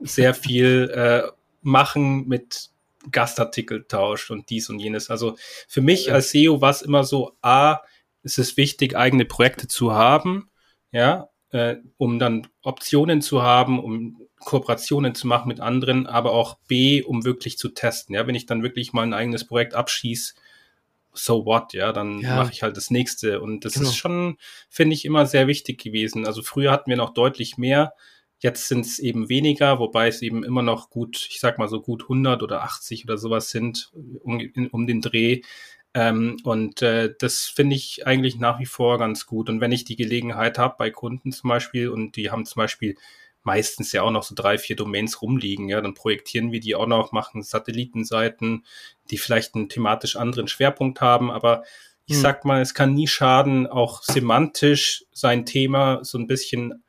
sehr 0.00 0.34
viel 0.34 0.90
äh, 0.94 1.30
machen 1.62 2.26
mit 2.26 2.70
Gastartikeltausch 3.10 4.30
und 4.30 4.50
dies 4.50 4.68
und 4.68 4.80
jenes. 4.80 5.08
Also 5.10 5.36
für 5.68 5.80
mich 5.80 6.06
ja. 6.06 6.14
als 6.14 6.30
SEO 6.30 6.60
war 6.60 6.70
es 6.70 6.82
immer 6.82 7.04
so, 7.04 7.32
A, 7.42 7.78
ist 8.22 8.38
es 8.38 8.56
wichtig, 8.56 8.96
eigene 8.96 9.24
Projekte 9.24 9.68
zu 9.68 9.94
haben, 9.94 10.50
ja, 10.90 11.28
äh, 11.50 11.76
um 11.96 12.18
dann 12.18 12.46
Optionen 12.62 13.22
zu 13.22 13.42
haben, 13.42 13.78
um 13.82 14.20
Kooperationen 14.40 15.14
zu 15.14 15.26
machen 15.26 15.48
mit 15.48 15.60
anderen, 15.60 16.06
aber 16.06 16.32
auch 16.32 16.58
B, 16.68 17.02
um 17.02 17.24
wirklich 17.24 17.58
zu 17.58 17.70
testen. 17.70 18.14
Ja, 18.14 18.26
wenn 18.26 18.34
ich 18.34 18.46
dann 18.46 18.62
wirklich 18.62 18.92
mal 18.92 19.02
ein 19.02 19.14
eigenes 19.14 19.46
Projekt 19.46 19.74
abschieße, 19.74 20.34
so 21.12 21.44
what, 21.44 21.72
ja, 21.72 21.92
dann 21.92 22.20
ja. 22.20 22.36
mache 22.36 22.52
ich 22.52 22.62
halt 22.62 22.76
das 22.76 22.90
nächste. 22.90 23.40
Und 23.40 23.64
das 23.64 23.74
genau. 23.74 23.88
ist 23.88 23.96
schon, 23.96 24.36
finde 24.68 24.94
ich, 24.94 25.04
immer 25.04 25.26
sehr 25.26 25.46
wichtig 25.46 25.82
gewesen. 25.82 26.26
Also 26.26 26.42
früher 26.42 26.70
hatten 26.70 26.90
wir 26.90 26.96
noch 26.96 27.12
deutlich 27.12 27.58
mehr. 27.58 27.94
Jetzt 28.40 28.68
sind 28.68 28.86
es 28.86 29.00
eben 29.00 29.28
weniger, 29.28 29.80
wobei 29.80 30.06
es 30.06 30.22
eben 30.22 30.44
immer 30.44 30.62
noch 30.62 30.90
gut, 30.90 31.26
ich 31.28 31.40
sag 31.40 31.58
mal 31.58 31.68
so 31.68 31.80
gut 31.80 32.04
100 32.04 32.42
oder 32.42 32.62
80 32.62 33.04
oder 33.04 33.18
sowas 33.18 33.50
sind 33.50 33.90
um, 34.22 34.40
um 34.70 34.86
den 34.86 35.00
Dreh. 35.00 35.42
Ähm, 35.98 36.36
und 36.44 36.80
äh, 36.80 37.12
das 37.18 37.46
finde 37.46 37.74
ich 37.74 38.06
eigentlich 38.06 38.38
nach 38.38 38.60
wie 38.60 38.66
vor 38.66 38.98
ganz 38.98 39.26
gut. 39.26 39.50
Und 39.50 39.60
wenn 39.60 39.72
ich 39.72 39.84
die 39.84 39.96
Gelegenheit 39.96 40.56
habe 40.56 40.76
bei 40.78 40.90
Kunden 40.90 41.32
zum 41.32 41.48
Beispiel 41.48 41.88
und 41.88 42.14
die 42.14 42.30
haben 42.30 42.46
zum 42.46 42.60
Beispiel 42.60 42.94
meistens 43.42 43.90
ja 43.90 44.02
auch 44.02 44.12
noch 44.12 44.22
so 44.22 44.36
drei, 44.36 44.58
vier 44.58 44.76
Domains 44.76 45.22
rumliegen, 45.22 45.68
ja, 45.68 45.80
dann 45.80 45.94
projektieren 45.94 46.52
wir 46.52 46.60
die 46.60 46.76
auch 46.76 46.86
noch, 46.86 47.10
machen 47.10 47.42
Satellitenseiten, 47.42 48.64
die 49.10 49.18
vielleicht 49.18 49.56
einen 49.56 49.68
thematisch 49.68 50.14
anderen 50.14 50.46
Schwerpunkt 50.46 51.00
haben, 51.00 51.32
aber 51.32 51.64
ich 52.06 52.14
hm. 52.14 52.22
sag 52.22 52.44
mal, 52.44 52.60
es 52.60 52.74
kann 52.74 52.94
nie 52.94 53.08
schaden, 53.08 53.66
auch 53.66 54.02
semantisch 54.04 55.04
sein 55.12 55.46
Thema 55.46 56.04
so 56.04 56.16
ein 56.16 56.28
bisschen 56.28 56.84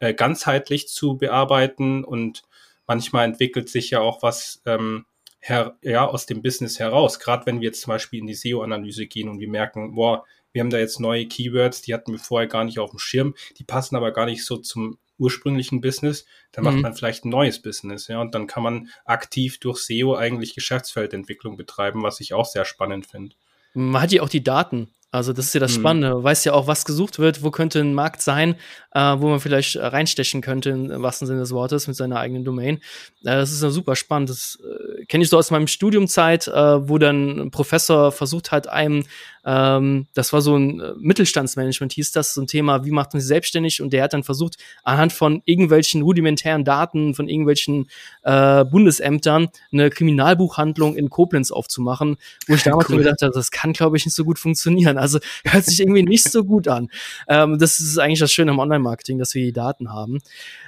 äh, 0.00 0.14
ganzheitlich 0.14 0.88
zu 0.88 1.16
bearbeiten 1.16 2.02
und 2.02 2.42
manchmal 2.88 3.24
entwickelt 3.24 3.68
sich 3.68 3.90
ja 3.90 4.00
auch 4.00 4.20
was 4.24 4.62
ähm, 4.66 5.04
her, 5.40 5.76
ja, 5.82 6.06
aus 6.06 6.26
dem 6.26 6.42
Business 6.42 6.78
heraus. 6.78 7.18
Gerade 7.18 7.46
wenn 7.46 7.60
wir 7.60 7.68
jetzt 7.68 7.82
zum 7.82 7.92
Beispiel 7.92 8.20
in 8.20 8.26
die 8.26 8.34
SEO-Analyse 8.34 9.06
gehen 9.06 9.28
und 9.28 9.40
wir 9.40 9.48
merken, 9.48 9.94
boah, 9.94 10.24
wir 10.52 10.60
haben 10.60 10.70
da 10.70 10.78
jetzt 10.78 11.00
neue 11.00 11.26
Keywords, 11.26 11.82
die 11.82 11.94
hatten 11.94 12.12
wir 12.12 12.18
vorher 12.18 12.48
gar 12.48 12.64
nicht 12.64 12.78
auf 12.78 12.90
dem 12.90 12.98
Schirm, 12.98 13.34
die 13.58 13.64
passen 13.64 13.96
aber 13.96 14.12
gar 14.12 14.26
nicht 14.26 14.44
so 14.44 14.56
zum 14.56 14.98
ursprünglichen 15.18 15.80
Business, 15.80 16.26
dann 16.52 16.64
mhm. 16.64 16.70
macht 16.70 16.82
man 16.82 16.94
vielleicht 16.94 17.24
ein 17.24 17.30
neues 17.30 17.60
Business, 17.60 18.08
ja, 18.08 18.20
und 18.20 18.34
dann 18.34 18.46
kann 18.46 18.62
man 18.62 18.88
aktiv 19.04 19.58
durch 19.58 19.78
SEO 19.80 20.14
eigentlich 20.14 20.54
Geschäftsfeldentwicklung 20.54 21.56
betreiben, 21.56 22.02
was 22.02 22.20
ich 22.20 22.34
auch 22.34 22.46
sehr 22.46 22.64
spannend 22.64 23.06
finde. 23.06 23.34
Man 23.74 24.00
hat 24.00 24.12
ja 24.12 24.22
auch 24.22 24.28
die 24.28 24.42
Daten. 24.42 24.88
Also 25.10 25.32
das 25.32 25.46
ist 25.46 25.54
ja 25.54 25.60
das 25.60 25.76
mhm. 25.76 25.80
Spannende. 25.80 26.10
Du 26.10 26.22
weißt 26.22 26.44
ja 26.44 26.52
auch, 26.52 26.66
was 26.66 26.84
gesucht 26.84 27.18
wird, 27.18 27.42
wo 27.42 27.50
könnte 27.50 27.80
ein 27.80 27.94
Markt 27.94 28.20
sein, 28.20 28.56
äh, 28.92 29.00
wo 29.00 29.28
man 29.28 29.40
vielleicht 29.40 29.76
äh, 29.76 29.86
reinstechen 29.86 30.42
könnte, 30.42 30.70
im 30.70 31.02
wahrsten 31.02 31.26
Sinne 31.26 31.40
des 31.40 31.52
Wortes, 31.52 31.86
mit 31.86 31.96
seiner 31.96 32.18
eigenen 32.18 32.44
Domain. 32.44 32.76
Äh, 33.22 33.36
das 33.36 33.50
ist 33.50 33.62
ja 33.62 33.70
super 33.70 33.96
spannend. 33.96 34.28
Das 34.28 34.58
äh, 34.62 35.06
kenne 35.06 35.24
ich 35.24 35.30
so 35.30 35.38
aus 35.38 35.50
meinem 35.50 35.66
Studiumzeit, 35.66 36.48
äh, 36.48 36.88
wo 36.88 36.98
dann 36.98 37.40
ein 37.40 37.50
Professor 37.50 38.12
versucht 38.12 38.52
hat, 38.52 38.68
einem 38.68 39.04
ähm, 39.48 40.06
das 40.12 40.34
war 40.34 40.42
so 40.42 40.56
ein 40.56 40.78
äh, 40.78 40.92
Mittelstandsmanagement, 40.98 41.94
hieß 41.94 42.12
das, 42.12 42.34
so 42.34 42.42
ein 42.42 42.46
Thema, 42.46 42.84
wie 42.84 42.90
macht 42.90 43.14
man 43.14 43.20
sich 43.20 43.28
selbstständig? 43.28 43.80
Und 43.80 43.94
der 43.94 44.02
hat 44.02 44.12
dann 44.12 44.22
versucht, 44.22 44.58
anhand 44.84 45.14
von 45.14 45.40
irgendwelchen 45.46 46.02
rudimentären 46.02 46.64
Daten 46.66 47.14
von 47.14 47.30
irgendwelchen 47.30 47.88
äh, 48.24 48.66
Bundesämtern 48.66 49.48
eine 49.72 49.88
Kriminalbuchhandlung 49.88 50.96
in 50.96 51.08
Koblenz 51.08 51.50
aufzumachen, 51.50 52.18
wo 52.46 52.54
ich 52.56 52.62
damals 52.64 52.90
cool. 52.90 52.98
gedacht 52.98 53.22
habe, 53.22 53.32
das 53.32 53.50
kann, 53.50 53.72
glaube 53.72 53.96
ich, 53.96 54.04
nicht 54.04 54.14
so 54.14 54.26
gut 54.26 54.38
funktionieren. 54.38 54.98
Also 54.98 55.18
hört 55.46 55.64
sich 55.64 55.80
irgendwie 55.80 56.02
nicht 56.02 56.30
so 56.30 56.44
gut 56.44 56.68
an. 56.68 56.90
Ähm, 57.26 57.58
das 57.58 57.80
ist 57.80 57.98
eigentlich 57.98 58.18
das 58.20 58.30
Schöne 58.30 58.50
am 58.50 58.58
Online-Marketing, 58.58 59.18
dass 59.18 59.34
wir 59.34 59.42
die 59.42 59.52
Daten 59.54 59.90
haben. 59.90 60.18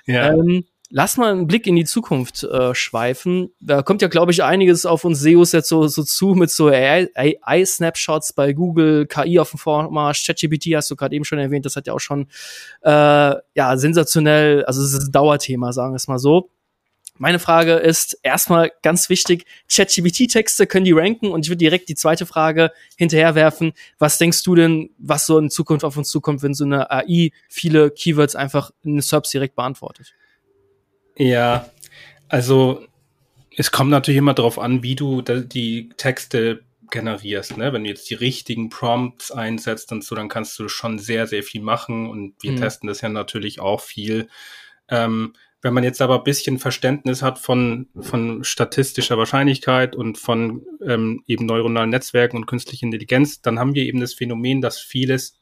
Ja. 0.06 0.32
Ähm, 0.32 0.64
Lass 0.92 1.16
mal 1.16 1.30
einen 1.30 1.46
Blick 1.46 1.68
in 1.68 1.76
die 1.76 1.84
Zukunft 1.84 2.42
äh, 2.42 2.74
schweifen. 2.74 3.52
Da 3.60 3.82
kommt 3.82 4.02
ja, 4.02 4.08
glaube 4.08 4.32
ich, 4.32 4.42
einiges 4.42 4.84
auf 4.84 5.04
uns 5.04 5.20
SEOs 5.20 5.52
jetzt 5.52 5.68
so, 5.68 5.86
so 5.86 6.02
zu 6.02 6.34
mit 6.34 6.50
so 6.50 6.66
AI-Snapshots 6.66 8.32
bei 8.32 8.52
Google, 8.52 9.06
KI 9.06 9.38
auf 9.38 9.50
dem 9.50 9.58
Vormarsch, 9.58 10.26
ChatGPT 10.26 10.74
hast 10.74 10.90
du 10.90 10.96
gerade 10.96 11.14
eben 11.14 11.24
schon 11.24 11.38
erwähnt, 11.38 11.64
das 11.64 11.76
hat 11.76 11.86
ja 11.86 11.92
auch 11.92 12.00
schon 12.00 12.26
äh, 12.82 12.90
ja 12.90 13.76
sensationell, 13.76 14.64
also 14.64 14.82
es 14.82 14.92
ist 14.92 15.08
ein 15.08 15.12
Dauerthema, 15.12 15.72
sagen 15.72 15.92
wir 15.92 15.96
es 15.96 16.08
mal 16.08 16.18
so. 16.18 16.50
Meine 17.18 17.38
Frage 17.38 17.74
ist 17.74 18.18
erstmal 18.24 18.72
ganz 18.82 19.08
wichtig, 19.10 19.44
ChatGPT-Texte 19.70 20.66
können 20.66 20.86
die 20.86 20.92
ranken 20.92 21.28
und 21.28 21.44
ich 21.44 21.50
würde 21.50 21.58
direkt 21.58 21.88
die 21.88 21.94
zweite 21.94 22.26
Frage 22.26 22.72
hinterherwerfen. 22.96 23.74
Was 23.98 24.18
denkst 24.18 24.42
du 24.42 24.56
denn, 24.56 24.90
was 24.98 25.26
so 25.26 25.38
in 25.38 25.50
Zukunft 25.50 25.84
auf 25.84 25.96
uns 25.96 26.08
zukommt, 26.08 26.42
wenn 26.42 26.54
so 26.54 26.64
eine 26.64 26.90
AI 26.90 27.30
viele 27.48 27.92
Keywords 27.92 28.34
einfach 28.34 28.72
in 28.82 28.94
den 28.94 29.02
SERPs 29.02 29.30
direkt 29.30 29.54
beantwortet? 29.54 30.14
Ja, 31.16 31.70
also 32.28 32.86
es 33.56 33.70
kommt 33.70 33.90
natürlich 33.90 34.18
immer 34.18 34.34
darauf 34.34 34.58
an, 34.58 34.82
wie 34.82 34.94
du 34.94 35.22
die 35.22 35.90
Texte 35.96 36.62
generierst. 36.90 37.56
Ne? 37.56 37.72
Wenn 37.72 37.84
du 37.84 37.90
jetzt 37.90 38.08
die 38.10 38.14
richtigen 38.14 38.68
Prompts 38.68 39.30
einsetzt 39.30 39.92
und 39.92 40.04
so, 40.04 40.14
dann 40.14 40.28
kannst 40.28 40.58
du 40.58 40.68
schon 40.68 40.98
sehr, 40.98 41.26
sehr 41.26 41.42
viel 41.42 41.62
machen 41.62 42.08
und 42.08 42.34
wir 42.42 42.52
mhm. 42.52 42.56
testen 42.56 42.88
das 42.88 43.00
ja 43.00 43.08
natürlich 43.08 43.60
auch 43.60 43.80
viel. 43.80 44.28
Ähm, 44.88 45.34
wenn 45.62 45.74
man 45.74 45.84
jetzt 45.84 46.00
aber 46.00 46.18
ein 46.18 46.24
bisschen 46.24 46.58
Verständnis 46.58 47.22
hat 47.22 47.38
von, 47.38 47.88
von 48.00 48.44
statistischer 48.44 49.18
Wahrscheinlichkeit 49.18 49.94
und 49.94 50.16
von 50.16 50.64
ähm, 50.86 51.22
eben 51.26 51.44
neuronalen 51.44 51.90
Netzwerken 51.90 52.36
und 52.36 52.46
künstlicher 52.46 52.84
Intelligenz, 52.84 53.42
dann 53.42 53.58
haben 53.58 53.74
wir 53.74 53.82
eben 53.82 54.00
das 54.00 54.14
Phänomen, 54.14 54.62
dass 54.62 54.80
vieles 54.80 55.38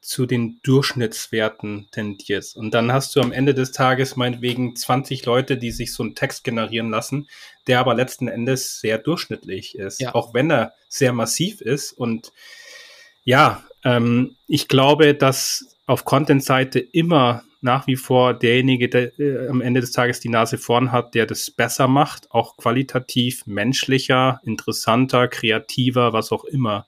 zu 0.00 0.26
den 0.26 0.60
Durchschnittswerten 0.62 1.88
tendiert. 1.90 2.54
Und 2.56 2.72
dann 2.72 2.92
hast 2.92 3.14
du 3.14 3.20
am 3.20 3.32
Ende 3.32 3.54
des 3.54 3.72
Tages 3.72 4.16
meinetwegen 4.16 4.74
20 4.74 5.26
Leute, 5.26 5.58
die 5.58 5.70
sich 5.70 5.92
so 5.92 6.02
einen 6.02 6.14
Text 6.14 6.44
generieren 6.44 6.90
lassen, 6.90 7.28
der 7.66 7.80
aber 7.80 7.94
letzten 7.94 8.28
Endes 8.28 8.80
sehr 8.80 8.98
durchschnittlich 8.98 9.76
ist, 9.76 10.00
ja. 10.00 10.14
auch 10.14 10.32
wenn 10.32 10.50
er 10.50 10.72
sehr 10.88 11.12
massiv 11.12 11.60
ist. 11.60 11.92
Und 11.92 12.32
ja, 13.24 13.62
ähm, 13.84 14.36
ich 14.46 14.68
glaube, 14.68 15.14
dass 15.14 15.76
auf 15.86 16.04
Content-Seite 16.04 16.78
immer 16.78 17.42
nach 17.60 17.86
wie 17.86 17.96
vor 17.96 18.32
derjenige, 18.32 18.88
der 18.88 19.18
äh, 19.18 19.48
am 19.48 19.60
Ende 19.60 19.80
des 19.80 19.92
Tages 19.92 20.20
die 20.20 20.30
Nase 20.30 20.56
vorn 20.56 20.92
hat, 20.92 21.14
der 21.14 21.26
das 21.26 21.50
besser 21.50 21.88
macht, 21.88 22.30
auch 22.30 22.56
qualitativ, 22.56 23.46
menschlicher, 23.46 24.40
interessanter, 24.44 25.28
kreativer, 25.28 26.12
was 26.12 26.32
auch 26.32 26.44
immer. 26.44 26.86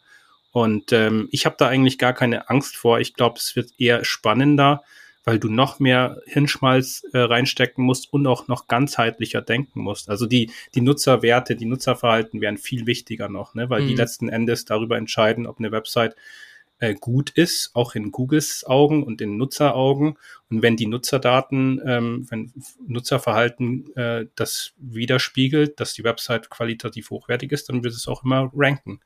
Und 0.52 0.92
ähm, 0.92 1.28
ich 1.32 1.46
habe 1.46 1.56
da 1.58 1.66
eigentlich 1.66 1.98
gar 1.98 2.12
keine 2.12 2.50
Angst 2.50 2.76
vor. 2.76 3.00
Ich 3.00 3.14
glaube, 3.14 3.38
es 3.38 3.56
wird 3.56 3.72
eher 3.78 4.04
spannender, 4.04 4.82
weil 5.24 5.38
du 5.38 5.48
noch 5.48 5.80
mehr 5.80 6.20
Hirnschmalz 6.26 7.04
äh, 7.12 7.18
reinstecken 7.18 7.82
musst 7.82 8.12
und 8.12 8.26
auch 8.26 8.48
noch 8.48 8.68
ganzheitlicher 8.68 9.40
denken 9.40 9.80
musst. 9.80 10.10
Also 10.10 10.26
die, 10.26 10.50
die 10.74 10.82
Nutzerwerte, 10.82 11.56
die 11.56 11.64
Nutzerverhalten 11.64 12.40
wären 12.40 12.58
viel 12.58 12.86
wichtiger 12.86 13.28
noch, 13.28 13.54
ne? 13.54 13.70
weil 13.70 13.82
mhm. 13.82 13.88
die 13.88 13.94
letzten 13.94 14.28
Endes 14.28 14.66
darüber 14.66 14.98
entscheiden, 14.98 15.46
ob 15.46 15.58
eine 15.58 15.72
Website 15.72 16.16
äh, 16.80 16.94
gut 16.94 17.30
ist, 17.30 17.70
auch 17.74 17.94
in 17.94 18.10
Googles 18.10 18.64
Augen 18.66 19.04
und 19.04 19.22
in 19.22 19.38
Nutzeraugen. 19.38 20.18
Und 20.50 20.62
wenn 20.62 20.76
die 20.76 20.86
Nutzerdaten, 20.86 21.80
ähm, 21.86 22.26
wenn 22.28 22.52
Nutzerverhalten 22.86 23.94
äh, 23.96 24.26
das 24.34 24.72
widerspiegelt, 24.76 25.80
dass 25.80 25.94
die 25.94 26.04
Website 26.04 26.50
qualitativ 26.50 27.08
hochwertig 27.10 27.52
ist, 27.52 27.68
dann 27.68 27.84
wird 27.84 27.94
es 27.94 28.08
auch 28.08 28.24
immer 28.24 28.50
ranken. 28.54 29.00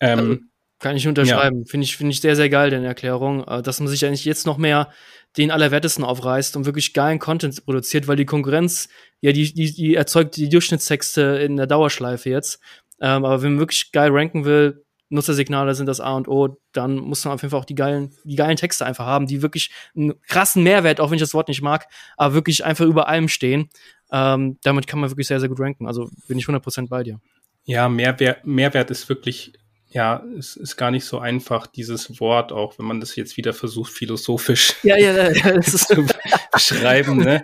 Ähm, 0.00 0.18
also, 0.18 0.36
kann 0.80 0.96
ich 0.96 1.06
unterschreiben. 1.06 1.60
Ja. 1.60 1.64
Finde 1.66 1.84
ich, 1.84 1.96
finde 1.96 2.12
ich 2.12 2.20
sehr, 2.20 2.36
sehr 2.36 2.48
geil, 2.48 2.70
deine 2.70 2.86
Erklärung, 2.86 3.46
äh, 3.46 3.62
dass 3.62 3.80
man 3.80 3.88
sich 3.88 4.04
eigentlich 4.04 4.24
jetzt 4.24 4.46
noch 4.46 4.56
mehr 4.56 4.90
den 5.36 5.50
Allerwertesten 5.50 6.04
aufreißt 6.04 6.56
und 6.56 6.64
wirklich 6.64 6.92
geilen 6.94 7.18
Content 7.18 7.64
produziert, 7.64 8.08
weil 8.08 8.16
die 8.16 8.24
Konkurrenz, 8.24 8.88
ja, 9.20 9.32
die, 9.32 9.52
die, 9.52 9.72
die 9.72 9.94
erzeugt 9.94 10.36
die 10.36 10.48
Durchschnittstexte 10.48 11.20
in 11.20 11.56
der 11.56 11.66
Dauerschleife 11.66 12.30
jetzt. 12.30 12.60
Ähm, 13.00 13.24
aber 13.24 13.42
wenn 13.42 13.52
man 13.52 13.60
wirklich 13.60 13.92
geil 13.92 14.10
ranken 14.10 14.44
will, 14.44 14.84
Nutzersignale 15.10 15.74
sind 15.74 15.86
das 15.86 16.00
A 16.00 16.14
und 16.14 16.28
O, 16.28 16.60
dann 16.72 16.96
muss 16.96 17.24
man 17.24 17.34
auf 17.34 17.42
jeden 17.42 17.50
Fall 17.50 17.60
auch 17.60 17.64
die 17.64 17.74
geilen, 17.74 18.12
die 18.24 18.36
geilen 18.36 18.56
Texte 18.56 18.86
einfach 18.86 19.06
haben, 19.06 19.26
die 19.26 19.42
wirklich 19.42 19.70
einen 19.96 20.20
krassen 20.22 20.62
Mehrwert, 20.62 21.00
auch 21.00 21.10
wenn 21.10 21.16
ich 21.16 21.22
das 21.22 21.34
Wort 21.34 21.48
nicht 21.48 21.62
mag, 21.62 21.86
aber 22.16 22.34
wirklich 22.34 22.64
einfach 22.64 22.86
über 22.86 23.08
allem 23.08 23.28
stehen. 23.28 23.70
Ähm, 24.12 24.58
damit 24.62 24.86
kann 24.86 25.00
man 25.00 25.10
wirklich 25.10 25.26
sehr, 25.26 25.40
sehr 25.40 25.48
gut 25.48 25.60
ranken. 25.60 25.86
Also 25.86 26.08
bin 26.28 26.38
ich 26.38 26.46
100% 26.46 26.88
bei 26.88 27.02
dir. 27.02 27.20
Ja, 27.64 27.88
Mehrwert, 27.88 28.46
Mehrwert 28.46 28.90
ist 28.90 29.08
wirklich 29.08 29.52
ja, 29.92 30.22
es 30.38 30.54
ist 30.56 30.76
gar 30.76 30.92
nicht 30.92 31.04
so 31.04 31.18
einfach, 31.18 31.66
dieses 31.66 32.20
Wort, 32.20 32.52
auch 32.52 32.78
wenn 32.78 32.86
man 32.86 33.00
das 33.00 33.16
jetzt 33.16 33.36
wieder 33.36 33.52
versucht, 33.52 33.90
philosophisch 33.90 34.76
ja, 34.84 34.96
ja, 34.96 35.32
ja, 35.32 35.60
zu 35.60 36.06
beschreiben. 36.52 37.16
Ne? 37.16 37.42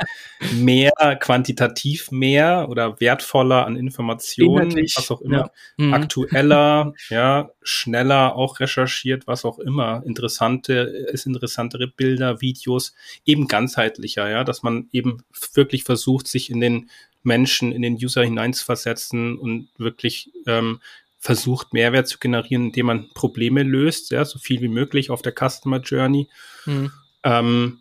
Mehr, 0.52 0.92
quantitativ 1.18 2.12
mehr 2.12 2.68
oder 2.68 3.00
wertvoller 3.00 3.66
an 3.66 3.74
Informationen, 3.74 4.70
Inhaltlich, 4.70 4.94
was 4.96 5.10
auch 5.10 5.22
immer, 5.22 5.50
mhm. 5.76 5.92
aktueller, 5.92 6.94
ja, 7.08 7.50
schneller 7.62 8.36
auch 8.36 8.60
recherchiert, 8.60 9.26
was 9.26 9.44
auch 9.44 9.58
immer, 9.58 10.04
interessante, 10.06 10.74
ist 11.12 11.26
interessantere 11.26 11.88
Bilder, 11.88 12.40
Videos, 12.40 12.94
eben 13.24 13.48
ganzheitlicher, 13.48 14.28
ja, 14.30 14.44
dass 14.44 14.62
man 14.62 14.88
eben 14.92 15.24
wirklich 15.54 15.82
versucht, 15.82 16.28
sich 16.28 16.50
in 16.50 16.60
den 16.60 16.90
Menschen, 17.24 17.72
in 17.72 17.82
den 17.82 17.94
User 17.94 18.22
hineinzuversetzen 18.22 19.36
und 19.36 19.68
wirklich 19.78 20.30
ähm, 20.46 20.78
versucht, 21.26 21.72
Mehrwert 21.72 22.06
zu 22.06 22.18
generieren, 22.18 22.66
indem 22.66 22.86
man 22.86 23.08
Probleme 23.08 23.64
löst, 23.64 24.12
ja, 24.12 24.24
so 24.24 24.38
viel 24.38 24.60
wie 24.60 24.68
möglich 24.68 25.10
auf 25.10 25.22
der 25.22 25.32
Customer 25.32 25.80
Journey. 25.80 26.28
Mhm. 26.66 26.92
Ähm, 27.24 27.78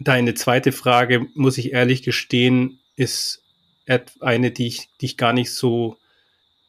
deine 0.00 0.34
zweite 0.34 0.72
Frage, 0.72 1.28
muss 1.34 1.56
ich 1.56 1.72
ehrlich 1.72 2.02
gestehen, 2.02 2.80
ist 2.96 3.44
eine, 4.18 4.50
die 4.50 4.66
ich, 4.66 4.88
die 5.00 5.06
ich 5.06 5.16
gar 5.16 5.32
nicht 5.32 5.54
so, 5.54 5.98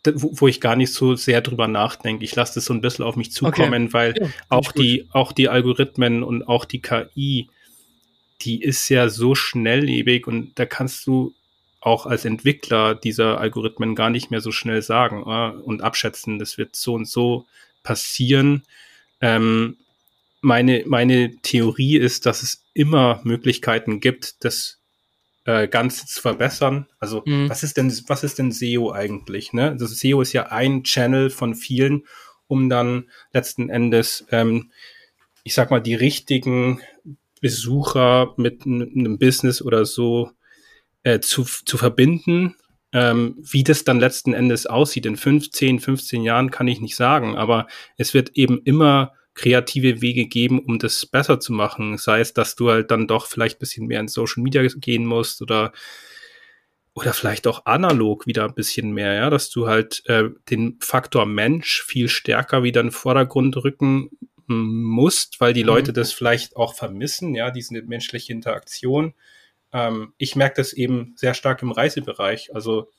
wo, 0.06 0.48
ich 0.48 0.62
gar 0.62 0.76
nicht 0.76 0.94
so 0.94 1.16
sehr 1.16 1.42
drüber 1.42 1.68
nachdenke. 1.68 2.24
Ich 2.24 2.36
lasse 2.36 2.54
das 2.56 2.66
so 2.66 2.74
ein 2.76 2.82
bisschen 2.82 3.04
auf 3.04 3.16
mich 3.16 3.32
zukommen, 3.32 3.86
okay. 3.86 3.94
weil 3.94 4.14
ja, 4.22 4.30
auch 4.50 4.72
die, 4.72 5.08
auch 5.12 5.32
die 5.32 5.50
Algorithmen 5.50 6.22
und 6.22 6.48
auch 6.48 6.66
die 6.66 6.82
KI, 6.82 7.50
die 8.42 8.62
ist 8.62 8.88
ja 8.90 9.10
so 9.10 9.34
schnelllebig 9.34 10.28
und 10.28 10.60
da 10.60 10.68
kannst 10.68 11.08
du 11.08 11.34
auch 11.80 12.06
als 12.06 12.26
Entwickler 12.26 12.96
dieser 12.96 13.40
Algorithmen 13.40 13.96
gar 13.96 14.10
nicht 14.10 14.32
mehr 14.32 14.42
so 14.42 14.52
schnell 14.52 14.82
sagen 14.82 15.24
äh, 15.28 15.62
und 15.62 15.82
abschätzen, 15.82 16.40
das 16.40 16.58
wird 16.58 16.76
so 16.76 16.94
und 16.94 17.08
so 17.08 17.46
passieren. 17.84 18.64
Ähm, 19.22 19.78
meine, 20.42 20.84
meine 20.86 21.36
Theorie 21.42 21.98
ist, 21.98 22.26
dass 22.26 22.44
es 22.44 22.64
immer 22.74 23.22
Möglichkeiten 23.24 24.00
gibt, 24.00 24.44
das 24.44 24.80
äh, 25.46 25.68
Ganze 25.68 26.06
zu 26.06 26.22
verbessern. 26.22 26.88
Also 27.00 27.24
mhm. 27.26 27.50
was 27.50 27.64
ist 27.64 27.78
denn, 27.78 27.92
was 28.08 28.24
ist 28.24 28.38
denn 28.38 28.52
SEO 28.52 28.92
eigentlich? 28.92 29.54
Ne? 29.54 29.72
Das 29.74 29.84
also 29.84 29.96
SEO 29.96 30.22
ist 30.22 30.34
ja 30.34 30.48
ein 30.48 30.84
Channel 30.84 31.30
von 31.30 31.56
vielen, 31.56 32.04
um 32.48 32.70
dann 32.70 33.10
letzten 33.34 33.70
Endes, 33.70 34.26
ähm, 34.32 34.72
ich 35.44 35.54
sag 35.54 35.72
mal, 35.72 35.82
die 35.82 35.96
richtigen 35.96 36.82
Besucher 37.40 38.34
mit 38.38 38.66
einem 38.66 39.18
Business 39.18 39.62
oder 39.62 39.86
so 39.86 40.32
äh, 41.08 41.22
zu, 41.22 41.44
zu 41.44 41.78
verbinden. 41.78 42.56
Ähm, 42.92 43.36
wie 43.40 43.64
das 43.64 43.84
dann 43.86 44.00
letzten 44.00 44.34
Endes 44.34 44.66
aussieht 44.66 45.06
in 45.06 45.16
15, 45.16 45.80
15 45.80 46.22
Jahren, 46.22 46.52
kann 46.52 46.68
ich 46.68 46.82
nicht 46.82 46.96
sagen, 46.96 47.38
aber 47.38 47.68
es 47.98 48.14
wird 48.14 48.32
eben 48.36 48.62
immer 48.64 49.14
kreative 49.34 50.02
Wege 50.02 50.26
geben, 50.26 50.60
um 50.60 50.80
das 50.80 51.06
besser 51.06 51.40
zu 51.40 51.54
machen. 51.54 51.98
Sei 51.98 52.20
es, 52.20 52.34
dass 52.34 52.56
du 52.56 52.70
halt 52.70 52.92
dann 52.92 53.08
doch 53.08 53.28
vielleicht 53.28 53.58
ein 53.58 53.60
bisschen 53.60 53.88
mehr 53.88 54.00
in 54.00 54.08
Social 54.08 54.44
Media 54.44 54.66
gehen 54.78 55.06
musst 55.06 55.42
oder 55.42 55.72
oder 56.94 57.14
vielleicht 57.14 57.46
auch 57.46 57.66
analog 57.68 58.26
wieder 58.26 58.46
ein 58.46 58.56
bisschen 58.56 58.92
mehr, 58.92 59.14
ja, 59.14 59.30
dass 59.30 59.52
du 59.52 59.68
halt 59.68 60.02
äh, 60.08 60.30
den 60.50 60.78
Faktor 60.82 61.26
Mensch 61.28 61.84
viel 61.84 62.10
stärker 62.10 62.64
wieder 62.64 62.82
in 62.82 62.88
den 62.88 62.92
Vordergrund 62.92 63.56
rücken 63.58 64.10
musst, 64.48 65.40
weil 65.40 65.54
die 65.54 65.64
mhm. 65.64 65.68
Leute 65.68 65.94
das 65.94 66.12
vielleicht 66.12 66.58
auch 66.58 66.74
vermissen, 66.74 67.36
ja, 67.36 67.52
diese 67.52 67.82
menschliche 67.84 68.34
Interaktion. 68.34 69.14
Ähm, 69.74 70.14
ich 70.18 70.36
merke 70.36 70.56
das 70.58 70.74
eben 70.74 71.14
sehr 71.16 71.34
stark 71.34 71.62
im 71.62 71.72
Reisebereich. 71.72 72.54
Also 72.54 72.90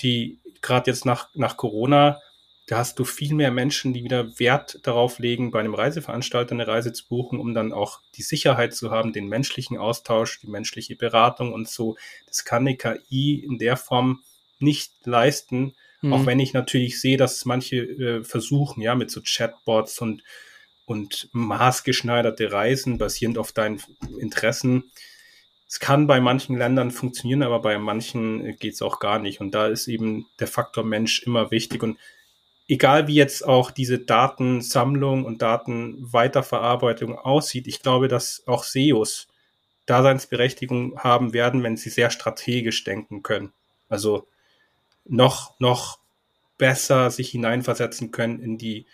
die, 0.00 0.40
gerade 0.62 0.90
jetzt 0.90 1.04
nach, 1.04 1.28
nach 1.34 1.56
Corona, 1.56 2.20
da 2.66 2.78
hast 2.78 2.98
du 2.98 3.04
viel 3.04 3.32
mehr 3.32 3.52
Menschen, 3.52 3.92
die 3.92 4.02
wieder 4.02 4.38
Wert 4.40 4.80
darauf 4.82 5.20
legen, 5.20 5.52
bei 5.52 5.60
einem 5.60 5.74
Reiseveranstalter 5.74 6.52
eine 6.52 6.66
Reise 6.66 6.92
zu 6.92 7.06
buchen, 7.08 7.38
um 7.38 7.54
dann 7.54 7.72
auch 7.72 8.00
die 8.16 8.22
Sicherheit 8.22 8.74
zu 8.74 8.90
haben, 8.90 9.12
den 9.12 9.28
menschlichen 9.28 9.78
Austausch, 9.78 10.40
die 10.40 10.48
menschliche 10.48 10.96
Beratung 10.96 11.52
und 11.52 11.68
so. 11.68 11.96
Das 12.26 12.44
kann 12.44 12.66
eine 12.66 12.76
KI 12.76 13.44
in 13.44 13.58
der 13.58 13.76
Form 13.76 14.22
nicht 14.58 14.92
leisten, 15.04 15.74
mhm. 16.02 16.12
auch 16.12 16.26
wenn 16.26 16.40
ich 16.40 16.54
natürlich 16.54 17.00
sehe, 17.00 17.16
dass 17.16 17.44
manche 17.44 17.76
äh, 17.76 18.24
versuchen, 18.24 18.82
ja, 18.82 18.96
mit 18.96 19.12
so 19.12 19.20
Chatbots 19.24 20.00
und, 20.00 20.24
und 20.86 21.28
maßgeschneiderte 21.32 22.50
Reisen 22.50 22.98
basierend 22.98 23.38
auf 23.38 23.52
deinen 23.52 23.80
Interessen 24.18 24.90
es 25.68 25.80
kann 25.80 26.06
bei 26.06 26.20
manchen 26.20 26.56
Ländern 26.56 26.90
funktionieren, 26.90 27.42
aber 27.42 27.60
bei 27.60 27.78
manchen 27.78 28.44
äh, 28.44 28.52
geht 28.52 28.74
es 28.74 28.82
auch 28.82 29.00
gar 29.00 29.18
nicht. 29.18 29.40
Und 29.40 29.52
da 29.54 29.66
ist 29.66 29.88
eben 29.88 30.26
der 30.38 30.46
Faktor 30.46 30.84
Mensch 30.84 31.22
immer 31.22 31.50
wichtig. 31.50 31.82
Und 31.82 31.98
egal 32.68 33.08
wie 33.08 33.14
jetzt 33.14 33.46
auch 33.46 33.70
diese 33.70 33.98
Datensammlung 33.98 35.24
und 35.24 35.42
Datenweiterverarbeitung 35.42 37.18
aussieht, 37.18 37.66
ich 37.66 37.82
glaube, 37.82 38.08
dass 38.08 38.44
auch 38.46 38.64
SEOs 38.64 39.28
Daseinsberechtigung 39.86 40.98
haben 40.98 41.32
werden, 41.32 41.62
wenn 41.62 41.76
sie 41.76 41.90
sehr 41.90 42.10
strategisch 42.10 42.82
denken 42.84 43.22
können. 43.22 43.52
Also 43.88 44.26
noch, 45.04 45.58
noch 45.60 45.98
besser 46.58 47.10
sich 47.10 47.30
hineinversetzen 47.30 48.10
können 48.10 48.40
in 48.40 48.58
die 48.58 48.86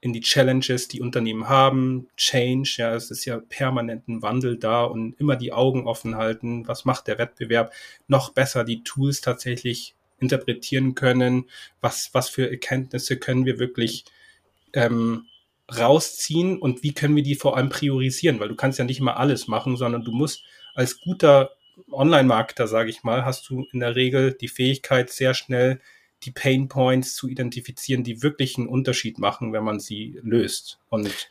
in 0.00 0.12
die 0.12 0.20
Challenges, 0.20 0.88
die 0.88 1.00
Unternehmen 1.00 1.48
haben, 1.48 2.08
Change, 2.16 2.76
ja, 2.78 2.94
es 2.94 3.10
ist 3.10 3.26
ja 3.26 3.38
permanent 3.38 4.08
ein 4.08 4.22
Wandel 4.22 4.56
da 4.56 4.84
und 4.84 5.18
immer 5.20 5.36
die 5.36 5.52
Augen 5.52 5.86
offen 5.86 6.16
halten, 6.16 6.66
was 6.66 6.84
macht 6.84 7.06
der 7.06 7.18
Wettbewerb, 7.18 7.72
noch 8.08 8.32
besser 8.32 8.64
die 8.64 8.82
Tools 8.82 9.20
tatsächlich 9.20 9.94
interpretieren 10.18 10.94
können, 10.94 11.48
was, 11.80 12.10
was 12.12 12.28
für 12.28 12.50
Erkenntnisse 12.50 13.18
können 13.18 13.44
wir 13.44 13.58
wirklich 13.58 14.04
ähm, 14.72 15.26
rausziehen 15.76 16.58
und 16.58 16.82
wie 16.82 16.92
können 16.92 17.16
wir 17.16 17.22
die 17.22 17.34
vor 17.34 17.56
allem 17.56 17.68
priorisieren, 17.68 18.40
weil 18.40 18.48
du 18.48 18.56
kannst 18.56 18.78
ja 18.78 18.84
nicht 18.84 19.00
immer 19.00 19.18
alles 19.18 19.48
machen, 19.48 19.76
sondern 19.76 20.04
du 20.04 20.12
musst 20.12 20.44
als 20.74 21.00
guter 21.00 21.50
Online-Marketer, 21.90 22.66
sage 22.66 22.90
ich 22.90 23.02
mal, 23.02 23.24
hast 23.24 23.48
du 23.48 23.66
in 23.72 23.80
der 23.80 23.96
Regel 23.96 24.32
die 24.32 24.48
Fähigkeit, 24.48 25.10
sehr 25.10 25.34
schnell 25.34 25.80
die 26.22 26.30
Pain 26.30 26.68
Points 26.68 27.14
zu 27.14 27.28
identifizieren, 27.28 28.04
die 28.04 28.22
wirklich 28.22 28.58
einen 28.58 28.68
Unterschied 28.68 29.18
machen, 29.18 29.52
wenn 29.52 29.64
man 29.64 29.80
sie 29.80 30.18
löst. 30.22 30.78
Und 30.88 31.28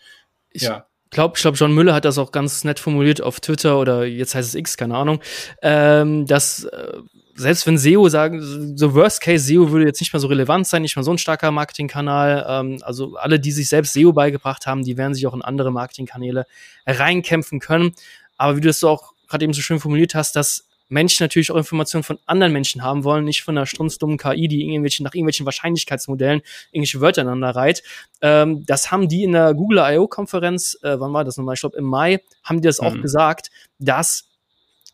ich 0.51 0.63
ja. 0.63 0.85
Glaub, 1.11 1.37
ich 1.37 1.41
glaube, 1.41 1.57
John 1.57 1.73
Müller 1.73 1.95
hat 1.95 2.05
das 2.05 2.19
auch 2.19 2.31
ganz 2.31 2.63
nett 2.63 2.79
formuliert 2.79 3.19
auf 3.19 3.39
Twitter 3.39 3.79
oder 3.79 4.05
jetzt 4.05 4.35
heißt 4.35 4.49
es 4.49 4.55
X, 4.55 4.77
keine 4.77 4.95
Ahnung, 4.95 5.19
ähm, 5.63 6.27
dass 6.27 6.65
äh, 6.65 6.99
selbst 7.33 7.65
wenn 7.65 7.79
SEO 7.79 8.09
sagen, 8.09 8.77
so 8.77 8.93
Worst 8.93 9.21
Case 9.21 9.43
SEO 9.43 9.71
würde 9.71 9.85
jetzt 9.85 10.01
nicht 10.01 10.13
mehr 10.13 10.19
so 10.19 10.27
relevant 10.27 10.67
sein, 10.67 10.83
nicht 10.83 10.95
mehr 10.95 11.03
so 11.03 11.11
ein 11.11 11.17
starker 11.17 11.49
Marketingkanal. 11.49 12.45
Ähm, 12.47 12.79
also 12.83 13.15
alle, 13.15 13.39
die 13.39 13.51
sich 13.51 13.69
selbst 13.69 13.93
SEO 13.93 14.13
beigebracht 14.13 14.67
haben, 14.67 14.83
die 14.83 14.97
werden 14.97 15.15
sich 15.15 15.25
auch 15.25 15.33
in 15.33 15.41
andere 15.41 15.71
Marketingkanäle 15.71 16.45
reinkämpfen 16.85 17.59
können. 17.59 17.93
Aber 18.37 18.57
wie 18.57 18.61
du 18.61 18.69
es 18.69 18.79
so 18.79 18.89
auch 18.89 19.13
gerade 19.27 19.45
eben 19.45 19.53
so 19.53 19.61
schön 19.61 19.79
formuliert 19.79 20.13
hast, 20.15 20.35
dass 20.35 20.68
Menschen 20.89 21.23
natürlich 21.23 21.51
auch 21.51 21.55
Informationen 21.55 22.03
von 22.03 22.19
anderen 22.25 22.51
Menschen 22.51 22.83
haben 22.83 23.03
wollen, 23.03 23.23
nicht 23.23 23.43
von 23.43 23.57
einer 23.57 23.65
strunzdummen 23.65 24.17
KI, 24.17 24.47
die 24.47 24.61
irgendwelche, 24.63 25.03
nach 25.03 25.13
irgendwelchen 25.13 25.45
Wahrscheinlichkeitsmodellen 25.45 26.41
irgendwelche 26.71 26.99
Wörter 26.99 27.21
aneinander 27.21 27.55
reiht. 27.55 27.83
Ähm, 28.21 28.65
das 28.65 28.91
haben 28.91 29.07
die 29.07 29.23
in 29.23 29.31
der 29.31 29.53
Google 29.53 29.77
I.O.-Konferenz, 29.79 30.83
äh, 30.83 30.99
wann 30.99 31.13
war 31.13 31.23
das 31.23 31.37
nochmal? 31.37 31.53
Ich 31.53 31.61
glaube, 31.61 31.77
im 31.77 31.85
Mai 31.85 32.19
haben 32.43 32.61
die 32.61 32.67
das 32.67 32.81
mhm. 32.81 32.87
auch 32.87 33.01
gesagt, 33.01 33.51
dass 33.77 34.25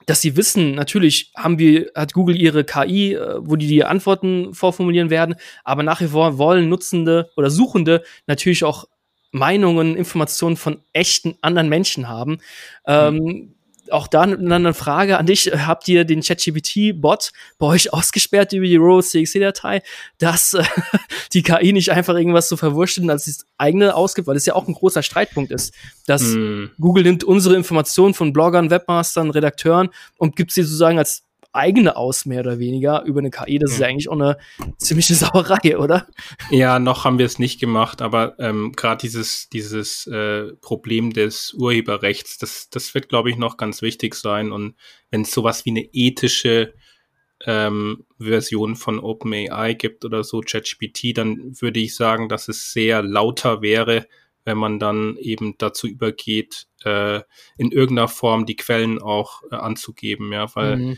dass 0.05 0.21
sie 0.21 0.37
wissen, 0.37 0.75
natürlich 0.75 1.31
haben 1.35 1.57
wir, 1.57 1.89
hat 1.95 2.13
Google 2.13 2.39
ihre 2.39 2.63
KI, 2.63 3.13
äh, 3.13 3.37
wo 3.39 3.55
die 3.55 3.65
die 3.65 3.83
Antworten 3.83 4.53
vorformulieren 4.53 5.09
werden, 5.09 5.35
aber 5.63 5.81
nach 5.81 5.99
wie 5.99 6.07
vor 6.07 6.37
wollen 6.37 6.69
Nutzende 6.69 7.31
oder 7.35 7.49
Suchende 7.49 8.03
natürlich 8.27 8.63
auch 8.63 8.85
Meinungen, 9.31 9.95
Informationen 9.95 10.57
von 10.57 10.83
echten 10.93 11.35
anderen 11.41 11.69
Menschen 11.69 12.07
haben. 12.07 12.37
Ähm, 12.85 13.15
mhm 13.15 13.54
auch 13.91 14.07
da 14.07 14.21
eine 14.21 14.73
Frage 14.73 15.17
an 15.17 15.25
dich. 15.25 15.51
Habt 15.53 15.87
ihr 15.87 16.05
den 16.05 16.21
ChatGPT-Bot 16.21 17.31
bei 17.57 17.67
euch 17.67 17.93
ausgesperrt 17.93 18.53
über 18.53 18.65
die 18.65 18.77
RAW-CXC-Datei, 18.77 19.81
dass 20.17 20.53
äh, 20.53 20.63
die 21.33 21.43
KI 21.43 21.73
nicht 21.73 21.91
einfach 21.91 22.15
irgendwas 22.15 22.49
so 22.49 22.57
verwurschtelt 22.57 23.09
als 23.09 23.25
das 23.25 23.45
eigene 23.57 23.95
ausgibt, 23.95 24.27
weil 24.27 24.37
es 24.37 24.45
ja 24.45 24.55
auch 24.55 24.67
ein 24.67 24.73
großer 24.73 25.03
Streitpunkt 25.03 25.51
ist, 25.51 25.73
dass 26.05 26.23
mm. 26.23 26.71
Google 26.79 27.03
nimmt 27.03 27.23
unsere 27.23 27.55
Informationen 27.55 28.13
von 28.13 28.33
Bloggern, 28.33 28.69
Webmastern, 28.69 29.29
Redakteuren 29.29 29.89
und 30.17 30.35
gibt 30.35 30.51
sie 30.51 30.63
sozusagen 30.63 30.97
als 30.97 31.24
eigene 31.55 31.95
aus, 31.95 32.25
mehr 32.25 32.41
oder 32.41 32.59
weniger, 32.59 33.03
über 33.03 33.19
eine 33.19 33.31
KI. 33.31 33.59
Das 33.59 33.71
ist 33.71 33.79
ja 33.79 33.87
eigentlich 33.87 34.09
auch 34.09 34.13
eine 34.13 34.37
ziemliche 34.77 35.15
Sauerei, 35.15 35.77
oder? 35.77 36.07
Ja, 36.49 36.79
noch 36.79 37.05
haben 37.05 37.17
wir 37.17 37.25
es 37.25 37.39
nicht 37.39 37.59
gemacht, 37.59 38.01
aber 38.01 38.35
ähm, 38.39 38.73
gerade 38.73 39.01
dieses, 39.01 39.49
dieses 39.49 40.07
äh, 40.07 40.53
Problem 40.61 41.13
des 41.13 41.53
Urheberrechts, 41.53 42.37
das, 42.37 42.69
das 42.69 42.93
wird, 42.93 43.09
glaube 43.09 43.29
ich, 43.29 43.37
noch 43.37 43.57
ganz 43.57 43.81
wichtig 43.81 44.15
sein. 44.15 44.51
Und 44.51 44.75
wenn 45.09 45.21
es 45.21 45.31
sowas 45.31 45.65
wie 45.65 45.71
eine 45.71 45.89
ethische 45.91 46.73
ähm, 47.45 48.05
Version 48.19 48.75
von 48.75 48.99
OpenAI 48.99 49.73
gibt 49.73 50.05
oder 50.05 50.23
so, 50.23 50.41
ChatGPT, 50.41 51.17
dann 51.17 51.59
würde 51.59 51.79
ich 51.79 51.95
sagen, 51.95 52.29
dass 52.29 52.47
es 52.47 52.73
sehr 52.73 53.01
lauter 53.03 53.61
wäre, 53.61 54.07
wenn 54.45 54.57
man 54.57 54.79
dann 54.79 55.17
eben 55.17 55.55
dazu 55.57 55.87
übergeht, 55.87 56.67
äh, 56.83 57.21
in 57.57 57.71
irgendeiner 57.71 58.07
Form 58.07 58.45
die 58.45 58.55
Quellen 58.55 59.01
auch 59.01 59.41
äh, 59.51 59.55
anzugeben, 59.55 60.31
ja, 60.31 60.53
weil 60.55 60.77
mhm 60.77 60.97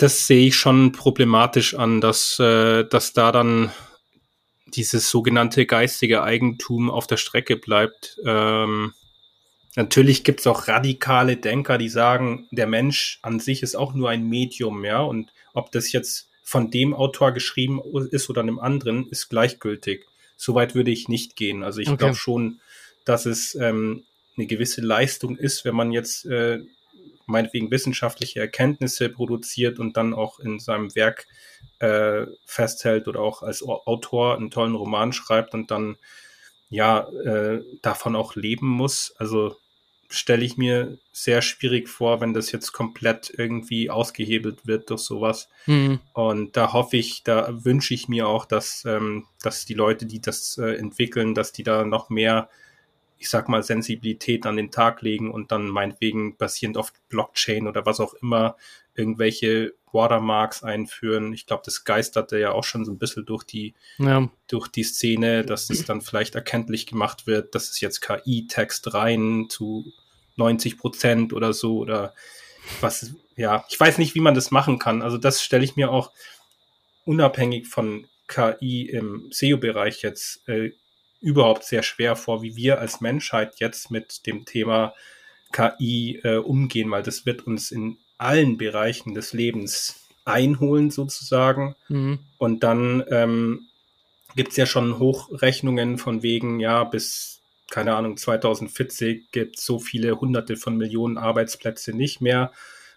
das 0.00 0.26
sehe 0.26 0.46
ich 0.46 0.56
schon 0.56 0.92
problematisch 0.92 1.74
an, 1.74 2.00
dass, 2.00 2.38
äh, 2.38 2.84
dass 2.84 3.12
da 3.12 3.32
dann 3.32 3.70
dieses 4.66 5.10
sogenannte 5.10 5.66
geistige 5.66 6.22
Eigentum 6.22 6.90
auf 6.90 7.06
der 7.06 7.18
Strecke 7.18 7.56
bleibt. 7.56 8.18
Ähm, 8.24 8.94
natürlich 9.76 10.24
gibt 10.24 10.40
es 10.40 10.46
auch 10.46 10.68
radikale 10.68 11.36
Denker, 11.36 11.76
die 11.76 11.90
sagen, 11.90 12.48
der 12.50 12.66
Mensch 12.66 13.18
an 13.20 13.40
sich 13.40 13.62
ist 13.62 13.74
auch 13.74 13.92
nur 13.92 14.08
ein 14.08 14.26
Medium, 14.26 14.84
ja, 14.86 15.02
und 15.02 15.32
ob 15.52 15.70
das 15.70 15.92
jetzt 15.92 16.30
von 16.42 16.70
dem 16.70 16.94
Autor 16.94 17.32
geschrieben 17.32 17.80
ist 18.10 18.30
oder 18.30 18.40
einem 18.40 18.58
anderen, 18.58 19.06
ist 19.10 19.28
gleichgültig. 19.28 20.06
Soweit 20.36 20.74
würde 20.74 20.90
ich 20.90 21.08
nicht 21.08 21.36
gehen. 21.36 21.62
Also 21.62 21.80
ich 21.80 21.88
okay. 21.88 21.98
glaube 21.98 22.16
schon, 22.16 22.60
dass 23.04 23.26
es 23.26 23.54
ähm, 23.54 24.04
eine 24.36 24.46
gewisse 24.46 24.80
Leistung 24.80 25.36
ist, 25.36 25.66
wenn 25.66 25.74
man 25.74 25.92
jetzt 25.92 26.24
äh, 26.24 26.60
meinetwegen 27.30 27.70
wissenschaftliche 27.70 28.40
Erkenntnisse 28.40 29.08
produziert 29.08 29.78
und 29.78 29.96
dann 29.96 30.14
auch 30.14 30.40
in 30.40 30.58
seinem 30.58 30.94
Werk 30.94 31.26
äh, 31.78 32.26
festhält 32.44 33.08
oder 33.08 33.20
auch 33.20 33.42
als 33.42 33.62
Autor 33.62 34.36
einen 34.36 34.50
tollen 34.50 34.74
Roman 34.74 35.12
schreibt 35.12 35.54
und 35.54 35.70
dann 35.70 35.96
ja 36.68 37.08
äh, 37.08 37.62
davon 37.82 38.16
auch 38.16 38.36
leben 38.36 38.68
muss. 38.68 39.14
Also 39.18 39.56
stelle 40.10 40.44
ich 40.44 40.56
mir 40.56 40.98
sehr 41.12 41.40
schwierig 41.40 41.88
vor, 41.88 42.20
wenn 42.20 42.34
das 42.34 42.50
jetzt 42.50 42.72
komplett 42.72 43.32
irgendwie 43.36 43.90
ausgehebelt 43.90 44.66
wird 44.66 44.90
durch 44.90 45.02
sowas. 45.02 45.48
Mhm. 45.66 46.00
Und 46.12 46.56
da 46.56 46.72
hoffe 46.72 46.96
ich, 46.96 47.22
da 47.22 47.64
wünsche 47.64 47.94
ich 47.94 48.08
mir 48.08 48.26
auch, 48.26 48.44
dass, 48.44 48.84
ähm, 48.84 49.26
dass 49.42 49.64
die 49.64 49.74
Leute, 49.74 50.06
die 50.06 50.20
das 50.20 50.58
äh, 50.58 50.74
entwickeln, 50.74 51.34
dass 51.34 51.52
die 51.52 51.62
da 51.62 51.84
noch 51.84 52.10
mehr 52.10 52.50
ich 53.20 53.28
sag 53.28 53.50
mal, 53.50 53.62
Sensibilität 53.62 54.46
an 54.46 54.56
den 54.56 54.70
Tag 54.70 55.02
legen 55.02 55.30
und 55.30 55.52
dann 55.52 55.68
meinetwegen 55.68 56.36
basierend 56.38 56.78
auf 56.78 56.92
Blockchain 57.10 57.68
oder 57.68 57.84
was 57.84 58.00
auch 58.00 58.14
immer 58.14 58.56
irgendwelche 58.94 59.74
Watermarks 59.92 60.62
einführen. 60.62 61.34
Ich 61.34 61.46
glaube, 61.46 61.62
das 61.64 61.84
geisterte 61.84 62.38
ja 62.38 62.52
auch 62.52 62.64
schon 62.64 62.86
so 62.86 62.90
ein 62.90 62.98
bisschen 62.98 63.26
durch 63.26 63.44
die, 63.44 63.74
ja. 63.98 64.30
durch 64.48 64.68
die 64.68 64.84
Szene, 64.84 65.44
dass 65.44 65.68
es 65.68 65.84
dann 65.84 66.00
vielleicht 66.00 66.34
erkenntlich 66.34 66.86
gemacht 66.86 67.26
wird, 67.26 67.54
dass 67.54 67.70
es 67.70 67.80
jetzt 67.80 68.00
KI-Text 68.00 68.94
rein 68.94 69.46
zu 69.50 69.92
90 70.36 70.78
Prozent 70.78 71.32
oder 71.34 71.52
so 71.52 71.76
oder 71.76 72.14
was, 72.80 73.14
ja, 73.36 73.66
ich 73.68 73.78
weiß 73.78 73.98
nicht, 73.98 74.14
wie 74.14 74.20
man 74.20 74.34
das 74.34 74.50
machen 74.50 74.78
kann. 74.78 75.02
Also 75.02 75.18
das 75.18 75.42
stelle 75.42 75.64
ich 75.64 75.76
mir 75.76 75.90
auch 75.90 76.10
unabhängig 77.04 77.66
von 77.68 78.06
KI 78.28 78.88
im 78.88 79.28
SEO-Bereich 79.30 80.02
jetzt 80.02 80.48
äh, 80.48 80.70
überhaupt 81.20 81.64
sehr 81.64 81.82
schwer 81.82 82.16
vor, 82.16 82.42
wie 82.42 82.56
wir 82.56 82.80
als 82.80 83.00
Menschheit 83.00 83.60
jetzt 83.60 83.90
mit 83.90 84.26
dem 84.26 84.44
Thema 84.44 84.94
KI 85.52 86.20
äh, 86.22 86.36
umgehen, 86.36 86.90
weil 86.90 87.02
das 87.02 87.26
wird 87.26 87.46
uns 87.46 87.70
in 87.70 87.98
allen 88.18 88.56
Bereichen 88.56 89.14
des 89.14 89.32
Lebens 89.32 90.08
einholen 90.24 90.90
sozusagen. 90.90 91.74
Mhm. 91.88 92.20
Und 92.38 92.62
dann 92.62 93.04
ähm, 93.10 93.68
gibt 94.36 94.50
es 94.50 94.56
ja 94.56 94.66
schon 94.66 94.98
Hochrechnungen 94.98 95.98
von 95.98 96.22
wegen, 96.22 96.60
ja, 96.60 96.84
bis, 96.84 97.40
keine 97.70 97.94
Ahnung, 97.94 98.16
2040 98.16 99.30
gibt 99.32 99.58
es 99.58 99.64
so 99.64 99.78
viele 99.78 100.20
hunderte 100.20 100.56
von 100.56 100.76
Millionen 100.76 101.18
Arbeitsplätze 101.18 101.92
nicht 101.92 102.20
mehr. 102.20 102.52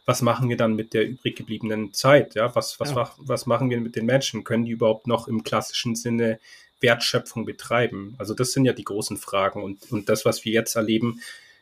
Was 0.06 0.22
machen 0.22 0.50
wir 0.50 0.58
dann 0.58 0.76
mit 0.76 0.94
der 0.94 1.08
übrig 1.08 1.38
gebliebenen 1.38 1.94
Zeit? 1.94 2.36
Ja, 2.36 2.54
was, 2.56 2.80
was, 2.80 2.92
ja. 2.92 3.10
was 3.18 3.46
machen 3.46 3.70
wir 3.70 3.80
mit 3.80 3.96
den 3.96 4.06
Menschen? 4.06 4.44
Können 4.44 4.66
die 4.66 4.72
überhaupt 4.72 5.08
noch 5.08 5.28
im 5.30 5.44
klassischen 5.44 5.96
Sinne 5.96 6.40
Wertschöpfung 6.84 7.46
betreiben? 7.46 8.14
Also 8.20 8.36
das 8.36 8.52
sind 8.52 8.66
ja 8.66 8.74
die 8.74 8.84
großen 8.84 9.18
Fragen 9.18 9.64
und, 9.64 9.92
und 9.92 10.10
das, 10.10 10.26
was 10.26 10.46
wir 10.46 10.54
jetzt 10.54 10.76
erleben, 10.76 11.22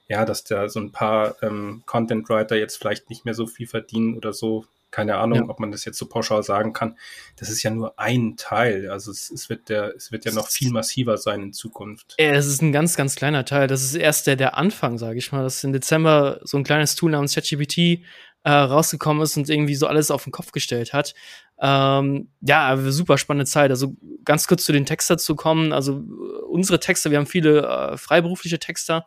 ja, 0.10 0.26
dass 0.26 0.44
da 0.44 0.68
so 0.68 0.82
ein 0.82 0.92
paar 0.92 1.42
ähm, 1.42 1.84
Content 1.86 2.28
Writer 2.28 2.58
jetzt 2.58 2.76
vielleicht 2.76 3.10
nicht 3.10 3.24
mehr 3.24 3.34
so 3.34 3.48
viel 3.48 3.68
verdienen 3.68 4.18
oder 4.18 4.34
so. 4.34 4.66
Keine 4.90 5.16
Ahnung, 5.16 5.38
ja. 5.38 5.48
ob 5.48 5.62
man 5.62 5.72
das 5.72 5.86
jetzt 5.86 5.98
so 5.98 6.06
pauschal 6.06 6.44
sagen 6.44 6.74
kann. 6.74 6.98
Das 7.38 7.50
ist 7.50 7.64
ja 7.64 7.70
nur 7.72 7.98
ein 7.98 8.36
Teil. 8.36 8.90
Also 8.90 9.10
es, 9.10 9.32
es, 9.32 9.50
wird 9.50 9.70
der, 9.70 9.96
es 9.96 10.12
wird 10.12 10.26
ja 10.26 10.34
noch 10.34 10.50
viel 10.50 10.70
massiver 10.72 11.18
sein 11.18 11.44
in 11.44 11.54
Zukunft. 11.54 12.16
Ja, 12.20 12.32
es 12.32 12.46
ist 12.46 12.62
ein 12.62 12.74
ganz, 12.74 12.98
ganz 12.98 13.16
kleiner 13.16 13.46
Teil. 13.46 13.68
Das 13.68 13.84
ist 13.84 13.96
erst 13.96 14.28
der, 14.28 14.36
der 14.36 14.58
Anfang, 14.58 14.98
sage 14.98 15.18
ich 15.18 15.32
mal. 15.32 15.44
Dass 15.44 15.64
im 15.64 15.72
Dezember 15.72 16.42
so 16.44 16.58
ein 16.58 16.66
kleines 16.66 16.96
Tool 16.98 17.12
namens 17.12 17.34
ChatGPT 17.34 18.04
äh, 18.44 18.52
rausgekommen 18.52 19.24
ist 19.24 19.38
und 19.38 19.50
irgendwie 19.50 19.76
so 19.76 19.88
alles 19.88 20.12
auf 20.12 20.24
den 20.26 20.32
Kopf 20.32 20.52
gestellt 20.52 20.92
hat. 20.92 21.14
Ähm, 21.62 22.30
ja, 22.42 22.76
super 22.78 23.18
spannende 23.18 23.46
Zeit. 23.46 23.70
Also 23.70 23.96
ganz 24.26 24.48
kurz 24.48 24.64
zu 24.64 24.72
den 24.72 24.86
Texter 24.86 25.18
zu 25.18 25.36
kommen. 25.36 25.74
Also 25.74 26.04
unsere 26.50 26.80
Texter, 26.80 27.12
wir 27.12 27.20
haben 27.20 27.28
viele 27.28 27.62
äh, 27.62 27.98
freiberufliche 27.98 28.58
Texter 28.58 29.06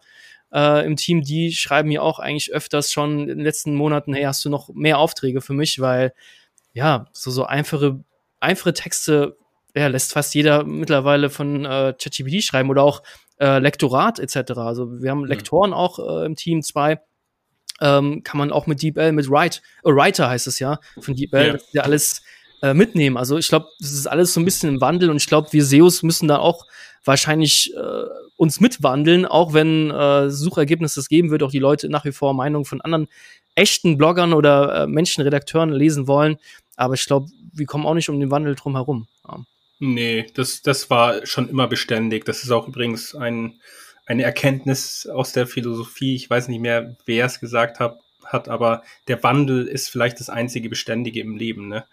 äh, 0.53 0.87
im 0.87 0.97
Team, 0.97 1.23
die 1.23 1.53
schreiben 1.53 1.89
mir 1.89 2.03
auch 2.03 2.21
eigentlich 2.21 2.53
öfters 2.53 2.93
schon 2.93 3.23
in 3.23 3.39
den 3.39 3.41
letzten 3.41 3.75
Monaten, 3.75 4.15
hey, 4.15 4.25
hast 4.25 4.45
du 4.45 4.51
noch 4.51 4.69
mehr 4.73 4.99
Aufträge 4.99 5.41
für 5.41 5.53
mich? 5.53 5.81
Weil 5.81 6.15
ja, 6.73 7.07
so, 7.13 7.31
so 7.31 7.45
einfache, 7.45 8.05
einfache 8.41 8.73
Texte 8.73 9.37
ja, 9.75 9.89
lässt 9.89 10.13
fast 10.13 10.35
jeder 10.35 10.65
mittlerweile 10.65 11.31
von 11.31 11.65
äh, 11.65 11.95
ChatGPT 11.99 12.45
schreiben 12.45 12.71
oder 12.71 12.85
auch 12.85 13.03
äh, 13.41 13.59
Lektorat 13.59 14.21
etc. 14.21 14.53
Also 14.53 15.03
wir 15.03 15.11
haben 15.11 15.23
mhm. 15.23 15.27
Lektoren 15.27 15.71
mhm. 15.71 15.77
auch 15.77 15.99
äh, 15.99 16.27
im 16.27 16.37
Team, 16.37 16.63
zwei, 16.63 17.01
ähm, 17.81 18.23
kann 18.23 18.39
man 18.39 18.53
auch 18.53 18.67
mit 18.67 18.83
DeepL, 18.83 19.13
mit 19.13 19.29
Write, 19.29 19.61
äh, 19.85 19.91
Writer 19.91 20.29
heißt 20.29 20.47
es 20.47 20.61
ja, 20.61 20.79
von 21.01 21.17
DeepL, 21.17 21.61
ja. 21.73 21.83
alles 21.83 22.23
äh, 22.65 22.75
mitnehmen. 22.75 23.17
Also 23.17 23.37
ich 23.37 23.49
glaube, 23.49 23.69
das 23.79 23.93
ist 23.93 24.07
alles 24.07 24.33
so 24.33 24.41
ein 24.41 24.45
bisschen 24.45 24.71
im 24.71 24.81
Wandel 24.81 25.11
und 25.11 25.17
ich 25.17 25.27
glaube, 25.27 25.53
wir 25.53 25.65
SEOs 25.65 26.03
müssen 26.03 26.29
da 26.29 26.39
auch 26.39 26.67
wahrscheinlich 27.05 27.75
äh, 27.77 28.05
uns 28.37 28.61
mitwandeln, 28.61 29.27
auch 29.27 29.53
wenn 29.53 29.91
äh, 29.91 30.31
Suchergebnisse 30.31 31.01
es 31.01 31.09
geben 31.09 31.31
wird, 31.31 31.43
auch 31.43 31.51
die 31.51 31.59
Leute 31.59 31.89
nach 31.89 32.05
wie 32.05 32.13
vor 32.13 32.33
Meinungen 32.33 32.65
von 32.65 32.81
anderen 32.81 33.09
echten 33.55 33.99
Bloggern 33.99 34.33
oder 34.33 34.85
äh, 34.85 34.87
Menschenredakteuren 34.87 35.73
lesen 35.73 36.09
wollen. 36.09 36.39
Aber 36.77 36.95
ich 36.95 37.05
glaube, 37.05 37.29
wir 37.53 37.67
kommen 37.67 37.85
auch 37.85 37.95
nicht 37.95 38.09
um 38.09 38.19
den 38.19 38.31
Wandel 38.31 38.55
drum 38.55 38.75
herum. 38.75 39.07
Ja. 39.29 39.41
Nee, 39.79 40.27
das, 40.35 40.63
das 40.63 40.89
war 40.89 41.27
schon 41.27 41.49
immer 41.49 41.69
beständig. 41.69 42.25
Das 42.25 42.43
ist 42.43 42.51
auch 42.51 42.67
übrigens 42.67 43.15
ein 43.15 43.61
eine 44.07 44.23
Erkenntnis 44.23 45.07
aus 45.07 45.33
der 45.33 45.47
Philosophie. 45.47 46.15
Ich 46.15 46.29
weiß 46.29 46.49
nicht 46.49 46.61
mehr, 46.61 46.97
wer 47.07 47.25
es 47.25 47.41
gesagt 47.41 47.81
hat, 47.81 48.01
hat, 48.25 48.49
aber 48.49 48.83
der 49.09 49.23
Wandel 49.23 49.67
ist 49.67 49.89
vielleicht 49.89 50.21
das 50.21 50.29
einzige 50.31 50.69
Beständige 50.69 51.21
im 51.21 51.37
Leben. 51.37 51.69
Ne? 51.69 51.85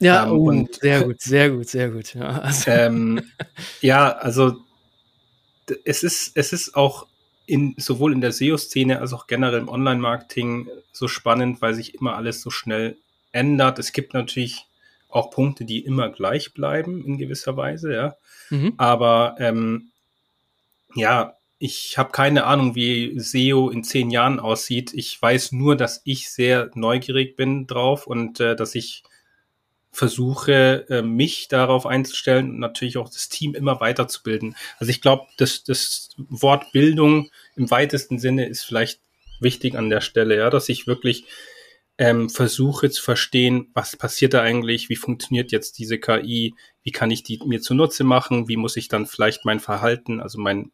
Ja, 0.00 0.26
ähm, 0.26 0.32
oh, 0.32 0.48
und, 0.48 0.74
sehr 0.76 1.04
gut, 1.04 1.20
sehr 1.20 1.50
gut, 1.50 1.68
sehr 1.68 1.90
gut. 1.90 2.14
Ja, 2.14 2.40
also, 2.40 2.70
ähm, 2.70 3.22
ja, 3.80 4.10
also 4.10 4.56
es 5.84 6.02
ist, 6.02 6.36
es 6.36 6.52
ist 6.52 6.74
auch 6.74 7.06
in, 7.46 7.74
sowohl 7.76 8.12
in 8.12 8.20
der 8.20 8.32
SEO-Szene 8.32 9.00
als 9.00 9.12
auch 9.12 9.26
generell 9.26 9.60
im 9.60 9.68
Online-Marketing 9.68 10.68
so 10.92 11.08
spannend, 11.08 11.60
weil 11.62 11.74
sich 11.74 11.94
immer 11.94 12.16
alles 12.16 12.40
so 12.42 12.50
schnell 12.50 12.96
ändert. 13.32 13.78
Es 13.78 13.92
gibt 13.92 14.14
natürlich 14.14 14.66
auch 15.08 15.30
Punkte, 15.30 15.64
die 15.64 15.80
immer 15.80 16.08
gleich 16.08 16.54
bleiben 16.54 17.04
in 17.04 17.18
gewisser 17.18 17.56
Weise, 17.56 17.92
ja. 17.92 18.16
Mhm. 18.50 18.74
Aber 18.78 19.36
ähm, 19.38 19.90
ja, 20.94 21.34
ich 21.58 21.98
habe 21.98 22.10
keine 22.10 22.44
Ahnung, 22.44 22.74
wie 22.74 23.18
SEO 23.18 23.68
in 23.68 23.84
zehn 23.84 24.10
Jahren 24.10 24.40
aussieht. 24.40 24.92
Ich 24.94 25.20
weiß 25.20 25.52
nur, 25.52 25.76
dass 25.76 26.00
ich 26.04 26.30
sehr 26.30 26.70
neugierig 26.74 27.36
bin 27.36 27.66
drauf 27.66 28.06
und 28.06 28.40
äh, 28.40 28.56
dass 28.56 28.74
ich 28.74 29.02
versuche, 29.92 30.86
äh, 30.88 31.02
mich 31.02 31.48
darauf 31.48 31.86
einzustellen 31.86 32.50
und 32.50 32.58
natürlich 32.58 32.96
auch 32.96 33.08
das 33.08 33.28
Team 33.28 33.54
immer 33.54 33.80
weiterzubilden. 33.80 34.56
Also 34.78 34.90
ich 34.90 35.00
glaube, 35.00 35.26
das, 35.36 35.64
das 35.64 36.10
Wort 36.16 36.72
Bildung 36.72 37.30
im 37.56 37.70
weitesten 37.70 38.18
Sinne 38.18 38.46
ist 38.46 38.64
vielleicht 38.64 39.00
wichtig 39.40 39.74
an 39.74 39.90
der 39.90 40.00
Stelle, 40.00 40.36
ja, 40.36 40.50
dass 40.50 40.68
ich 40.68 40.86
wirklich 40.86 41.24
ähm, 41.98 42.30
versuche 42.30 42.88
zu 42.90 43.02
verstehen, 43.02 43.68
was 43.74 43.96
passiert 43.96 44.32
da 44.32 44.42
eigentlich, 44.42 44.88
wie 44.88 44.96
funktioniert 44.96 45.52
jetzt 45.52 45.78
diese 45.78 45.98
KI, 45.98 46.54
wie 46.82 46.92
kann 46.92 47.10
ich 47.10 47.22
die 47.22 47.40
mir 47.44 47.60
zunutze 47.60 48.04
machen, 48.04 48.48
wie 48.48 48.56
muss 48.56 48.76
ich 48.76 48.88
dann 48.88 49.06
vielleicht 49.06 49.44
mein 49.44 49.60
Verhalten, 49.60 50.20
also 50.20 50.38
mein, 50.38 50.70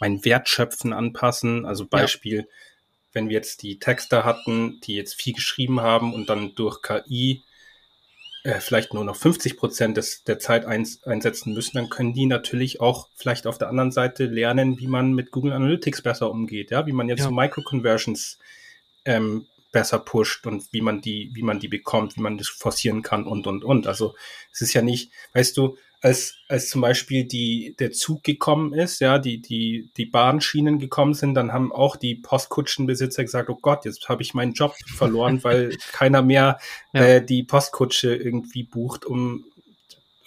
mein 0.00 0.24
Wertschöpfen 0.24 0.92
anpassen. 0.92 1.64
Also 1.64 1.86
Beispiel, 1.86 2.38
ja. 2.38 2.44
wenn 3.12 3.28
wir 3.28 3.36
jetzt 3.36 3.62
die 3.62 3.78
Texter 3.78 4.24
hatten, 4.24 4.80
die 4.84 4.96
jetzt 4.96 5.14
viel 5.14 5.34
geschrieben 5.34 5.80
haben 5.80 6.12
und 6.12 6.28
dann 6.28 6.54
durch 6.54 6.82
KI 6.82 7.42
äh, 8.44 8.60
vielleicht 8.60 8.94
nur 8.94 9.04
noch 9.04 9.16
50 9.16 9.56
Prozent 9.56 9.96
des, 9.96 10.22
der 10.22 10.38
Zeit 10.38 10.66
eins, 10.66 11.02
einsetzen 11.04 11.54
müssen, 11.54 11.78
dann 11.78 11.88
können 11.88 12.12
die 12.12 12.26
natürlich 12.26 12.80
auch 12.80 13.08
vielleicht 13.16 13.46
auf 13.46 13.58
der 13.58 13.68
anderen 13.68 13.90
Seite 13.90 14.26
lernen, 14.26 14.78
wie 14.78 14.86
man 14.86 15.14
mit 15.14 15.30
Google 15.30 15.52
Analytics 15.52 16.02
besser 16.02 16.30
umgeht, 16.30 16.70
ja, 16.70 16.86
wie 16.86 16.92
man 16.92 17.08
jetzt 17.08 17.20
ja. 17.20 17.26
so 17.26 17.32
Microconversions 17.32 18.38
ähm, 19.06 19.46
besser 19.74 19.98
pusht 19.98 20.46
und 20.46 20.72
wie 20.72 20.80
man 20.80 21.02
die, 21.02 21.30
wie 21.34 21.42
man 21.42 21.58
die 21.58 21.68
bekommt, 21.68 22.16
wie 22.16 22.22
man 22.22 22.38
das 22.38 22.48
forcieren 22.48 23.02
kann 23.02 23.24
und 23.26 23.46
und 23.46 23.62
und. 23.62 23.86
Also 23.86 24.14
es 24.50 24.62
ist 24.62 24.72
ja 24.72 24.80
nicht, 24.80 25.12
weißt 25.34 25.54
du, 25.58 25.76
als, 26.00 26.36
als 26.48 26.68
zum 26.68 26.80
Beispiel 26.82 27.24
die, 27.24 27.74
der 27.78 27.90
Zug 27.90 28.22
gekommen 28.22 28.74
ist, 28.74 29.00
ja, 29.00 29.18
die, 29.18 29.40
die, 29.40 29.90
die 29.96 30.04
Bahnschienen 30.04 30.78
gekommen 30.78 31.14
sind, 31.14 31.34
dann 31.34 31.52
haben 31.52 31.72
auch 31.72 31.96
die 31.96 32.14
Postkutschenbesitzer 32.14 33.24
gesagt, 33.24 33.48
oh 33.48 33.58
Gott, 33.60 33.84
jetzt 33.84 34.08
habe 34.08 34.22
ich 34.22 34.34
meinen 34.34 34.52
Job 34.52 34.74
verloren, 34.96 35.42
weil 35.44 35.74
keiner 35.92 36.22
mehr 36.22 36.58
ja. 36.92 37.00
äh, 37.00 37.24
die 37.24 37.42
Postkutsche 37.42 38.14
irgendwie 38.14 38.64
bucht, 38.64 39.06
um, 39.06 39.44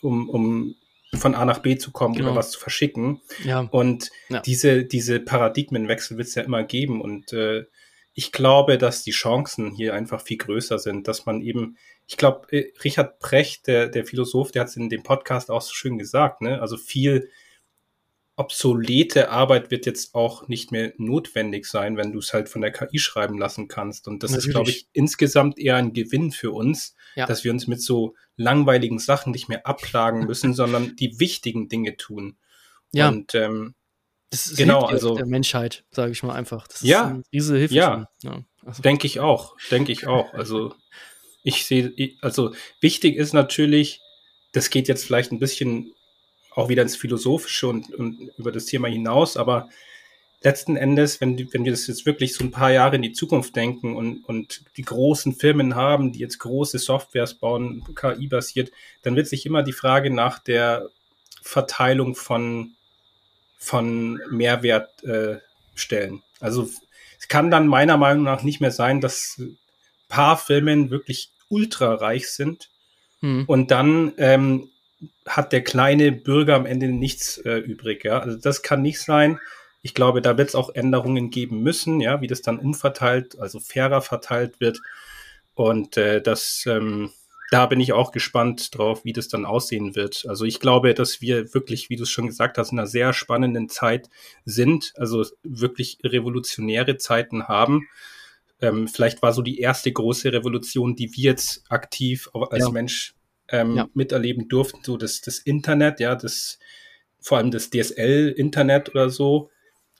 um, 0.01 0.29
um 0.29 0.75
von 1.13 1.35
A 1.35 1.45
nach 1.45 1.59
B 1.59 1.77
zu 1.77 1.91
kommen 1.91 2.15
genau. 2.15 2.29
oder 2.29 2.39
was 2.39 2.51
zu 2.51 2.59
verschicken. 2.59 3.21
Ja. 3.43 3.59
Und 3.59 4.09
ja. 4.29 4.39
diese, 4.41 4.83
diese 4.83 5.19
Paradigmenwechsel 5.19 6.17
wird 6.17 6.27
es 6.27 6.35
ja 6.35 6.41
immer 6.41 6.63
geben. 6.63 7.01
Und 7.01 7.33
äh, 7.33 7.65
ich 8.17 8.31
glaube, 8.31 8.79
dass 8.79 9.03
die 9.03 9.11
Chancen 9.11 9.69
hier 9.69 9.93
einfach 9.93 10.21
viel 10.21 10.37
größer 10.37 10.79
sind, 10.79 11.07
dass 11.07 11.27
man 11.27 11.39
eben, 11.39 11.77
ich 12.07 12.17
glaube, 12.17 12.47
äh, 12.51 12.73
Richard 12.83 13.19
Precht, 13.19 13.67
der, 13.67 13.89
der 13.89 14.05
Philosoph, 14.05 14.51
der 14.51 14.61
hat 14.61 14.69
es 14.69 14.75
in 14.75 14.89
dem 14.89 15.03
Podcast 15.03 15.51
auch 15.51 15.61
so 15.61 15.71
schön 15.75 15.99
gesagt, 15.99 16.41
ne? 16.41 16.59
Also 16.59 16.77
viel 16.77 17.29
obsolete 18.35 19.29
Arbeit 19.29 19.69
wird 19.69 19.85
jetzt 19.85 20.15
auch 20.15 20.47
nicht 20.47 20.71
mehr 20.71 20.93
notwendig 20.97 21.67
sein, 21.67 21.95
wenn 21.95 22.11
du 22.11 22.17
es 22.17 22.33
halt 22.33 22.49
von 22.49 22.61
der 22.61 22.71
KI 22.71 22.97
schreiben 22.97 23.37
lassen 23.37 23.67
kannst. 23.67 24.07
Und 24.07 24.23
das 24.23 24.31
Natürlich. 24.31 24.47
ist, 24.47 24.51
glaube 24.51 24.69
ich, 24.71 24.87
insgesamt 24.93 25.59
eher 25.59 25.75
ein 25.75 25.93
Gewinn 25.93 26.31
für 26.31 26.49
uns, 26.49 26.95
ja. 27.15 27.27
dass 27.27 27.43
wir 27.43 27.51
uns 27.51 27.67
mit 27.67 27.83
so 27.83 28.15
langweiligen 28.35 28.97
Sachen 28.97 29.31
nicht 29.31 29.47
mehr 29.47 29.67
abklagen 29.67 30.25
müssen, 30.25 30.55
sondern 30.55 30.95
die 30.95 31.19
wichtigen 31.19 31.69
Dinge 31.69 31.97
tun. 31.97 32.37
Ja. 32.93 33.09
Und 33.09 33.35
ähm, 33.35 33.75
das 34.29 34.47
ist 34.47 34.57
genau, 34.57 34.81
also 34.81 35.15
der 35.15 35.25
Menschheit, 35.25 35.85
sage 35.91 36.11
ich 36.11 36.21
mal 36.23 36.35
einfach. 36.35 36.67
Das 36.67 36.81
ja, 36.81 37.17
ist 37.17 37.29
diese 37.31 37.57
Hilfe. 37.57 37.73
Ja, 37.73 38.09
ja 38.23 38.43
also. 38.65 38.81
denke 38.81 39.07
ich 39.07 39.19
auch, 39.19 39.55
denke 39.71 39.91
ich 39.91 40.07
auch. 40.07 40.33
Also 40.33 40.73
ich 41.43 41.65
sehe, 41.65 41.93
also 42.21 42.53
wichtig 42.81 43.15
ist 43.15 43.33
natürlich, 43.33 44.01
das 44.51 44.69
geht 44.69 44.87
jetzt 44.87 45.05
vielleicht 45.05 45.31
ein 45.31 45.39
bisschen 45.39 45.93
auch 46.51 46.69
wieder 46.69 46.81
ins 46.81 46.95
Philosophische 46.95 47.67
und, 47.67 47.93
und 47.93 48.31
über 48.37 48.51
das 48.51 48.65
Thema 48.65 48.87
hinaus, 48.87 49.37
aber 49.37 49.69
letzten 50.41 50.75
Endes, 50.75 51.21
wenn, 51.21 51.37
wenn 51.53 51.65
wir 51.65 51.71
das 51.71 51.87
jetzt 51.87 52.05
wirklich 52.05 52.33
so 52.33 52.43
ein 52.43 52.51
paar 52.51 52.71
Jahre 52.71 52.97
in 52.97 53.01
die 53.01 53.13
Zukunft 53.13 53.55
denken 53.55 53.95
und, 53.95 54.23
und 54.25 54.63
die 54.75 54.83
großen 54.83 55.35
Firmen 55.35 55.75
haben, 55.75 56.11
die 56.11 56.19
jetzt 56.19 56.39
große 56.39 56.79
Softwares 56.79 57.35
bauen, 57.35 57.83
KI-basiert, 57.95 58.71
dann 59.03 59.15
wird 59.15 59.27
sich 59.27 59.45
immer 59.45 59.63
die 59.63 59.73
Frage 59.73 60.11
nach 60.11 60.39
der 60.39 60.89
Verteilung 61.41 62.15
von 62.15 62.76
von 63.57 64.19
Mehrwert 64.29 65.03
äh, 65.03 65.37
stellen. 65.75 66.23
Also 66.39 66.69
es 67.19 67.27
kann 67.27 67.51
dann 67.51 67.67
meiner 67.67 67.97
Meinung 67.97 68.23
nach 68.23 68.43
nicht 68.43 68.61
mehr 68.61 68.71
sein, 68.71 69.01
dass 69.01 69.41
paar 70.07 70.37
Firmen 70.37 70.89
wirklich 70.89 71.31
ultra 71.49 71.95
reich 71.95 72.29
sind 72.29 72.69
hm. 73.21 73.45
und 73.47 73.71
dann 73.71 74.13
ähm, 74.17 74.69
hat 75.27 75.51
der 75.51 75.63
kleine 75.63 76.11
Bürger 76.11 76.55
am 76.55 76.65
Ende 76.65 76.87
nichts 76.87 77.37
äh, 77.39 77.57
übrig. 77.57 78.03
Ja? 78.03 78.19
Also 78.19 78.37
das 78.37 78.61
kann 78.61 78.81
nicht 78.81 79.01
sein. 79.01 79.39
Ich 79.81 79.93
glaube, 79.93 80.21
da 80.21 80.37
wird 80.37 80.49
es 80.49 80.55
auch 80.55 80.69
Änderungen 80.69 81.29
geben 81.29 81.61
müssen, 81.61 82.01
ja, 82.01 82.19
wie 82.21 82.27
das 82.27 82.41
dann 82.41 82.59
umverteilt, 82.59 83.39
also 83.39 83.59
fairer 83.59 84.01
verteilt 84.01 84.59
wird. 84.59 84.79
Und 85.53 85.97
äh, 85.97 86.21
das 86.21 86.65
ähm, 86.67 87.11
da 87.49 87.65
bin 87.65 87.79
ich 87.79 87.93
auch 87.93 88.11
gespannt 88.11 88.77
drauf, 88.77 89.05
wie 89.05 89.13
das 89.13 89.29
dann 89.29 89.45
aussehen 89.45 89.95
wird. 89.95 90.25
Also 90.27 90.45
ich 90.45 90.59
glaube, 90.59 90.93
dass 90.93 91.21
wir 91.21 91.53
wirklich, 91.53 91.89
wie 91.89 91.95
du 91.95 92.03
es 92.03 92.09
schon 92.09 92.27
gesagt 92.27 92.57
hast, 92.57 92.71
in 92.71 92.79
einer 92.79 92.87
sehr 92.87 93.13
spannenden 93.13 93.69
Zeit 93.69 94.09
sind, 94.43 94.93
also 94.97 95.25
wirklich 95.43 95.97
revolutionäre 96.03 96.97
Zeiten 96.97 97.47
haben. 97.47 97.87
Ähm, 98.59 98.87
vielleicht 98.87 99.21
war 99.21 99.33
so 99.33 99.41
die 99.41 99.59
erste 99.59 99.91
große 99.91 100.33
Revolution, 100.33 100.95
die 100.95 101.15
wir 101.15 101.31
jetzt 101.31 101.63
aktiv 101.69 102.29
als 102.33 102.65
ja. 102.65 102.71
Mensch 102.71 103.15
ähm, 103.49 103.77
ja. 103.77 103.89
miterleben 103.93 104.49
durften, 104.49 104.79
so 104.83 104.97
das, 104.97 105.21
das 105.21 105.39
Internet, 105.39 105.99
ja, 105.99 106.15
das 106.15 106.59
vor 107.19 107.37
allem 107.37 107.51
das 107.51 107.69
DSL-Internet 107.69 108.89
oder 108.89 109.09
so. 109.09 109.51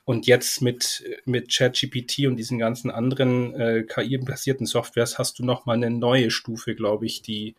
Und 0.08 0.26
jetzt 0.26 0.62
mit, 0.62 1.04
mit 1.26 1.54
ChatGPT 1.54 2.20
und 2.28 2.36
diesen 2.36 2.58
ganzen 2.58 2.90
anderen 2.90 3.52
äh, 3.54 3.82
KI-basierten 3.82 4.64
Softwares 4.64 5.18
hast 5.18 5.38
du 5.38 5.44
nochmal 5.44 5.76
eine 5.76 5.90
neue 5.90 6.30
Stufe, 6.30 6.74
glaube 6.74 7.04
ich, 7.04 7.20
die, 7.20 7.56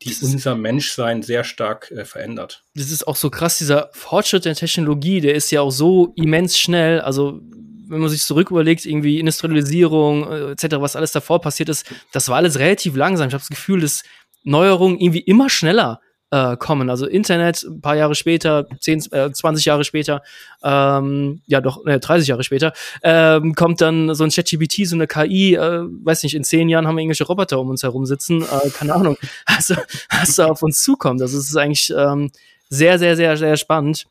die 0.00 0.16
unser 0.22 0.54
Menschsein 0.54 1.22
sehr 1.22 1.44
stark 1.44 1.90
äh, 1.90 2.06
verändert. 2.06 2.64
Das 2.74 2.90
ist 2.90 3.06
auch 3.06 3.16
so 3.16 3.28
krass, 3.28 3.58
dieser 3.58 3.90
Fortschritt 3.92 4.46
der 4.46 4.54
Technologie, 4.54 5.20
der 5.20 5.34
ist 5.34 5.50
ja 5.50 5.60
auch 5.60 5.72
so 5.72 6.14
immens 6.16 6.58
schnell. 6.58 7.02
Also, 7.02 7.42
wenn 7.86 8.00
man 8.00 8.08
sich 8.08 8.22
zurück 8.22 8.50
überlegt, 8.50 8.86
irgendwie 8.86 9.20
Industrialisierung 9.20 10.32
äh, 10.32 10.52
etc., 10.52 10.76
was 10.78 10.96
alles 10.96 11.12
davor 11.12 11.42
passiert 11.42 11.68
ist, 11.68 11.84
das 12.12 12.30
war 12.30 12.36
alles 12.36 12.58
relativ 12.58 12.96
langsam. 12.96 13.28
Ich 13.28 13.34
habe 13.34 13.42
das 13.42 13.50
Gefühl, 13.50 13.82
dass 13.82 14.04
Neuerungen 14.42 14.98
irgendwie 14.98 15.20
immer 15.20 15.50
schneller 15.50 16.00
äh, 16.30 16.56
kommen. 16.56 16.90
Also 16.90 17.06
Internet 17.06 17.62
ein 17.62 17.80
paar 17.80 17.96
Jahre 17.96 18.14
später, 18.14 18.66
10, 18.80 19.12
äh, 19.12 19.30
20 19.32 19.64
Jahre 19.64 19.84
später, 19.84 20.22
ähm, 20.62 21.42
ja 21.46 21.60
doch, 21.60 21.84
äh, 21.86 22.00
30 22.00 22.28
Jahre 22.28 22.42
später, 22.42 22.72
ähm, 23.02 23.54
kommt 23.54 23.80
dann 23.80 24.14
so 24.14 24.24
ein 24.24 24.30
ChatGPT, 24.30 24.86
so 24.86 24.96
eine 24.96 25.06
KI, 25.06 25.54
äh, 25.54 25.82
weiß 25.82 26.22
nicht, 26.22 26.34
in 26.34 26.44
zehn 26.44 26.68
Jahren 26.68 26.86
haben 26.86 26.96
wir 26.96 27.02
irgendwelche 27.02 27.24
Roboter 27.24 27.60
um 27.60 27.70
uns 27.70 27.82
herum 27.82 28.06
sitzen, 28.06 28.42
äh, 28.42 28.70
keine 28.70 28.94
Ahnung, 28.94 29.16
also, 29.46 29.74
was 30.10 30.36
da 30.36 30.46
auf 30.46 30.62
uns 30.62 30.82
zukommt. 30.82 31.22
Also 31.22 31.38
es 31.38 31.48
ist 31.48 31.56
eigentlich 31.56 31.92
ähm, 31.96 32.30
sehr, 32.68 32.98
sehr, 32.98 33.16
sehr, 33.16 33.36
sehr 33.36 33.56
spannend. 33.56 34.06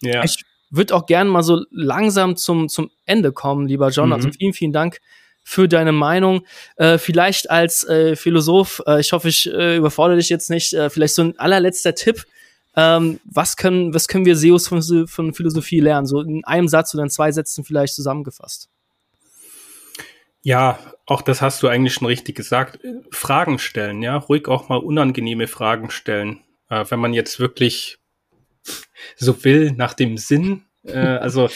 Ja. 0.00 0.24
Ich 0.24 0.42
würde 0.70 0.94
auch 0.94 1.06
gerne 1.06 1.30
mal 1.30 1.42
so 1.42 1.64
langsam 1.70 2.36
zum, 2.36 2.68
zum 2.68 2.90
Ende 3.06 3.32
kommen, 3.32 3.68
lieber 3.68 3.88
John. 3.90 4.12
Also 4.12 4.26
mhm. 4.26 4.30
Also 4.30 4.38
vielen, 4.38 4.52
vielen 4.52 4.72
Dank 4.72 4.98
für 5.44 5.68
deine 5.68 5.92
Meinung. 5.92 6.44
Äh, 6.76 6.98
vielleicht 6.98 7.50
als 7.50 7.84
äh, 7.84 8.16
Philosoph, 8.16 8.82
äh, 8.86 9.00
ich 9.00 9.12
hoffe, 9.12 9.28
ich 9.28 9.52
äh, 9.52 9.76
überfordere 9.76 10.18
dich 10.18 10.28
jetzt 10.28 10.50
nicht, 10.50 10.72
äh, 10.72 10.90
vielleicht 10.90 11.14
so 11.14 11.22
ein 11.22 11.38
allerletzter 11.38 11.94
Tipp. 11.94 12.24
Ähm, 12.74 13.20
was 13.24 13.56
können, 13.56 13.92
was 13.92 14.08
können 14.08 14.24
wir 14.24 14.36
SEOs 14.36 14.68
von, 14.68 14.82
von 15.06 15.34
Philosophie 15.34 15.80
lernen? 15.80 16.06
So 16.06 16.20
in 16.20 16.44
einem 16.44 16.68
Satz 16.68 16.94
oder 16.94 17.04
in 17.04 17.10
zwei 17.10 17.30
Sätzen 17.32 17.64
vielleicht 17.64 17.94
zusammengefasst. 17.94 18.68
Ja, 20.42 20.78
auch 21.06 21.22
das 21.22 21.40
hast 21.40 21.62
du 21.62 21.68
eigentlich 21.68 21.94
schon 21.94 22.06
richtig 22.06 22.34
gesagt. 22.36 22.80
Fragen 23.10 23.58
stellen, 23.58 24.02
ja, 24.02 24.16
ruhig 24.16 24.48
auch 24.48 24.68
mal 24.68 24.78
unangenehme 24.78 25.46
Fragen 25.46 25.90
stellen. 25.90 26.40
Äh, 26.68 26.84
wenn 26.88 27.00
man 27.00 27.12
jetzt 27.12 27.38
wirklich 27.38 27.98
so 29.16 29.44
will, 29.44 29.72
nach 29.72 29.94
dem 29.94 30.16
Sinn, 30.16 30.64
äh, 30.84 30.98
also 30.98 31.48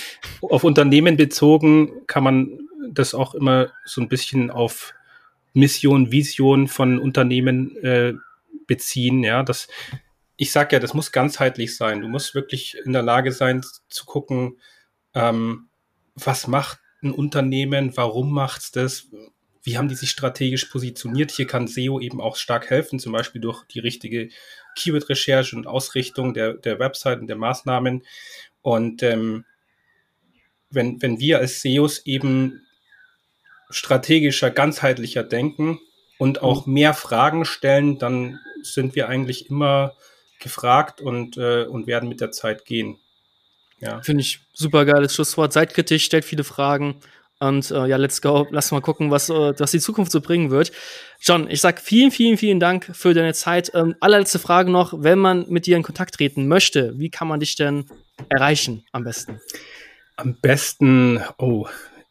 auf 0.42 0.64
Unternehmen 0.64 1.16
bezogen, 1.16 2.06
kann 2.06 2.22
man 2.22 2.60
das 2.92 3.14
auch 3.14 3.34
immer 3.34 3.72
so 3.84 4.00
ein 4.00 4.08
bisschen 4.08 4.50
auf 4.50 4.94
Mission, 5.52 6.12
Vision 6.12 6.68
von 6.68 6.98
Unternehmen 6.98 7.76
äh, 7.78 8.14
beziehen. 8.66 9.22
Ja, 9.22 9.42
das, 9.42 9.68
ich 10.36 10.52
sag 10.52 10.72
ja, 10.72 10.78
das 10.78 10.94
muss 10.94 11.12
ganzheitlich 11.12 11.76
sein. 11.76 12.00
Du 12.00 12.08
musst 12.08 12.34
wirklich 12.34 12.76
in 12.84 12.92
der 12.92 13.02
Lage 13.02 13.32
sein 13.32 13.64
zu 13.88 14.04
gucken, 14.04 14.58
ähm, 15.14 15.68
was 16.14 16.46
macht 16.46 16.80
ein 17.02 17.12
Unternehmen, 17.12 17.96
warum 17.96 18.32
macht's 18.32 18.70
das, 18.72 19.08
wie 19.62 19.76
haben 19.76 19.88
die 19.88 19.94
sich 19.94 20.10
strategisch 20.10 20.66
positioniert. 20.66 21.30
Hier 21.30 21.46
kann 21.46 21.66
SEO 21.66 22.00
eben 22.00 22.20
auch 22.20 22.36
stark 22.36 22.70
helfen, 22.70 22.98
zum 22.98 23.12
Beispiel 23.12 23.40
durch 23.40 23.64
die 23.64 23.80
richtige 23.80 24.28
Keyword-Recherche 24.76 25.56
und 25.56 25.66
Ausrichtung 25.66 26.34
der, 26.34 26.54
der 26.54 26.78
Website 26.78 27.20
und 27.20 27.26
der 27.26 27.36
Maßnahmen. 27.36 28.04
Und 28.62 29.02
ähm, 29.02 29.44
wenn, 30.70 31.00
wenn 31.02 31.18
wir 31.18 31.38
als 31.38 31.62
SEOs 31.62 32.04
eben 32.06 32.65
strategischer, 33.70 34.50
ganzheitlicher 34.50 35.22
denken 35.22 35.78
und 36.18 36.42
auch 36.42 36.66
mhm. 36.66 36.74
mehr 36.74 36.94
Fragen 36.94 37.44
stellen, 37.44 37.98
dann 37.98 38.40
sind 38.62 38.94
wir 38.94 39.08
eigentlich 39.08 39.50
immer 39.50 39.94
gefragt 40.40 41.00
und, 41.00 41.36
äh, 41.36 41.64
und 41.64 41.86
werden 41.86 42.08
mit 42.08 42.20
der 42.20 42.30
Zeit 42.30 42.64
gehen. 42.64 42.98
Ja. 43.80 44.00
Finde 44.02 44.22
ich 44.22 44.40
super 44.52 44.84
geiles 44.84 45.14
Schlusswort. 45.14 45.52
Seid 45.52 45.74
kritisch, 45.74 46.04
stellt 46.04 46.24
viele 46.24 46.44
Fragen. 46.44 47.00
Und 47.38 47.70
äh, 47.70 47.86
ja, 47.86 47.96
let's 47.96 48.22
go. 48.22 48.46
Lass 48.50 48.70
mal 48.70 48.80
gucken, 48.80 49.10
was, 49.10 49.28
äh, 49.28 49.52
was 49.58 49.70
die 49.70 49.80
Zukunft 49.80 50.10
so 50.10 50.22
bringen 50.22 50.50
wird. 50.50 50.72
John, 51.20 51.50
ich 51.50 51.60
sag 51.60 51.80
vielen, 51.80 52.10
vielen, 52.10 52.38
vielen 52.38 52.60
Dank 52.60 52.90
für 52.94 53.12
deine 53.12 53.34
Zeit. 53.34 53.70
Ähm, 53.74 53.94
allerletzte 54.00 54.38
Frage 54.38 54.70
noch. 54.70 54.94
Wenn 54.96 55.18
man 55.18 55.46
mit 55.48 55.66
dir 55.66 55.76
in 55.76 55.82
Kontakt 55.82 56.14
treten 56.14 56.48
möchte, 56.48 56.98
wie 56.98 57.10
kann 57.10 57.28
man 57.28 57.40
dich 57.40 57.56
denn 57.56 57.84
erreichen 58.30 58.86
am 58.92 59.04
besten? 59.04 59.40
Am 60.16 60.36
besten, 60.40 61.20
oh, 61.36 61.66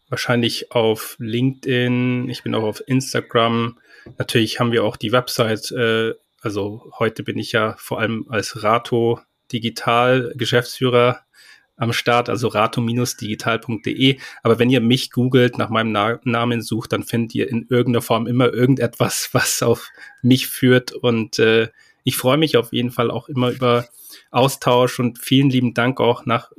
wahrscheinlich 0.09 0.71
auf 0.71 1.15
LinkedIn, 1.19 2.29
ich 2.29 2.43
bin 2.43 2.55
auch 2.55 2.63
auf 2.63 2.83
Instagram. 2.87 3.77
Natürlich 4.17 4.59
haben 4.59 4.71
wir 4.71 4.83
auch 4.83 4.97
die 4.97 5.11
Website, 5.11 5.71
äh, 5.71 6.13
also 6.41 6.91
heute 6.99 7.23
bin 7.23 7.37
ich 7.37 7.51
ja 7.51 7.75
vor 7.77 7.99
allem 7.99 8.25
als 8.29 8.63
Rato 8.63 9.19
Digital 9.51 10.33
Geschäftsführer 10.35 11.25
am 11.77 11.91
Start, 11.91 12.29
also 12.29 12.47
rato-digital.de. 12.47 14.17
Aber 14.43 14.59
wenn 14.59 14.69
ihr 14.69 14.81
mich 14.81 15.11
googelt, 15.11 15.57
nach 15.57 15.69
meinem 15.69 15.91
Na 15.91 16.19
Namen 16.23 16.61
sucht, 16.61 16.93
dann 16.93 17.03
findet 17.03 17.35
ihr 17.35 17.49
in 17.49 17.67
irgendeiner 17.69 18.01
Form 18.01 18.27
immer 18.27 18.53
irgendetwas, 18.53 19.29
was 19.33 19.61
auf 19.61 19.89
mich 20.21 20.47
führt. 20.47 20.93
Und 20.93 21.39
äh, 21.39 21.69
ich 22.03 22.17
freue 22.17 22.37
mich 22.37 22.57
auf 22.57 22.71
jeden 22.71 22.91
Fall 22.91 23.11
auch 23.11 23.27
immer 23.27 23.49
über 23.49 23.87
Austausch 24.31 24.99
und 24.99 25.19
vielen 25.19 25.49
lieben 25.49 25.73
Dank 25.73 25.99
auch 25.99 26.25
nach, 26.25 26.51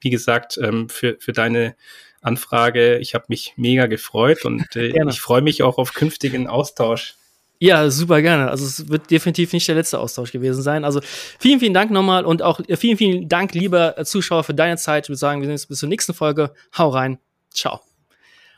wie 0.00 0.10
gesagt, 0.10 0.58
ähm, 0.62 0.88
für, 0.88 1.16
für 1.20 1.32
deine 1.32 1.76
Anfrage. 2.20 2.98
Ich 2.98 3.14
habe 3.14 3.24
mich 3.28 3.54
mega 3.56 3.86
gefreut 3.86 4.44
und 4.44 4.76
äh, 4.76 4.92
ich 5.08 5.20
freue 5.20 5.42
mich 5.42 5.62
auch 5.62 5.78
auf 5.78 5.94
künftigen 5.94 6.46
Austausch. 6.46 7.14
Ja, 7.62 7.90
super 7.90 8.22
gerne. 8.22 8.50
Also 8.50 8.64
es 8.64 8.88
wird 8.88 9.10
definitiv 9.10 9.52
nicht 9.52 9.68
der 9.68 9.74
letzte 9.74 9.98
Austausch 9.98 10.32
gewesen 10.32 10.62
sein. 10.62 10.82
Also 10.82 11.00
vielen, 11.38 11.60
vielen 11.60 11.74
Dank 11.74 11.90
nochmal 11.90 12.24
und 12.24 12.40
auch 12.40 12.60
äh, 12.60 12.76
vielen, 12.76 12.96
vielen 12.96 13.28
Dank, 13.28 13.54
lieber 13.54 14.02
Zuschauer, 14.04 14.44
für 14.44 14.54
deine 14.54 14.78
Zeit. 14.78 15.04
Ich 15.04 15.08
würde 15.10 15.18
sagen, 15.18 15.40
wir 15.40 15.46
sehen 15.46 15.52
uns 15.52 15.66
bis 15.66 15.78
zur 15.78 15.88
nächsten 15.90 16.14
Folge. 16.14 16.54
Hau 16.76 16.88
rein. 16.88 17.18
Ciao. 17.50 17.80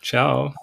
Ciao. 0.02 0.54